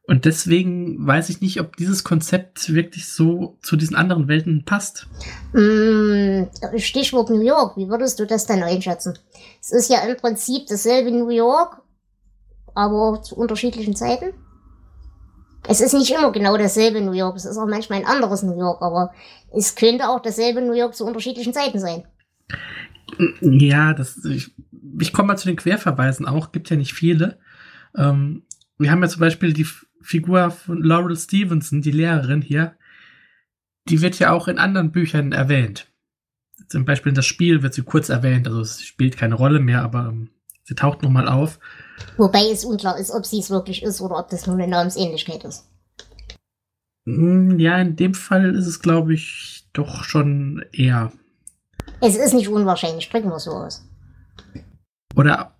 Und 0.10 0.26
deswegen 0.26 1.06
weiß 1.06 1.30
ich 1.30 1.39
nicht, 1.39 1.62
ob 1.62 1.78
dieses 1.78 2.04
Konzept 2.04 2.74
wirklich 2.74 3.08
so 3.08 3.60
zu 3.62 3.76
diesen 3.76 3.95
anderen 3.95 4.28
Welten 4.28 4.65
passt. 4.65 5.06
Mm, 5.54 6.45
Stichwort 6.78 7.30
New 7.30 7.41
York, 7.41 7.78
wie 7.78 7.89
würdest 7.89 8.19
du 8.19 8.26
das 8.26 8.48
denn 8.48 8.63
einschätzen? 8.63 9.19
Es 9.62 9.72
ist 9.72 9.88
ja 9.88 10.00
im 10.00 10.17
Prinzip 10.17 10.65
dasselbe 10.67 11.12
New 11.12 11.30
York, 11.30 11.84
aber 12.74 13.22
zu 13.22 13.36
unterschiedlichen 13.36 13.95
Zeiten. 13.95 14.34
Es 15.67 15.80
ist 15.80 15.93
nicht 15.93 16.10
immer 16.10 16.32
genau 16.32 16.58
dasselbe 16.58 17.02
New 17.02 17.12
York, 17.12 17.36
es 17.36 17.45
ist 17.45 17.58
auch 17.58 17.67
manchmal 17.67 18.00
ein 18.00 18.08
anderes 18.08 18.41
New 18.41 18.58
York, 18.58 18.82
aber 18.82 19.13
es 19.56 19.76
könnte 19.76 20.10
auch 20.10 20.24
dasselbe 20.24 20.63
New 20.63 20.74
York 20.74 20.95
zu 20.95 21.06
unterschiedlichen 21.06 21.54
Zeiten 21.54 21.80
sein. 21.80 22.04
Ja, 23.41 23.93
das, 23.93 24.26
ich, 24.26 24.56
ich 25.00 25.13
komme 25.13 25.28
mal 25.28 25.38
zu 25.38 25.50
den 25.50 25.58
Querverweisen 25.58 26.26
auch, 26.26 26.52
gibt 26.52 26.72
ja 26.72 26.78
nicht 26.78 26.95
viele. 26.95 27.38
Ähm, 27.95 28.41
wir 28.80 28.89
haben 28.89 29.04
ja 29.04 29.10
zum 29.10 29.19
Beispiel 29.19 29.54
die 29.54 29.67
Figur 30.01 30.51
von 30.51 30.81
Laurel 30.81 31.17
Stevenson, 31.17 31.81
die 31.81 31.91
Lehrerin 31.91 32.41
hier, 32.41 32.75
die 33.88 34.01
wird 34.01 34.19
ja 34.19 34.31
auch 34.31 34.47
in 34.47 34.59
anderen 34.59 34.91
Büchern 34.91 35.31
erwähnt. 35.31 35.88
Zum 36.67 36.85
Beispiel 36.85 37.09
in 37.09 37.15
das 37.15 37.25
Spiel 37.25 37.63
wird 37.63 37.73
sie 37.73 37.83
kurz 37.83 38.09
erwähnt, 38.09 38.47
also 38.47 38.62
es 38.62 38.81
spielt 38.83 39.17
keine 39.17 39.35
Rolle 39.35 39.59
mehr, 39.59 39.81
aber 39.81 40.09
ähm, 40.09 40.29
Sie 40.69 40.75
taucht 40.75 41.01
nochmal 41.01 41.27
auf. 41.27 41.59
Wobei 42.17 42.43
es 42.51 42.63
unklar 42.63 42.99
ist, 42.99 43.09
ob 43.09 43.25
sie 43.25 43.39
es 43.39 43.49
wirklich 43.49 43.81
ist 43.81 44.01
oder 44.01 44.19
ob 44.19 44.29
das 44.29 44.45
nur 44.45 44.55
eine 44.55 44.67
Namensähnlichkeit 44.67 45.43
ist. 45.43 45.67
Hm, 47.07 47.57
Ja, 47.57 47.79
in 47.79 47.95
dem 47.95 48.13
Fall 48.13 48.53
ist 48.53 48.67
es, 48.67 48.79
glaube 48.79 49.15
ich, 49.15 49.67
doch 49.73 50.03
schon 50.03 50.63
eher. 50.71 51.12
Es 52.01 52.15
ist 52.15 52.35
nicht 52.35 52.49
unwahrscheinlich, 52.49 53.09
drücken 53.09 53.29
wir 53.29 53.39
so 53.39 53.49
aus. 53.49 53.83
Oder 55.15 55.55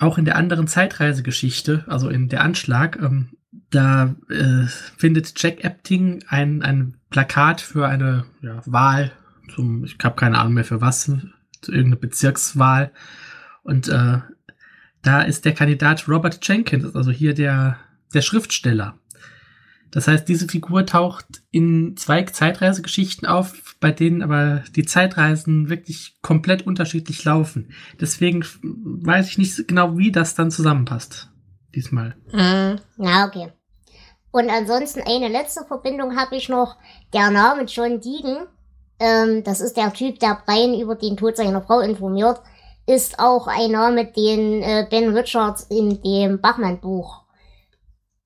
auch 0.00 0.18
in 0.18 0.24
der 0.24 0.34
anderen 0.34 0.66
Zeitreisegeschichte, 0.66 1.84
also 1.86 2.08
in 2.08 2.28
der 2.28 2.42
Anschlag, 2.42 2.98
ähm, 3.00 3.36
da 3.70 4.14
äh, 4.28 4.66
findet 4.96 5.40
Jack 5.40 5.64
Epting 5.64 6.24
ein, 6.28 6.62
ein 6.62 6.96
Plakat 7.10 7.60
für 7.60 7.86
eine 7.86 8.24
ja, 8.42 8.62
Wahl 8.66 9.12
zum, 9.54 9.84
ich 9.84 9.96
habe 10.02 10.16
keine 10.16 10.38
Ahnung 10.38 10.54
mehr 10.54 10.64
für 10.64 10.80
was, 10.80 11.04
zu 11.60 11.72
irgendeine 11.72 11.96
Bezirkswahl. 11.96 12.92
Und 13.62 13.88
äh, 13.88 14.18
da 15.02 15.22
ist 15.22 15.44
der 15.44 15.54
Kandidat 15.54 16.08
Robert 16.08 16.46
Jenkins, 16.46 16.94
also 16.94 17.10
hier 17.10 17.34
der, 17.34 17.78
der 18.14 18.22
Schriftsteller. 18.22 18.98
Das 19.90 20.06
heißt, 20.06 20.28
diese 20.28 20.46
Figur 20.46 20.86
taucht 20.86 21.42
in 21.50 21.96
zwei 21.96 22.22
Zeitreisegeschichten 22.22 23.26
auf, 23.26 23.76
bei 23.80 23.90
denen 23.90 24.22
aber 24.22 24.62
die 24.76 24.84
Zeitreisen 24.84 25.68
wirklich 25.68 26.16
komplett 26.22 26.62
unterschiedlich 26.64 27.24
laufen. 27.24 27.72
Deswegen 28.00 28.44
weiß 28.62 29.28
ich 29.28 29.38
nicht 29.38 29.66
genau, 29.66 29.98
wie 29.98 30.12
das 30.12 30.36
dann 30.36 30.52
zusammenpasst. 30.52 31.32
Diesmal. 31.74 32.16
Mhm. 32.32 32.80
Na, 32.98 33.26
okay. 33.26 33.52
Und 34.32 34.48
ansonsten 34.48 35.02
eine 35.02 35.28
letzte 35.28 35.64
Verbindung 35.64 36.16
habe 36.16 36.36
ich 36.36 36.48
noch. 36.48 36.76
Der 37.12 37.30
Name 37.30 37.64
John 37.64 38.00
Deegan, 38.00 38.46
ähm, 38.98 39.42
das 39.42 39.60
ist 39.60 39.76
der 39.76 39.92
Typ, 39.92 40.18
der 40.20 40.42
Brian 40.46 40.78
über 40.78 40.94
den 40.94 41.16
Tod 41.16 41.36
seiner 41.36 41.62
Frau 41.62 41.80
informiert, 41.80 42.40
ist 42.86 43.18
auch 43.18 43.46
ein 43.46 43.72
Name, 43.72 44.06
den 44.06 44.62
äh, 44.62 44.86
Ben 44.88 45.16
Richards 45.16 45.64
in 45.64 46.02
dem 46.02 46.40
Bachmann-Buch 46.40 47.24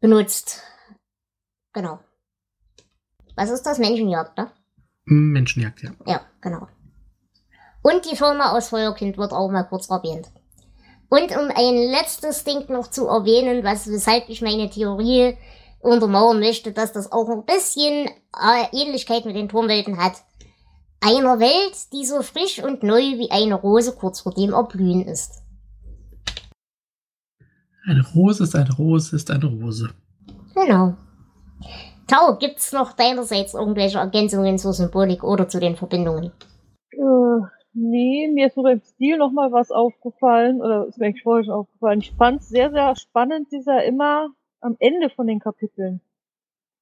benutzt. 0.00 0.62
Genau. 1.72 1.98
Was 3.36 3.50
ist 3.50 3.62
das? 3.62 3.78
Menschenjagd, 3.78 4.36
ne? 4.38 4.50
Menschenjagd, 5.06 5.82
ja. 5.82 5.90
Ja, 6.06 6.20
genau. 6.40 6.68
Und 7.82 8.10
die 8.10 8.16
Firma 8.16 8.52
aus 8.52 8.68
Feuerkind 8.68 9.18
wird 9.18 9.32
auch 9.32 9.50
mal 9.50 9.64
kurz 9.64 9.90
erwähnt. 9.90 10.30
Und 11.10 11.36
um 11.36 11.50
ein 11.54 11.76
letztes 11.90 12.44
Ding 12.44 12.64
noch 12.68 12.88
zu 12.88 13.06
erwähnen, 13.06 13.62
was, 13.62 13.90
weshalb 13.90 14.28
ich 14.28 14.40
meine 14.40 14.70
Theorie 14.70 15.36
untermauern 15.84 16.40
möchte, 16.40 16.72
dass 16.72 16.92
das 16.92 17.12
auch 17.12 17.28
ein 17.28 17.44
bisschen 17.44 18.08
äh, 18.08 18.66
Ähnlichkeit 18.72 19.24
mit 19.24 19.36
den 19.36 19.48
Turmwelten 19.48 19.98
hat. 19.98 20.24
Einer 21.00 21.38
Welt, 21.38 21.92
die 21.92 22.06
so 22.06 22.22
frisch 22.22 22.62
und 22.62 22.82
neu 22.82 23.00
wie 23.18 23.30
eine 23.30 23.54
Rose 23.54 23.94
kurz 23.94 24.20
vor 24.20 24.32
dem 24.32 24.52
Erblühen 24.52 25.06
ist. 25.06 25.42
Eine 27.86 28.02
Rose 28.14 28.44
ist 28.44 28.54
eine 28.54 28.72
Rose 28.74 29.14
ist 29.14 29.30
eine 29.30 29.44
Rose. 29.44 29.90
Genau. 30.54 30.94
Tau, 32.06 32.36
gibt's 32.38 32.72
noch 32.72 32.92
deinerseits 32.92 33.54
irgendwelche 33.54 33.98
Ergänzungen 33.98 34.58
zur 34.58 34.72
Symbolik 34.72 35.22
oder 35.22 35.48
zu 35.48 35.60
den 35.60 35.76
Verbindungen? 35.76 36.32
Äh, 36.92 37.46
nee, 37.74 38.30
mir 38.32 38.46
ist 38.46 38.56
nur 38.56 38.64
beim 38.64 38.80
Stil 38.80 39.18
noch 39.18 39.32
mal 39.32 39.52
was 39.52 39.70
aufgefallen, 39.70 40.60
oder 40.62 40.86
ist 40.86 40.98
mir 40.98 41.06
eigentlich 41.06 41.22
vorher 41.22 41.44
schon 41.44 41.54
aufgefallen. 41.54 42.00
Ich 42.00 42.12
fand 42.12 42.40
es 42.40 42.48
sehr, 42.48 42.70
sehr 42.70 42.96
spannend, 42.96 43.48
dieser 43.52 43.84
immer 43.84 44.28
am 44.64 44.76
Ende 44.78 45.10
von 45.10 45.26
den 45.26 45.40
Kapiteln. 45.40 46.00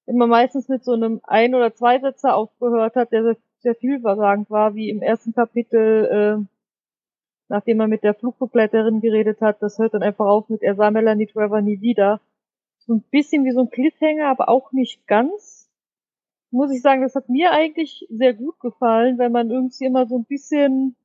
Immer 0.07 0.27
meistens 0.27 0.69
mit 0.69 0.85
so 0.85 0.93
einem 0.93 1.21
Ein- 1.25 1.55
oder 1.55 1.75
Zweisätzer 1.75 2.35
aufgehört 2.35 2.97
hat, 2.97 3.13
der 3.13 3.23
sehr, 3.23 3.37
sehr 3.59 3.75
vielversagend 3.75 4.51
war, 4.51 4.75
wie 4.75 4.89
im 4.89 5.03
ersten 5.03 5.33
Kapitel, 5.33 6.07
äh, 6.41 6.45
nachdem 7.49 7.81
er 7.81 7.89
mit 7.89 8.03
der 8.03 8.15
Flugbegleiterin 8.15 9.01
geredet 9.01 9.41
hat, 9.41 9.63
das 9.63 9.79
hört 9.79 9.95
dann 9.95 10.03
einfach 10.03 10.27
auf 10.27 10.49
mit 10.49 10.63
er 10.63 10.75
sah 10.75 10.91
Melanie 10.91 11.27
Trevor 11.27 11.61
nie 11.61 11.81
wieder. 11.81 12.21
So 12.79 12.95
ein 12.95 13.03
bisschen 13.11 13.45
wie 13.45 13.53
so 13.53 13.61
ein 13.61 13.71
Cliffhanger, 13.71 14.29
aber 14.29 14.49
auch 14.49 14.73
nicht 14.73 15.07
ganz. 15.07 15.69
Muss 16.51 16.73
ich 16.73 16.83
sagen, 16.83 17.03
das 17.03 17.15
hat 17.15 17.29
mir 17.29 17.53
eigentlich 17.53 18.07
sehr 18.11 18.35
gut 18.35 18.59
gefallen, 18.61 19.19
weil 19.19 19.31
man 19.31 19.51
irgendwie 19.51 19.85
immer 19.87 20.07
so 20.07 20.19
ein 20.19 20.25
bisschen 20.25 20.97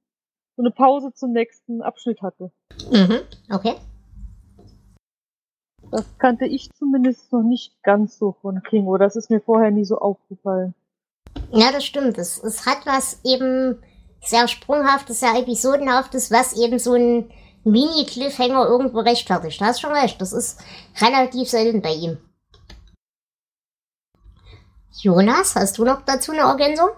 so 0.56 0.64
eine 0.64 0.72
Pause 0.72 1.14
zum 1.14 1.32
nächsten 1.32 1.82
Abschnitt 1.82 2.22
hatte. 2.22 2.52
Mhm, 2.92 3.20
okay. 3.52 3.76
Das 5.92 6.06
kannte 6.18 6.46
ich 6.46 6.74
zumindest 6.74 7.32
noch 7.32 7.44
nicht 7.44 7.82
ganz 7.84 8.18
so 8.18 8.36
von 8.42 8.62
King, 8.64 8.88
oder 8.88 9.06
das 9.06 9.16
ist 9.16 9.30
mir 9.30 9.40
vorher 9.40 9.72
nie 9.72 9.86
so 9.86 9.98
aufgefallen. 10.00 10.74
Ja, 11.52 11.72
das 11.72 11.86
stimmt. 11.86 12.18
Es, 12.18 12.44
es 12.44 12.66
hat 12.66 12.86
was 12.86 13.22
eben 13.24 13.82
sehr 14.22 14.48
sprunghaftes, 14.48 15.20
sehr 15.20 15.36
episodenhaftes, 15.36 16.32
was 16.32 16.58
eben 16.58 16.80
so 16.80 16.94
ein 16.94 17.32
Mini-Cliffhanger 17.64 18.66
irgendwo 18.66 19.00
rechtfertigt. 19.00 19.62
Du 19.62 19.66
hast 19.66 19.82
schon 19.82 19.92
recht. 19.92 20.20
Das 20.20 20.34
ist 20.34 20.60
relativ 21.02 21.50
selten 21.50 21.82
bei 21.82 21.94
ihm. 21.94 22.18
Jonas, 25.00 25.56
hast 25.56 25.78
du 25.78 25.86
noch 25.86 26.02
dazu 26.02 26.32
eine 26.32 26.42
Ergänzung? 26.42 26.90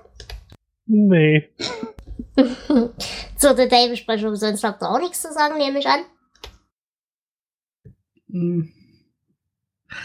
Nee. 0.85 1.49
Zur 3.37 3.53
Detailbesprechung, 3.53 4.35
sonst 4.35 4.63
habt 4.63 4.81
ihr 4.81 4.89
auch 4.89 4.99
nichts 4.99 5.21
zu 5.21 5.33
sagen, 5.33 5.57
nehme 5.57 5.79
ich 5.79 5.87
an. 5.87 5.99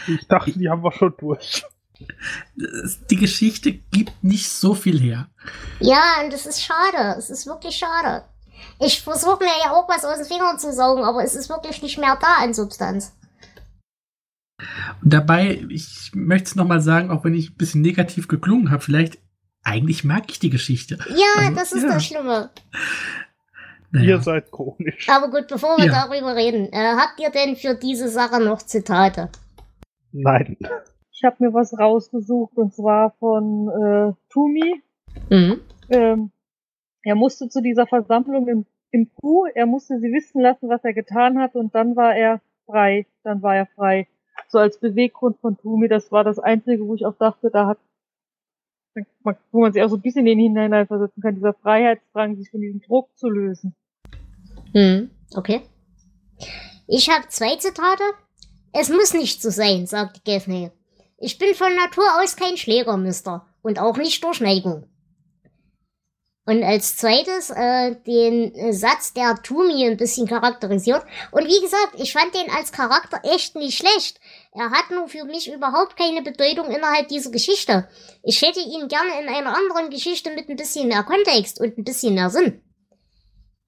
Ich 0.07 0.27
dachte, 0.27 0.51
die 0.51 0.69
haben 0.69 0.83
wir 0.83 0.91
schon 0.91 1.13
durch. 1.17 1.63
Die 3.09 3.15
Geschichte 3.15 3.71
gibt 3.71 4.23
nicht 4.23 4.49
so 4.49 4.73
viel 4.73 4.99
her. 4.99 5.29
Ja, 5.79 6.01
und 6.23 6.33
das 6.33 6.45
ist 6.45 6.61
schade. 6.61 7.15
Es 7.17 7.29
ist 7.29 7.45
wirklich 7.47 7.77
schade. 7.77 8.25
Ich 8.79 9.01
versuche 9.01 9.39
mir 9.43 9.51
ja 9.63 9.71
auch 9.71 9.87
was 9.87 10.03
aus 10.03 10.17
den 10.17 10.25
Fingern 10.25 10.59
zu 10.59 10.73
saugen, 10.73 11.03
aber 11.03 11.23
es 11.23 11.35
ist 11.35 11.49
wirklich 11.49 11.81
nicht 11.81 11.97
mehr 11.97 12.17
da 12.19 12.43
an 12.43 12.53
Substanz. 12.53 13.13
Und 15.03 15.13
dabei, 15.13 15.65
ich 15.69 16.11
möchte 16.13 16.47
es 16.49 16.55
nochmal 16.55 16.81
sagen, 16.81 17.11
auch 17.11 17.23
wenn 17.23 17.33
ich 17.33 17.51
ein 17.51 17.57
bisschen 17.57 17.81
negativ 17.81 18.27
geklungen 18.27 18.71
habe, 18.71 18.81
vielleicht, 18.83 19.17
eigentlich 19.63 20.03
mag 20.03 20.23
ich 20.29 20.39
die 20.39 20.49
Geschichte. 20.49 20.97
Ja, 21.09 21.43
Also, 21.43 21.55
das 21.55 21.71
ist 21.73 21.83
ja. 21.83 21.89
das 21.89 22.05
Schlimme. 22.05 22.49
Ihr 23.93 24.21
seid 24.21 24.51
chronisch. 24.51 25.07
Aber 25.09 25.29
gut, 25.29 25.47
bevor 25.47 25.77
wir 25.77 25.85
Ja. 25.85 26.07
darüber 26.07 26.35
reden, 26.35 26.71
äh, 26.73 26.95
habt 26.97 27.19
ihr 27.19 27.29
denn 27.29 27.55
für 27.55 27.75
diese 27.75 28.09
Sache 28.09 28.41
noch 28.41 28.61
Zitate? 28.61 29.29
Nein. 30.15 30.57
Ich 31.11 31.23
habe 31.23 31.35
mir 31.39 31.53
was 31.53 31.77
rausgesucht 31.77 32.57
und 32.57 32.73
zwar 32.73 33.11
von 33.19 33.69
äh, 33.69 34.13
Tumi. 34.29 34.81
Mhm. 35.29 35.61
Ähm, 35.89 36.31
er 37.03 37.15
musste 37.15 37.49
zu 37.49 37.61
dieser 37.61 37.85
Versammlung 37.85 38.47
im, 38.47 38.65
im 38.91 39.13
Kuh, 39.15 39.45
er 39.53 39.65
musste 39.65 39.99
sie 39.99 40.11
wissen 40.11 40.41
lassen, 40.41 40.69
was 40.69 40.83
er 40.83 40.93
getan 40.93 41.39
hat 41.39 41.55
und 41.55 41.75
dann 41.75 41.95
war 41.95 42.15
er 42.15 42.41
frei. 42.65 43.05
Dann 43.23 43.41
war 43.41 43.55
er 43.55 43.65
frei. 43.65 44.07
So 44.47 44.59
als 44.59 44.79
Beweggrund 44.79 45.37
von 45.39 45.57
Tumi, 45.57 45.87
das 45.87 46.11
war 46.11 46.23
das 46.23 46.39
Einzige, 46.39 46.85
wo 46.87 46.95
ich 46.95 47.05
auch 47.05 47.17
dachte, 47.17 47.49
da 47.49 47.67
hat, 47.67 47.77
wo 49.51 49.61
man 49.61 49.73
sich 49.73 49.83
auch 49.83 49.89
so 49.89 49.97
ein 49.97 50.01
bisschen 50.01 50.27
in 50.27 50.37
den 50.37 50.53
hineinversetzen 50.53 51.21
kann, 51.21 51.35
dieser 51.35 51.53
Freiheitsdrang, 51.53 52.37
sich 52.37 52.49
von 52.49 52.61
diesem 52.61 52.81
Druck 52.81 53.09
zu 53.17 53.29
lösen. 53.29 53.75
Mhm. 54.73 55.11
Okay. 55.35 55.61
Ich 56.87 57.09
habe 57.09 57.27
zwei 57.27 57.55
Zitate. 57.57 58.03
Es 58.77 58.89
muss 58.89 59.13
nicht 59.13 59.41
so 59.41 59.51
sein, 59.51 59.87
sagte 59.87 60.19
Gaffney. 60.25 60.69
Ich 61.17 61.37
bin 61.37 61.55
von 61.55 61.73
Natur 61.73 62.03
aus 62.21 62.35
kein 62.35 62.57
Schlägermister 62.57 63.47
und 63.61 63.79
auch 63.79 63.95
nicht 63.95 64.21
durch 64.21 64.41
Neigung. 64.41 64.85
Und 66.45 66.61
als 66.61 66.97
zweites 66.97 67.51
äh, 67.51 67.95
den 68.05 68.53
äh, 68.53 68.73
Satz, 68.73 69.13
der 69.13 69.41
Tumi 69.41 69.87
ein 69.87 69.95
bisschen 69.95 70.27
charakterisiert. 70.27 71.03
Und 71.31 71.47
wie 71.47 71.61
gesagt, 71.61 71.93
ich 71.97 72.11
fand 72.11 72.35
den 72.35 72.51
als 72.51 72.73
Charakter 72.73 73.21
echt 73.23 73.55
nicht 73.55 73.77
schlecht. 73.77 74.19
Er 74.51 74.69
hat 74.71 74.91
nur 74.91 75.07
für 75.07 75.23
mich 75.23 75.49
überhaupt 75.49 75.95
keine 75.95 76.21
Bedeutung 76.21 76.69
innerhalb 76.69 77.07
dieser 77.07 77.31
Geschichte. 77.31 77.87
Ich 78.23 78.41
hätte 78.41 78.59
ihn 78.59 78.89
gerne 78.89 79.21
in 79.21 79.29
einer 79.29 79.55
anderen 79.55 79.89
Geschichte 79.89 80.31
mit 80.31 80.49
ein 80.49 80.57
bisschen 80.57 80.89
mehr 80.89 81.03
Kontext 81.03 81.61
und 81.61 81.77
ein 81.77 81.85
bisschen 81.85 82.15
mehr 82.15 82.29
Sinn. 82.29 82.61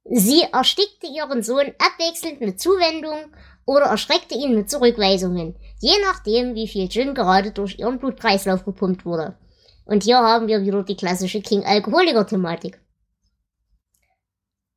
Sie 0.09 0.41
erstickte 0.41 1.07
ihren 1.07 1.43
Sohn 1.43 1.73
abwechselnd 1.79 2.41
mit 2.41 2.59
Zuwendung 2.59 3.31
oder 3.67 3.85
erschreckte 3.85 4.33
ihn 4.33 4.55
mit 4.55 4.71
Zurückweisungen, 4.71 5.55
je 5.79 5.93
nachdem, 6.01 6.55
wie 6.55 6.67
viel 6.67 6.89
Gin 6.89 7.13
gerade 7.13 7.51
durch 7.51 7.77
ihren 7.77 7.99
Blutkreislauf 7.99 8.65
gepumpt 8.65 9.05
wurde. 9.05 9.37
Und 9.85 10.03
hier 10.03 10.17
haben 10.17 10.47
wir 10.47 10.63
wieder 10.63 10.83
die 10.83 10.95
klassische 10.95 11.41
King-Alkoholiker-Thematik. 11.41 12.81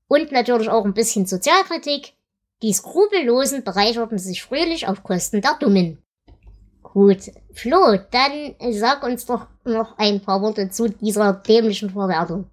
Und 0.08 0.32
natürlich 0.32 0.68
auch 0.68 0.84
ein 0.84 0.92
bisschen 0.92 1.24
Sozialkritik. 1.24 2.14
Die 2.62 2.72
Skrupellosen 2.72 3.62
bereicherten 3.62 4.18
sich 4.18 4.42
fröhlich 4.42 4.88
auf 4.88 5.04
Kosten 5.04 5.40
der 5.40 5.56
Dummen. 5.58 6.02
Gut, 6.82 7.30
Flo, 7.52 7.96
dann 8.10 8.72
sag 8.72 9.04
uns 9.04 9.24
doch 9.24 9.46
noch 9.64 9.96
ein 9.98 10.20
paar 10.20 10.42
Worte 10.42 10.68
zu 10.68 10.88
dieser 10.88 11.32
dämlichen 11.34 11.90
Verwertung. 11.90 12.50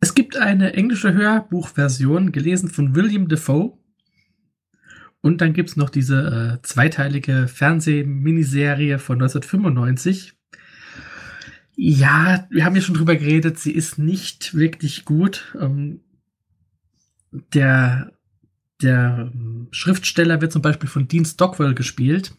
Es 0.00 0.14
gibt 0.14 0.38
eine 0.38 0.72
englische 0.72 1.12
Hörbuchversion, 1.12 2.32
gelesen 2.32 2.70
von 2.70 2.94
William 2.94 3.28
Defoe. 3.28 3.76
Und 5.22 5.40
dann 5.40 5.52
gibt 5.52 5.70
es 5.70 5.76
noch 5.76 5.88
diese 5.88 6.58
äh, 6.60 6.62
zweiteilige 6.66 7.46
Fernsehminiserie 7.46 8.98
von 8.98 9.22
1995. 9.22 10.34
Ja, 11.76 12.46
wir 12.50 12.64
haben 12.64 12.74
ja 12.74 12.82
schon 12.82 12.96
drüber 12.96 13.16
geredet, 13.16 13.58
sie 13.58 13.72
ist 13.72 13.98
nicht 13.98 14.54
wirklich 14.54 15.04
gut. 15.04 15.56
Ähm, 15.58 16.00
der, 17.30 18.12
der 18.82 19.30
ähm, 19.32 19.68
Schriftsteller 19.70 20.40
wird 20.40 20.52
zum 20.52 20.60
Beispiel 20.60 20.88
von 20.88 21.06
Dean 21.06 21.24
Stockwell 21.24 21.74
gespielt, 21.74 22.34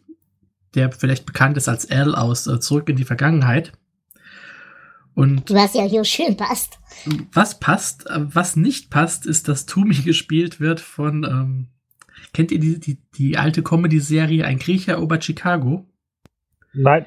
der 0.76 0.92
vielleicht 0.92 1.26
bekannt 1.26 1.56
ist 1.56 1.70
als 1.70 1.90
Al 1.90 2.14
aus 2.16 2.48
äh, 2.48 2.60
Zurück 2.60 2.90
in 2.90 2.98
die 2.98 3.06
Vergangenheit. 3.06 3.72
Und 5.16 5.52
Was 5.52 5.74
ja 5.74 5.84
hier 5.84 6.04
schön 6.04 6.36
passt. 6.36 6.80
was 7.32 7.60
passt, 7.60 8.08
äh, 8.08 8.20
was 8.36 8.58
nicht 8.58 8.90
passt, 8.90 9.26
ist, 9.26 9.48
dass 9.48 9.66
Tumi 9.66 9.96
gespielt 10.04 10.60
wird 10.60 10.82
von, 10.82 11.24
ähm, 11.24 11.68
kennt 12.32 12.52
ihr 12.52 12.60
die, 12.60 12.80
die, 12.80 12.98
die 13.16 13.38
alte 13.38 13.64
Comedy-Serie 13.64 14.46
Ein 14.46 14.60
Griecher 14.60 14.94
erobert 14.94 15.24
Chicago? 15.24 15.88
Nein. 16.74 17.06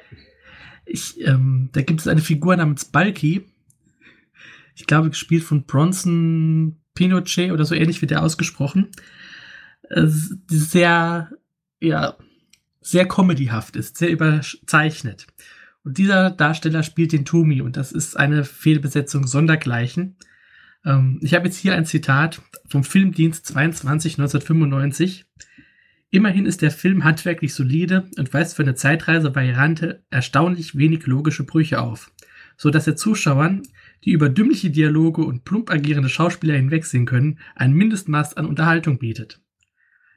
Ich, 0.85 1.19
ähm, 1.25 1.69
da 1.73 1.81
gibt 1.81 1.99
es 1.99 2.07
eine 2.07 2.21
Figur 2.21 2.55
namens 2.55 2.85
Balki. 2.85 3.45
Ich 4.75 4.85
glaube, 4.85 5.09
gespielt 5.09 5.43
von 5.43 5.63
Bronson 5.63 6.77
Pinochet 6.93 7.51
oder 7.51 7.65
so 7.65 7.75
ähnlich 7.75 8.01
wird 8.01 8.11
der 8.11 8.23
ausgesprochen. 8.23 8.89
Äh, 9.89 10.05
die 10.05 10.57
sehr, 10.57 11.31
ja, 11.81 12.15
sehr 12.81 13.07
comedyhaft 13.07 13.75
ist, 13.75 13.97
sehr 13.97 14.09
überzeichnet. 14.09 15.27
Und 15.83 15.97
dieser 15.97 16.31
Darsteller 16.31 16.83
spielt 16.83 17.11
den 17.11 17.25
Tumi 17.25 17.61
und 17.61 17.77
das 17.77 17.91
ist 17.91 18.17
eine 18.17 18.43
Fehlbesetzung 18.43 19.27
sondergleichen. 19.27 20.15
Ähm, 20.87 21.19
ich 21.21 21.33
habe 21.33 21.45
jetzt 21.45 21.57
hier 21.57 21.75
ein 21.75 21.85
Zitat 21.85 22.41
vom 22.67 22.83
Filmdienst 22.83 23.45
22 23.45 24.13
1995. 24.13 25.25
Immerhin 26.09 26.45
ist 26.45 26.61
der 26.61 26.71
Film 26.71 27.03
handwerklich 27.03 27.53
solide 27.53 28.09
und 28.17 28.33
weist 28.33 28.55
für 28.55 28.63
eine 28.63 28.75
Zeitreise-Variante 28.75 30.03
erstaunlich 30.09 30.77
wenig 30.77 31.05
logische 31.05 31.43
Brüche 31.43 31.81
auf, 31.81 32.11
so 32.55 32.69
dass 32.69 32.87
er 32.87 32.95
Zuschauern, 32.95 33.63
die 34.05 34.11
über 34.11 34.29
dümmliche 34.29 34.69
Dialoge 34.69 35.21
und 35.23 35.43
plump 35.43 35.69
agierende 35.69 36.07
Schauspieler 36.07 36.55
hinwegsehen 36.55 37.05
können, 37.05 37.39
ein 37.55 37.73
Mindestmaß 37.73 38.37
an 38.37 38.45
Unterhaltung 38.45 38.99
bietet. 38.99 39.41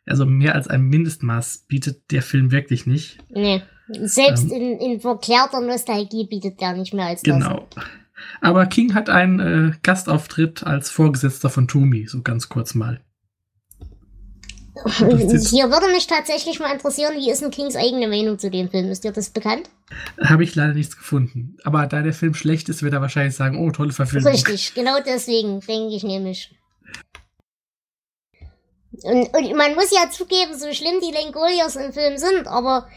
Also 0.06 0.26
mehr 0.26 0.54
als 0.54 0.68
ein 0.68 0.82
Mindestmaß 0.82 1.64
bietet 1.66 2.10
der 2.12 2.22
Film 2.22 2.52
wirklich 2.52 2.86
nicht. 2.86 3.18
Nee. 3.28 3.62
Selbst 3.88 4.44
Ähm. 4.44 4.52
in, 4.52 4.78
in 4.78 5.00
verklärter 5.00 5.60
Nostalgie 5.60 6.28
bietet 6.28 6.60
der 6.60 6.74
nicht 6.74 6.94
mehr 6.94 7.06
als 7.06 7.22
das. 7.22 7.34
Genau. 7.34 7.68
Aber 8.40 8.66
King 8.66 8.94
hat 8.94 9.08
einen 9.10 9.40
äh, 9.40 9.72
Gastauftritt 9.82 10.64
als 10.64 10.90
Vorgesetzter 10.90 11.50
von 11.50 11.68
Toomey, 11.68 12.06
so 12.06 12.22
ganz 12.22 12.48
kurz 12.48 12.74
mal. 12.74 13.00
Ist- 15.06 15.50
Hier 15.50 15.70
würde 15.70 15.88
mich 15.92 16.06
tatsächlich 16.06 16.58
mal 16.58 16.72
interessieren, 16.72 17.14
wie 17.16 17.30
ist 17.30 17.42
denn 17.42 17.50
Kings 17.50 17.76
eigene 17.76 18.08
Meinung 18.08 18.38
zu 18.38 18.50
dem 18.50 18.70
Film? 18.70 18.90
Ist 18.90 19.04
dir 19.04 19.12
das 19.12 19.28
bekannt? 19.30 19.68
Habe 20.24 20.44
ich 20.44 20.54
leider 20.54 20.72
nichts 20.72 20.96
gefunden. 20.96 21.56
Aber 21.64 21.86
da 21.86 22.00
der 22.02 22.14
Film 22.14 22.34
schlecht 22.34 22.68
ist, 22.70 22.82
wird 22.82 22.94
er 22.94 23.02
wahrscheinlich 23.02 23.34
sagen, 23.36 23.58
oh, 23.58 23.70
tolle 23.72 23.92
Verfilmung. 23.92 24.32
Richtig, 24.32 24.72
genau 24.74 24.98
deswegen 25.04 25.60
denke 25.60 25.94
ich 25.94 26.02
nämlich. 26.02 26.54
Und, 29.02 29.34
und 29.34 29.56
man 29.56 29.74
muss 29.74 29.90
ja 29.92 30.10
zugeben, 30.10 30.56
so 30.58 30.72
schlimm 30.72 31.00
die 31.00 31.12
Langoliers 31.14 31.76
im 31.76 31.92
Film 31.92 32.16
sind, 32.18 32.46
aber 32.46 32.88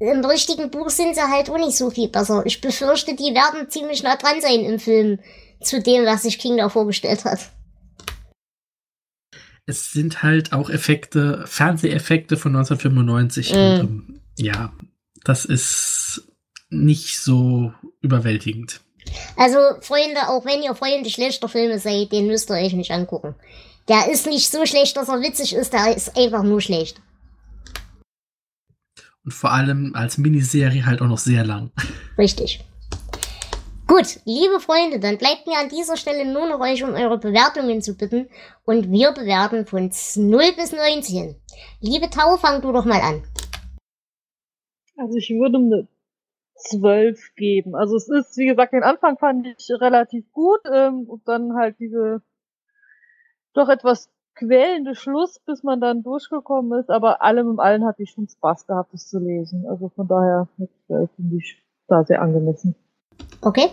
im 0.00 0.24
richtigen 0.24 0.70
Buch 0.70 0.90
sind 0.90 1.14
sie 1.14 1.22
halt 1.22 1.50
auch 1.50 1.58
nicht 1.58 1.76
so 1.76 1.90
viel 1.90 2.08
besser. 2.08 2.42
Ich 2.46 2.60
befürchte, 2.60 3.14
die 3.16 3.34
werden 3.34 3.68
ziemlich 3.68 4.02
nah 4.02 4.16
dran 4.16 4.40
sein 4.40 4.60
im 4.60 4.78
Film 4.78 5.18
zu 5.60 5.82
dem, 5.82 6.04
was 6.06 6.22
sich 6.22 6.38
King 6.38 6.56
da 6.56 6.68
vorgestellt 6.68 7.24
hat. 7.24 7.50
Es 9.66 9.92
sind 9.92 10.22
halt 10.22 10.52
auch 10.52 10.70
Effekte, 10.70 11.44
Fernseheffekte 11.46 12.36
von 12.36 12.52
1995. 12.52 13.52
Und, 13.52 13.58
Mhm. 13.58 13.80
ähm, 13.80 14.20
ja, 14.38 14.72
das 15.24 15.44
ist 15.44 16.22
nicht 16.70 17.20
so 17.20 17.72
überwältigend. 18.00 18.80
Also, 19.36 19.58
Freunde, 19.80 20.28
auch 20.28 20.44
wenn 20.44 20.62
ihr 20.62 20.74
Freunde 20.74 21.10
schlechter 21.10 21.48
Filme 21.48 21.78
seid, 21.78 22.12
den 22.12 22.26
müsst 22.26 22.50
ihr 22.50 22.54
euch 22.56 22.72
nicht 22.74 22.90
angucken. 22.92 23.34
Der 23.88 24.10
ist 24.10 24.26
nicht 24.26 24.50
so 24.50 24.64
schlecht, 24.66 24.96
dass 24.96 25.08
er 25.08 25.20
witzig 25.22 25.54
ist, 25.54 25.72
der 25.72 25.96
ist 25.96 26.16
einfach 26.16 26.42
nur 26.42 26.60
schlecht. 26.60 27.00
Und 29.28 29.34
vor 29.34 29.52
allem 29.52 29.92
als 29.94 30.16
Miniserie 30.16 30.86
halt 30.86 31.02
auch 31.02 31.06
noch 31.06 31.18
sehr 31.18 31.44
lang. 31.44 31.70
Richtig. 32.16 32.64
Gut, 33.86 34.20
liebe 34.24 34.58
Freunde, 34.58 35.00
dann 35.00 35.18
bleibt 35.18 35.46
mir 35.46 35.58
an 35.58 35.68
dieser 35.68 35.98
Stelle 35.98 36.24
nur 36.24 36.48
noch 36.48 36.60
euch 36.60 36.82
um 36.82 36.94
eure 36.94 37.18
Bewertungen 37.18 37.82
zu 37.82 37.94
bitten 37.94 38.30
und 38.64 38.90
wir 38.90 39.12
bewerten 39.12 39.66
von 39.66 39.90
0 40.16 40.42
bis 40.56 40.72
19. 40.72 41.36
Liebe 41.82 42.08
Tau, 42.08 42.38
fang 42.38 42.62
du 42.62 42.72
doch 42.72 42.86
mal 42.86 43.02
an. 43.02 43.22
Also 44.96 45.18
ich 45.18 45.28
würde 45.28 45.58
eine 45.58 45.88
12 46.54 47.34
geben. 47.36 47.74
Also 47.74 47.96
es 47.96 48.08
ist, 48.08 48.34
wie 48.38 48.46
gesagt, 48.46 48.72
den 48.72 48.82
Anfang 48.82 49.18
fand 49.18 49.46
ich 49.46 49.68
relativ 49.78 50.24
gut 50.32 50.60
ähm, 50.72 51.04
und 51.06 51.28
dann 51.28 51.54
halt 51.54 51.76
diese 51.78 52.22
doch 53.52 53.68
etwas 53.68 54.08
quälende 54.38 54.94
Schluss, 54.94 55.40
bis 55.40 55.62
man 55.62 55.80
dann 55.80 56.02
durchgekommen 56.02 56.78
ist. 56.78 56.90
Aber 56.90 57.22
allem 57.22 57.50
im 57.50 57.60
allen 57.60 57.84
hatte 57.84 58.02
ich 58.02 58.10
schon 58.10 58.28
Spaß 58.28 58.66
gehabt, 58.66 58.92
das 58.92 59.08
zu 59.08 59.18
lesen. 59.18 59.66
Also 59.66 59.90
von 59.90 60.06
daher 60.06 60.48
mit 60.56 60.70
12 60.86 61.10
finde 61.16 61.36
ich 61.36 61.62
da 61.88 62.04
sehr 62.04 62.22
angemessen. 62.22 62.74
Okay? 63.40 63.68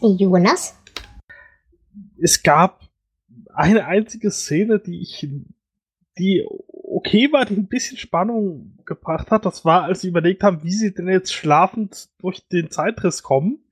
Jonas? 0.00 0.76
Es 2.18 2.42
gab 2.42 2.80
eine 3.52 3.86
einzige 3.86 4.30
Szene, 4.30 4.78
die 4.78 5.00
ich, 5.00 5.28
die 6.18 6.46
okay 6.68 7.32
war, 7.32 7.44
die 7.44 7.56
ein 7.56 7.68
bisschen 7.68 7.96
Spannung 7.96 8.78
gebracht 8.84 9.30
hat. 9.30 9.46
Das 9.46 9.64
war, 9.64 9.84
als 9.84 10.02
sie 10.02 10.08
überlegt 10.08 10.42
haben, 10.42 10.62
wie 10.62 10.72
sie 10.72 10.92
denn 10.92 11.08
jetzt 11.08 11.32
schlafend 11.32 12.08
durch 12.18 12.46
den 12.48 12.70
Zeitriss 12.70 13.22
kommen. 13.22 13.64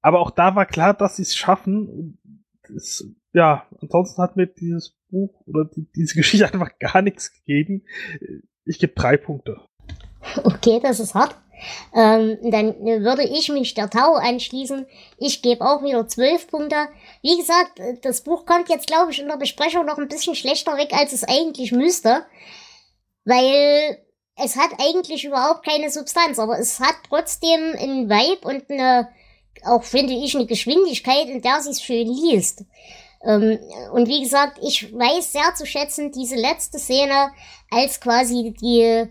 Aber 0.00 0.20
auch 0.20 0.30
da 0.30 0.54
war 0.54 0.66
klar, 0.66 0.94
dass 0.94 1.16
sie 1.16 1.22
es 1.22 1.36
schaffen. 1.36 1.88
Und 1.88 2.18
es, 2.74 3.08
ja, 3.32 3.66
ansonsten 3.80 4.22
hat 4.22 4.36
mir 4.36 4.46
dieses 4.46 4.96
Buch 5.12 5.42
oder 5.46 5.66
die, 5.66 5.86
diese 5.94 6.14
Geschichte 6.16 6.52
einfach 6.52 6.76
gar 6.80 7.02
nichts 7.02 7.32
gegeben. 7.32 7.84
Ich 8.64 8.80
gebe 8.80 8.94
drei 8.94 9.16
Punkte. 9.16 9.60
Okay, 10.42 10.80
das 10.82 10.98
ist 10.98 11.14
hart. 11.14 11.36
Ähm, 11.94 12.38
dann 12.42 12.74
würde 12.80 13.22
ich 13.22 13.48
mich 13.48 13.74
der 13.74 13.88
Tau 13.88 14.14
anschließen. 14.14 14.86
Ich 15.18 15.42
gebe 15.42 15.64
auch 15.64 15.82
wieder 15.84 16.08
12 16.08 16.48
Punkte. 16.48 16.88
Wie 17.22 17.36
gesagt, 17.36 17.78
äh, 17.78 17.98
das 18.02 18.22
Buch 18.22 18.46
kommt 18.46 18.68
jetzt, 18.68 18.88
glaube 18.88 19.12
ich, 19.12 19.20
in 19.20 19.28
der 19.28 19.36
Besprechung 19.36 19.86
noch 19.86 19.98
ein 19.98 20.08
bisschen 20.08 20.34
schlechter 20.34 20.76
weg, 20.76 20.92
als 20.92 21.12
es 21.12 21.24
eigentlich 21.24 21.72
müsste. 21.72 22.26
Weil 23.24 23.98
es 24.36 24.56
hat 24.56 24.70
eigentlich 24.80 25.24
überhaupt 25.24 25.64
keine 25.64 25.90
Substanz, 25.90 26.38
aber 26.38 26.58
es 26.58 26.80
hat 26.80 26.96
trotzdem 27.08 27.74
einen 27.78 28.08
Vibe 28.08 28.48
und 28.48 28.70
eine, 28.70 29.08
auch 29.64 29.84
finde 29.84 30.14
ich, 30.14 30.34
eine 30.34 30.46
Geschwindigkeit, 30.46 31.28
in 31.28 31.42
der 31.42 31.60
sie 31.60 31.70
es 31.70 31.82
schön 31.82 32.08
liest. 32.08 32.64
Ähm, 33.24 33.58
und 33.92 34.08
wie 34.08 34.22
gesagt, 34.22 34.58
ich 34.62 34.92
weiß 34.92 35.32
sehr 35.32 35.54
zu 35.54 35.66
schätzen 35.66 36.12
diese 36.12 36.36
letzte 36.36 36.78
Szene, 36.78 37.30
als 37.70 38.00
quasi 38.00 38.54
die 38.60 39.06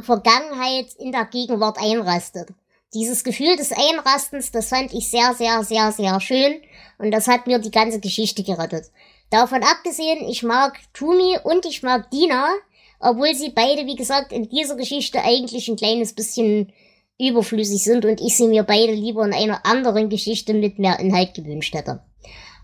Vergangenheit 0.00 0.94
in 0.98 1.12
der 1.12 1.26
Gegenwart 1.26 1.78
einrastet. 1.78 2.48
Dieses 2.94 3.24
Gefühl 3.24 3.56
des 3.56 3.72
Einrastens, 3.72 4.52
das 4.52 4.68
fand 4.68 4.92
ich 4.92 5.08
sehr, 5.08 5.34
sehr, 5.34 5.64
sehr, 5.64 5.92
sehr 5.92 6.20
schön 6.20 6.60
und 6.98 7.10
das 7.10 7.26
hat 7.26 7.46
mir 7.46 7.58
die 7.58 7.70
ganze 7.70 8.00
Geschichte 8.00 8.42
gerettet. 8.42 8.90
Davon 9.30 9.62
abgesehen, 9.62 10.28
ich 10.28 10.42
mag 10.42 10.78
Tumi 10.92 11.38
und 11.42 11.64
ich 11.64 11.82
mag 11.82 12.10
Dina, 12.10 12.48
obwohl 13.00 13.34
sie 13.34 13.48
beide, 13.48 13.86
wie 13.86 13.96
gesagt, 13.96 14.30
in 14.30 14.48
dieser 14.48 14.76
Geschichte 14.76 15.22
eigentlich 15.22 15.68
ein 15.68 15.76
kleines 15.76 16.12
bisschen 16.12 16.72
überflüssig 17.18 17.82
sind 17.82 18.04
und 18.04 18.20
ich 18.20 18.36
sie 18.36 18.46
mir 18.46 18.62
beide 18.62 18.92
lieber 18.92 19.24
in 19.24 19.32
einer 19.32 19.64
anderen 19.64 20.08
Geschichte 20.08 20.54
mit 20.54 20.78
mehr 20.78 20.98
Inhalt 20.98 21.34
gewünscht 21.34 21.74
hätte. 21.74 22.00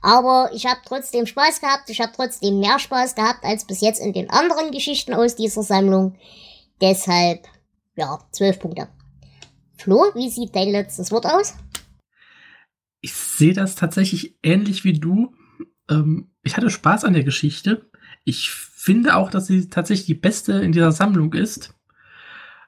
Aber 0.01 0.51
ich 0.55 0.67
habe 0.67 0.81
trotzdem 0.85 1.27
Spaß 1.27 1.61
gehabt, 1.61 1.91
ich 1.91 2.01
habe 2.01 2.13
trotzdem 2.15 2.61
mehr 2.61 2.79
Spaß 2.79 3.15
gehabt 3.15 3.45
als 3.45 3.67
bis 3.67 3.81
jetzt 3.81 4.01
in 4.01 4.13
den 4.13 4.31
anderen 4.31 4.71
Geschichten 4.71 5.13
aus 5.13 5.37
dieser 5.37 5.63
Sammlung. 5.63 6.17
Deshalb, 6.81 7.47
ja, 7.97 8.19
zwölf 8.31 8.61
Punkte. 8.61 8.89
Flo, 9.77 10.07
wie 10.15 10.31
sieht 10.31 10.55
dein 10.55 10.71
letztes 10.71 11.11
Wort 11.11 11.27
aus? 11.27 11.55
Ich 13.01 13.15
sehe 13.15 13.53
das 13.53 13.75
tatsächlich 13.75 14.39
ähnlich 14.43 14.85
wie 14.85 14.99
du. 14.99 15.35
Ähm, 15.89 16.31
ich 16.43 16.57
hatte 16.57 16.71
Spaß 16.71 17.05
an 17.05 17.15
der 17.15 17.25
Geschichte. 17.25 17.91
Ich 18.25 18.51
finde 18.51 19.17
auch, 19.17 19.31
dass 19.31 19.47
sie 19.47 19.69
tatsächlich 19.69 20.07
die 20.07 20.15
beste 20.15 20.53
in 20.55 20.73
dieser 20.73 20.93
Sammlung 20.93 21.33
ist. 21.33 21.75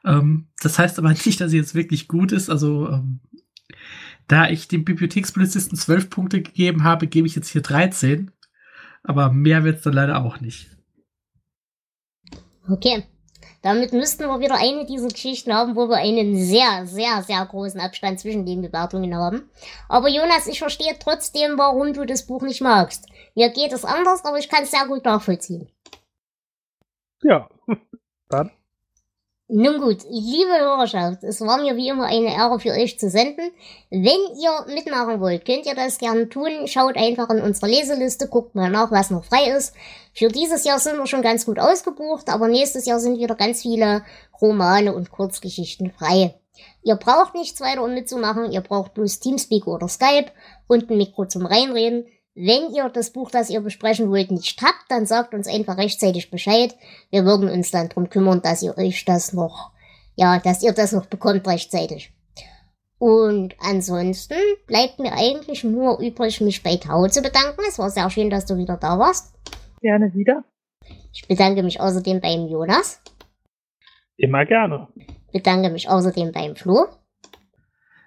Ähm, 0.05 0.49
das 0.61 0.79
heißt 0.79 0.99
aber 0.99 1.11
nicht, 1.25 1.41
dass 1.41 1.51
sie 1.51 1.57
jetzt 1.57 1.75
wirklich 1.75 2.09
gut 2.09 2.33
ist. 2.33 2.51
Also, 2.51 2.89
ähm, 2.89 3.21
da 4.31 4.49
ich 4.49 4.69
dem 4.69 4.85
Bibliothekspolizisten 4.85 5.77
zwölf 5.77 6.09
Punkte 6.09 6.41
gegeben 6.41 6.85
habe, 6.85 7.09
gebe 7.09 7.27
ich 7.27 7.35
jetzt 7.35 7.49
hier 7.49 7.63
13. 7.63 8.31
Aber 9.03 9.31
mehr 9.31 9.65
wird 9.65 9.79
es 9.79 9.83
dann 9.83 9.93
leider 9.93 10.23
auch 10.25 10.41
nicht. 10.41 10.71
Okay. 12.71 13.05
Damit 13.63 13.93
müssten 13.93 14.25
wir 14.25 14.41
wieder 14.41 14.57
eine 14.57 14.87
dieser 14.87 15.09
Geschichten 15.09 15.53
haben, 15.53 15.77
wo 15.77 15.89
wir 15.89 15.97
einen 15.97 16.37
sehr, 16.37 16.87
sehr, 16.87 17.23
sehr 17.23 17.45
großen 17.45 17.81
Abstand 17.81 18.21
zwischen 18.21 18.47
den 18.47 18.63
Bewertungen 18.63 19.15
haben. 19.15 19.51
Aber 19.89 20.09
Jonas, 20.09 20.47
ich 20.47 20.61
verstehe 20.61 20.97
trotzdem, 20.99 21.59
warum 21.59 21.93
du 21.93 22.07
das 22.07 22.27
Buch 22.27 22.43
nicht 22.43 22.63
magst. 22.63 23.07
Mir 23.35 23.51
geht 23.51 23.73
es 23.73 23.85
anders, 23.85 24.25
aber 24.25 24.39
ich 24.39 24.49
kann 24.49 24.63
es 24.63 24.71
sehr 24.71 24.87
gut 24.87 25.05
nachvollziehen. 25.05 25.69
Ja, 27.23 27.49
dann. 28.29 28.51
Nun 29.53 29.81
gut, 29.81 30.05
liebe 30.09 30.61
Hörerschaft, 30.61 31.25
es 31.25 31.41
war 31.41 31.61
mir 31.61 31.75
wie 31.75 31.89
immer 31.89 32.05
eine 32.05 32.33
Ehre 32.33 32.61
für 32.61 32.71
euch 32.71 33.01
zu 33.01 33.11
senden. 33.11 33.51
Wenn 33.91 34.21
ihr 34.41 34.73
mitmachen 34.73 35.19
wollt, 35.19 35.45
könnt 35.45 35.67
ihr 35.67 35.75
das 35.75 35.99
gerne 35.99 36.29
tun. 36.29 36.69
Schaut 36.69 36.97
einfach 36.97 37.29
in 37.31 37.43
unsere 37.43 37.67
Leseliste, 37.67 38.29
guckt 38.29 38.55
mal 38.55 38.71
nach, 38.71 38.93
was 38.93 39.11
noch 39.11 39.25
frei 39.25 39.51
ist. 39.51 39.75
Für 40.15 40.29
dieses 40.29 40.63
Jahr 40.63 40.79
sind 40.79 40.99
wir 40.99 41.07
schon 41.09 41.23
ganz 41.23 41.47
gut 41.47 41.59
ausgebucht, 41.59 42.29
aber 42.29 42.47
nächstes 42.47 42.87
Jahr 42.87 43.01
sind 43.01 43.19
wieder 43.19 43.35
ganz 43.35 43.63
viele 43.63 44.05
Romane 44.41 44.95
und 44.95 45.11
Kurzgeschichten 45.11 45.91
frei. 45.91 46.37
Ihr 46.85 46.95
braucht 46.95 47.35
nichts 47.35 47.61
weiter, 47.61 47.83
um 47.83 47.93
mitzumachen. 47.93 48.53
Ihr 48.53 48.61
braucht 48.61 48.95
bloß 48.95 49.19
Teamspeak 49.19 49.67
oder 49.67 49.89
Skype 49.89 50.31
und 50.69 50.89
ein 50.89 50.97
Mikro 50.97 51.27
zum 51.27 51.45
Reinreden. 51.45 52.07
Wenn 52.43 52.75
ihr 52.75 52.89
das 52.89 53.11
Buch, 53.11 53.31
das 53.31 53.51
ihr 53.51 53.61
besprechen 53.61 54.11
wollt, 54.11 54.31
nicht 54.31 54.63
habt, 54.63 54.87
dann 54.89 55.05
sagt 55.05 55.35
uns 55.35 55.47
einfach 55.47 55.77
rechtzeitig 55.77 56.31
Bescheid. 56.31 56.75
Wir 57.11 57.27
würden 57.27 57.51
uns 57.51 57.71
dann 57.71 57.91
drum 57.91 58.09
kümmern, 58.09 58.41
dass 58.41 58.63
ihr 58.63 58.79
euch 58.79 59.05
das 59.05 59.35
noch, 59.35 59.73
ja, 60.17 60.39
dass 60.39 60.63
ihr 60.63 60.73
das 60.73 60.93
noch 60.93 61.05
bekommt 61.05 61.47
rechtzeitig. 61.47 62.15
Und 62.99 63.55
ansonsten 63.61 64.39
bleibt 64.67 65.01
mir 65.01 65.13
eigentlich 65.13 65.65
nur 65.65 66.01
übrig, 66.01 66.41
mich 66.41 66.63
bei 66.63 66.77
Tau 66.77 67.09
zu 67.09 67.21
bedanken. 67.21 67.61
Es 67.69 67.79
war 67.79 67.91
sehr 67.91 68.09
schön, 68.09 68.31
dass 68.31 68.47
du 68.47 68.57
wieder 68.57 68.79
da 68.79 68.99
warst. 68.99 69.35
Gerne 69.83 70.15
wieder. 70.15 70.43
Ich 71.13 71.29
bedanke 71.29 71.63
mich 71.63 71.79
außerdem 71.79 72.23
beim 72.23 72.47
Jonas. 72.47 73.03
Immer 74.17 74.47
gerne. 74.47 74.89
Bedanke 75.31 75.69
mich 75.69 75.91
außerdem 75.91 76.33
beim 76.33 76.57
Flo. 76.57 76.87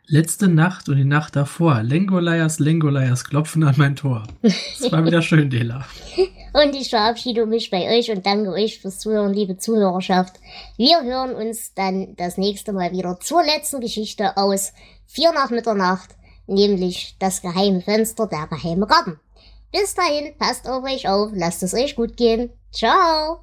Letzte 0.07 0.49
Nacht 0.49 0.89
und 0.89 0.97
die 0.97 1.05
Nacht 1.05 1.35
davor. 1.35 1.81
Lengolayas, 1.81 2.59
Lengolayas 2.59 3.23
klopfen 3.23 3.63
an 3.63 3.75
mein 3.77 3.95
Tor. 3.95 4.23
Es 4.41 4.91
war 4.91 5.05
wieder 5.05 5.21
schön, 5.21 5.49
Dela. 5.49 5.85
Und 6.53 6.75
ich 6.75 6.91
verabschiede 6.91 7.47
mich 7.47 7.71
bei 7.71 7.97
euch 7.97 8.11
und 8.11 8.27
danke 8.27 8.51
euch 8.51 8.79
fürs 8.79 8.99
Zuhören, 8.99 9.33
liebe 9.33 9.57
Zuhörerschaft. 9.57 10.35
Wir 10.77 11.01
hören 11.01 11.33
uns 11.33 11.73
dann 11.73 12.15
das 12.15 12.37
nächste 12.37 12.73
Mal 12.73 12.91
wieder 12.91 13.19
zur 13.19 13.43
letzten 13.43 13.81
Geschichte 13.81 14.37
aus 14.37 14.71
Vier 15.07 15.31
nach 15.31 15.49
Mitternacht, 15.49 16.11
nämlich 16.45 17.15
das 17.17 17.41
geheime 17.41 17.81
Fenster, 17.81 18.27
der 18.27 18.45
geheime 18.45 18.85
Garten. 18.85 19.19
Bis 19.71 19.95
dahin, 19.95 20.37
passt 20.37 20.69
auf 20.69 20.83
euch 20.83 21.09
auf, 21.09 21.31
lasst 21.33 21.63
es 21.63 21.73
euch 21.73 21.95
gut 21.95 22.15
gehen. 22.15 22.51
Ciao! 22.71 23.41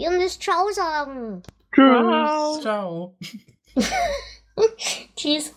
Ihr 0.00 0.10
müsst 0.12 0.42
Ciao 0.42 0.70
sagen. 0.72 1.42
Tschüss. 1.74 2.62
Ciao. 2.62 3.18
Tschüss. 5.14 5.54